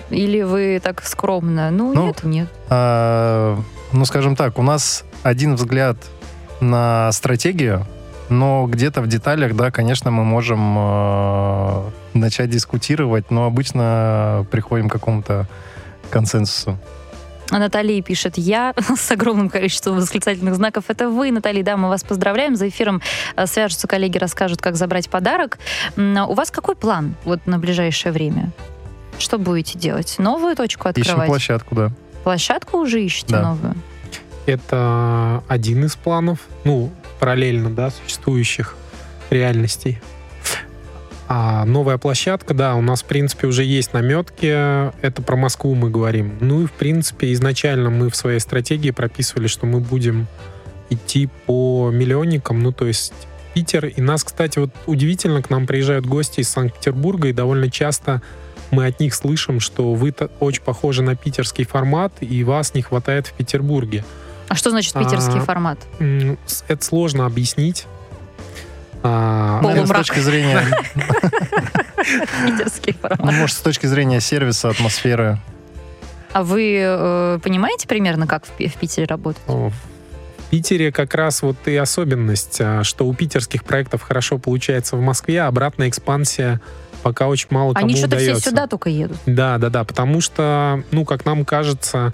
Или 0.10 0.42
вы 0.42 0.80
так 0.84 1.04
скромно? 1.04 1.70
Ну, 1.72 1.94
Ну, 1.94 2.08
нет, 2.08 2.24
нет. 2.24 2.48
А, 2.70 3.60
ну, 3.92 4.06
скажем 4.06 4.36
так, 4.36 4.58
у 4.60 4.64
нас 4.64 5.04
один 5.24 5.56
взгляд 5.56 5.98
на 6.60 7.12
стратегию, 7.12 7.86
но 8.30 8.68
где-то 8.68 9.02
в 9.02 9.08
деталях, 9.08 9.56
да, 9.56 9.72
конечно, 9.72 10.12
мы 10.12 10.24
можем 10.24 10.76
э, 10.78 11.84
начать 12.14 12.50
дискутировать, 12.50 13.32
но 13.32 13.46
обычно 13.46 14.46
приходим 14.52 14.90
к 14.90 14.94
какому-то 14.94 15.48
консенсусу. 16.10 16.78
А 17.50 17.60
Наталья 17.60 18.02
пишет, 18.02 18.38
я 18.38 18.74
с 18.98 19.12
огромным 19.12 19.50
количеством 19.50 19.96
восклицательных 19.96 20.56
знаков. 20.56 20.86
Это 20.90 21.10
вы, 21.10 21.32
Наталья, 21.32 21.64
да, 21.64 21.78
мы 21.78 21.88
вас 21.90 22.04
поздравляем. 22.04 22.56
За 22.56 22.68
эфиром 22.68 23.02
э, 23.36 23.46
свяжутся 23.48 23.88
коллеги, 23.88 24.18
расскажут, 24.18 24.62
как 24.62 24.76
забрать 24.76 25.10
подарок. 25.10 25.58
А 25.96 26.26
У 26.26 26.34
вас 26.34 26.52
какой 26.52 26.76
план 26.76 27.16
вот 27.24 27.46
на 27.46 27.60
ближайшее 27.60 28.12
время? 28.12 28.52
Что 29.20 29.38
будете 29.38 29.78
делать? 29.78 30.16
Новую 30.20 30.56
точку 30.56 30.90
Ищем 30.90 31.02
открывать? 31.02 31.28
площадку, 31.28 31.76
да. 31.76 31.92
Площадку 32.24 32.78
уже 32.78 33.04
ищете 33.04 33.34
Да. 33.34 33.42
новую? 33.42 33.76
Это 34.46 35.44
один 35.48 35.86
из 35.86 35.96
планов, 35.96 36.40
ну, 36.64 36.92
параллельно, 37.20 37.70
да, 37.70 37.90
существующих 37.90 38.76
реальностей. 39.30 40.00
А 41.30 41.66
новая 41.66 41.98
площадка, 41.98 42.54
да, 42.54 42.76
у 42.76 42.82
нас, 42.82 43.02
в 43.02 43.06
принципе, 43.06 43.48
уже 43.48 43.64
есть 43.66 43.92
наметки. 43.94 44.46
Это 45.02 45.22
про 45.22 45.36
Москву 45.36 45.76
мы 45.76 45.90
говорим. 45.90 46.38
Ну 46.40 46.64
и, 46.64 46.66
в 46.66 46.72
принципе, 46.72 47.34
изначально 47.34 47.90
мы 47.90 48.10
в 48.10 48.16
своей 48.16 48.40
стратегии 48.40 48.92
прописывали, 48.92 49.48
что 49.48 49.66
мы 49.66 49.82
будем 49.82 50.28
идти 50.90 51.28
по 51.46 51.90
миллионникам, 51.92 52.62
ну, 52.64 52.72
то 52.72 52.86
есть 52.86 53.14
Питер. 53.54 53.88
И 53.88 54.00
нас, 54.00 54.24
кстати, 54.24 54.60
вот 54.60 54.70
удивительно, 54.86 55.42
к 55.42 55.50
нам 55.50 55.68
приезжают 55.68 56.06
гости 56.06 56.40
из 56.40 56.50
Санкт-Петербурга, 56.50 57.28
и 57.28 57.34
довольно 57.34 57.70
часто 57.70 58.22
мы 58.72 58.86
от 58.88 59.00
них 59.00 59.14
слышим, 59.14 59.60
что 59.60 59.94
вы 59.94 60.14
очень 60.40 60.62
похожи 60.62 61.02
на 61.02 61.16
питерский 61.16 61.66
формат, 61.66 62.14
и 62.22 62.44
вас 62.44 62.74
не 62.74 62.82
хватает 62.82 63.28
в 63.28 63.34
Петербурге. 63.34 64.04
А 64.50 64.56
что 64.56 64.70
значит 64.70 64.94
питерский 64.94 65.40
А, 65.40 65.42
формат? 65.42 65.80
Это 66.68 66.86
сложно 66.86 67.26
объяснить. 67.26 67.86
А, 69.04 69.62
Полумрак. 69.62 70.04
С 70.06 70.08
точки 70.08 70.20
зрения, 70.20 70.62
Питерский 72.46 72.96
ну, 73.02 73.10
формат. 73.10 73.34
может, 73.36 73.56
с 73.58 73.62
точки 73.62 73.86
зрения 73.86 74.20
сервиса, 74.20 74.70
атмосферы, 74.70 75.40
А 76.34 76.44
вы 76.44 76.78
э, 76.80 77.40
понимаете 77.44 77.88
примерно, 77.88 78.28
как 78.28 78.46
в, 78.46 78.50
в 78.50 78.74
Питере 78.76 79.06
работать? 79.06 79.42
В 79.48 79.72
Питере 80.50 80.92
как 80.92 81.14
раз 81.14 81.42
вот 81.42 81.58
и 81.68 81.76
особенность, 81.76 82.58
а, 82.62 82.84
что 82.84 83.06
у 83.06 83.14
питерских 83.14 83.64
проектов 83.64 84.02
хорошо 84.02 84.38
получается 84.38 84.96
в 84.96 85.02
Москве, 85.02 85.42
а 85.42 85.48
обратная 85.48 85.90
экспансия 85.90 86.62
пока 87.04 87.28
очень 87.28 87.48
мало 87.52 87.74
кому 87.74 87.86
Они 87.86 87.96
что-то 87.96 88.16
удается. 88.16 88.42
все 88.42 88.50
сюда 88.50 88.68
только 88.68 88.90
едут. 88.90 89.18
Да, 89.26 89.58
да, 89.58 89.70
да, 89.70 89.84
потому 89.84 90.22
что, 90.22 90.84
ну, 90.92 91.06
как 91.06 91.26
нам 91.26 91.46
кажется, 91.46 92.14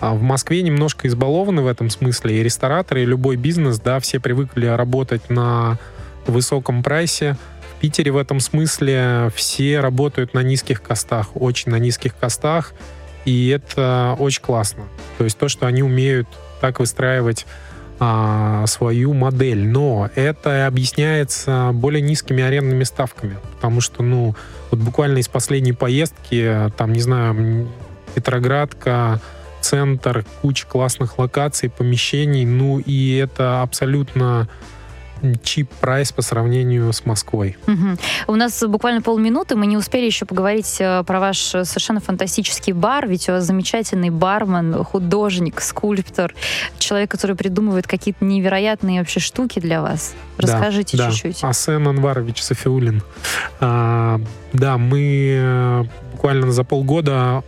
а, 0.00 0.14
в 0.14 0.22
Москве 0.22 0.62
немножко 0.62 1.08
избалованы 1.08 1.62
в 1.62 1.66
этом 1.66 1.90
смысле, 1.90 2.40
и 2.40 2.42
рестораторы, 2.42 3.02
и 3.02 3.06
любой 3.06 3.36
бизнес, 3.36 3.80
да, 3.80 4.00
все 4.00 4.20
привыкли 4.20 4.66
работать 4.66 5.28
на 5.30 5.78
высоком 6.26 6.82
прайсе. 6.82 7.36
В 7.76 7.80
Питере 7.80 8.10
в 8.10 8.16
этом 8.16 8.40
смысле 8.40 9.30
все 9.34 9.80
работают 9.80 10.34
на 10.34 10.42
низких 10.42 10.82
костах, 10.82 11.28
очень 11.34 11.70
на 11.70 11.78
низких 11.78 12.16
костах, 12.16 12.72
и 13.24 13.48
это 13.48 14.16
очень 14.18 14.42
классно. 14.42 14.84
То 15.16 15.24
есть 15.24 15.38
то, 15.38 15.48
что 15.48 15.66
они 15.66 15.82
умеют 15.82 16.28
так 16.60 16.80
выстраивать 16.80 17.46
а, 18.00 18.66
свою 18.66 19.14
модель. 19.14 19.66
Но 19.66 20.10
это 20.14 20.66
объясняется 20.66 21.70
более 21.74 22.00
низкими 22.00 22.42
арендными 22.42 22.84
ставками. 22.84 23.36
Потому 23.56 23.80
что, 23.80 24.02
ну, 24.02 24.34
вот 24.70 24.80
буквально 24.80 25.18
из 25.18 25.28
последней 25.28 25.72
поездки, 25.72 26.70
там, 26.76 26.92
не 26.92 27.00
знаю, 27.00 27.68
Петроградка, 28.14 29.20
центр, 29.60 30.24
куча 30.42 30.66
классных 30.66 31.18
локаций, 31.18 31.68
помещений, 31.68 32.44
ну 32.44 32.78
и 32.78 33.16
это 33.16 33.62
абсолютно 33.62 34.48
чип-прайс 35.42 36.12
по 36.12 36.22
сравнению 36.22 36.92
с 36.92 37.04
Москвой. 37.06 37.56
Мгм. 37.66 37.98
У 38.26 38.34
нас 38.36 38.62
буквально 38.66 39.02
полминуты, 39.02 39.56
мы 39.56 39.66
не 39.66 39.76
успели 39.76 40.06
еще 40.06 40.24
поговорить 40.24 40.76
э, 40.80 41.02
про 41.04 41.20
ваш 41.20 41.38
совершенно 41.38 42.00
фантастический 42.00 42.72
бар, 42.72 43.06
ведь 43.06 43.28
у 43.28 43.32
вас 43.32 43.44
замечательный 43.44 44.10
бармен, 44.10 44.84
художник, 44.84 45.60
скульптор, 45.60 46.34
человек, 46.78 47.10
который 47.10 47.36
придумывает 47.36 47.86
какие-то 47.86 48.24
невероятные 48.24 49.00
вообще 49.00 49.20
штуки 49.20 49.58
для 49.60 49.82
вас. 49.82 50.14
Да, 50.38 50.46
Расскажите 50.46 50.96
да. 50.96 51.10
чуть-чуть. 51.10 51.44
Асен 51.44 51.86
Анварович 51.86 52.42
Софиулин. 52.42 53.02
А, 53.60 54.20
да, 54.52 54.78
мы 54.78 55.38
э, 55.40 55.84
буквально 56.12 56.52
за 56.52 56.64
полгода 56.64 57.42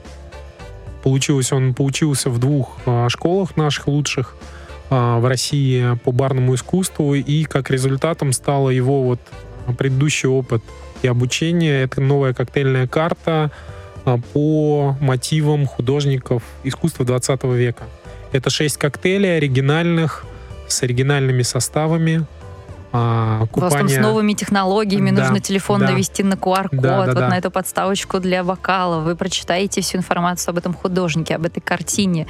получилось, 1.02 1.52
он 1.52 1.74
поучился 1.74 2.30
в 2.30 2.38
двух 2.38 2.76
а, 2.86 3.08
школах 3.08 3.56
наших 3.56 3.88
лучших 3.88 4.36
в 4.90 5.28
России 5.28 5.96
по 6.04 6.12
барному 6.12 6.54
искусству, 6.54 7.14
и 7.14 7.44
как 7.44 7.70
результатом 7.70 8.32
стало 8.32 8.70
его 8.70 9.02
вот 9.04 9.20
предыдущий 9.78 10.28
опыт 10.28 10.62
и 11.02 11.08
обучение. 11.08 11.82
Это 11.82 12.00
новая 12.00 12.34
коктейльная 12.34 12.86
карта 12.86 13.50
а, 14.04 14.18
по 14.32 14.96
мотивам 15.00 15.66
художников 15.66 16.42
искусства 16.64 17.04
20 17.04 17.44
века. 17.44 17.84
Это 18.32 18.50
шесть 18.50 18.76
коктейлей 18.76 19.36
оригинальных, 19.36 20.24
с 20.68 20.82
оригинальными 20.82 21.42
составами. 21.42 22.26
а, 22.92 23.46
с 23.54 23.98
новыми 23.98 24.32
технологиями 24.32 25.10
Да, 25.12 25.22
нужно 25.22 25.40
телефон 25.40 25.80
да. 25.80 25.90
навести 25.90 26.24
на 26.24 26.34
QR-код, 26.34 26.80
Да, 26.80 26.88
да, 26.90 27.06
вот 27.06 27.14
да. 27.14 27.28
на 27.28 27.38
эту 27.38 27.50
подставочку 27.50 28.18
для 28.18 28.42
бокала. 28.42 29.00
Вы 29.00 29.14
прочитаете 29.14 29.80
всю 29.80 29.98
информацию 29.98 30.50
об 30.50 30.58
этом 30.58 30.74
художнике, 30.74 31.36
об 31.36 31.46
этой 31.46 31.60
картине. 31.60 32.26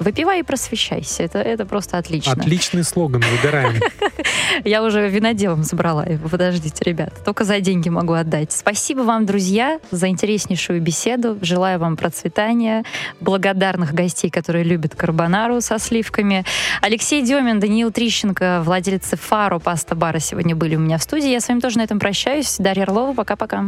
Выпивай 0.00 0.40
и 0.40 0.42
просвещайся. 0.42 1.22
Это, 1.22 1.38
это 1.38 1.66
просто 1.66 1.98
отлично. 1.98 2.32
Отличный 2.32 2.84
слоган, 2.84 3.22
выгораем. 3.22 3.80
Я 4.64 4.82
уже 4.82 5.08
виноделом 5.08 5.62
забрала 5.62 6.04
его. 6.04 6.28
Подождите, 6.28 6.84
ребят. 6.84 7.12
Только 7.24 7.44
за 7.44 7.60
деньги 7.60 7.88
могу 7.88 8.12
отдать. 8.12 8.52
Спасибо 8.52 9.00
вам, 9.00 9.24
друзья, 9.24 9.78
за 9.90 10.08
интереснейшую 10.08 10.80
беседу. 10.80 11.38
Желаю 11.42 11.78
вам 11.78 11.96
процветания, 11.96 12.84
благодарных 13.20 13.94
гостей, 13.94 14.30
которые 14.30 14.64
любят 14.64 14.94
карбонару 14.94 15.60
со 15.60 15.78
сливками. 15.78 16.44
Алексей 16.82 17.22
Демин, 17.22 17.60
Даниил 17.60 17.92
Трищенко, 17.92 18.62
владельцы 18.64 19.16
Фаро 19.16 19.58
Паста 19.58 19.94
Бара 19.94 20.18
сегодня 20.18 20.56
были 20.56 20.74
у 20.76 20.80
меня 20.80 20.98
в 20.98 21.02
студии. 21.02 21.28
Я 21.28 21.40
с 21.40 21.48
вами 21.48 21.60
тоже 21.60 21.78
на 21.78 21.82
этом 21.82 22.00
прощаюсь. 22.00 22.56
Дарья 22.58 22.82
Орлова, 22.82 23.14
пока-пока. 23.14 23.64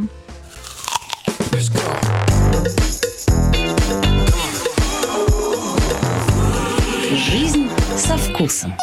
Жизнь 1.52 3.05
со 7.96 8.16
вкусом. 8.18 8.74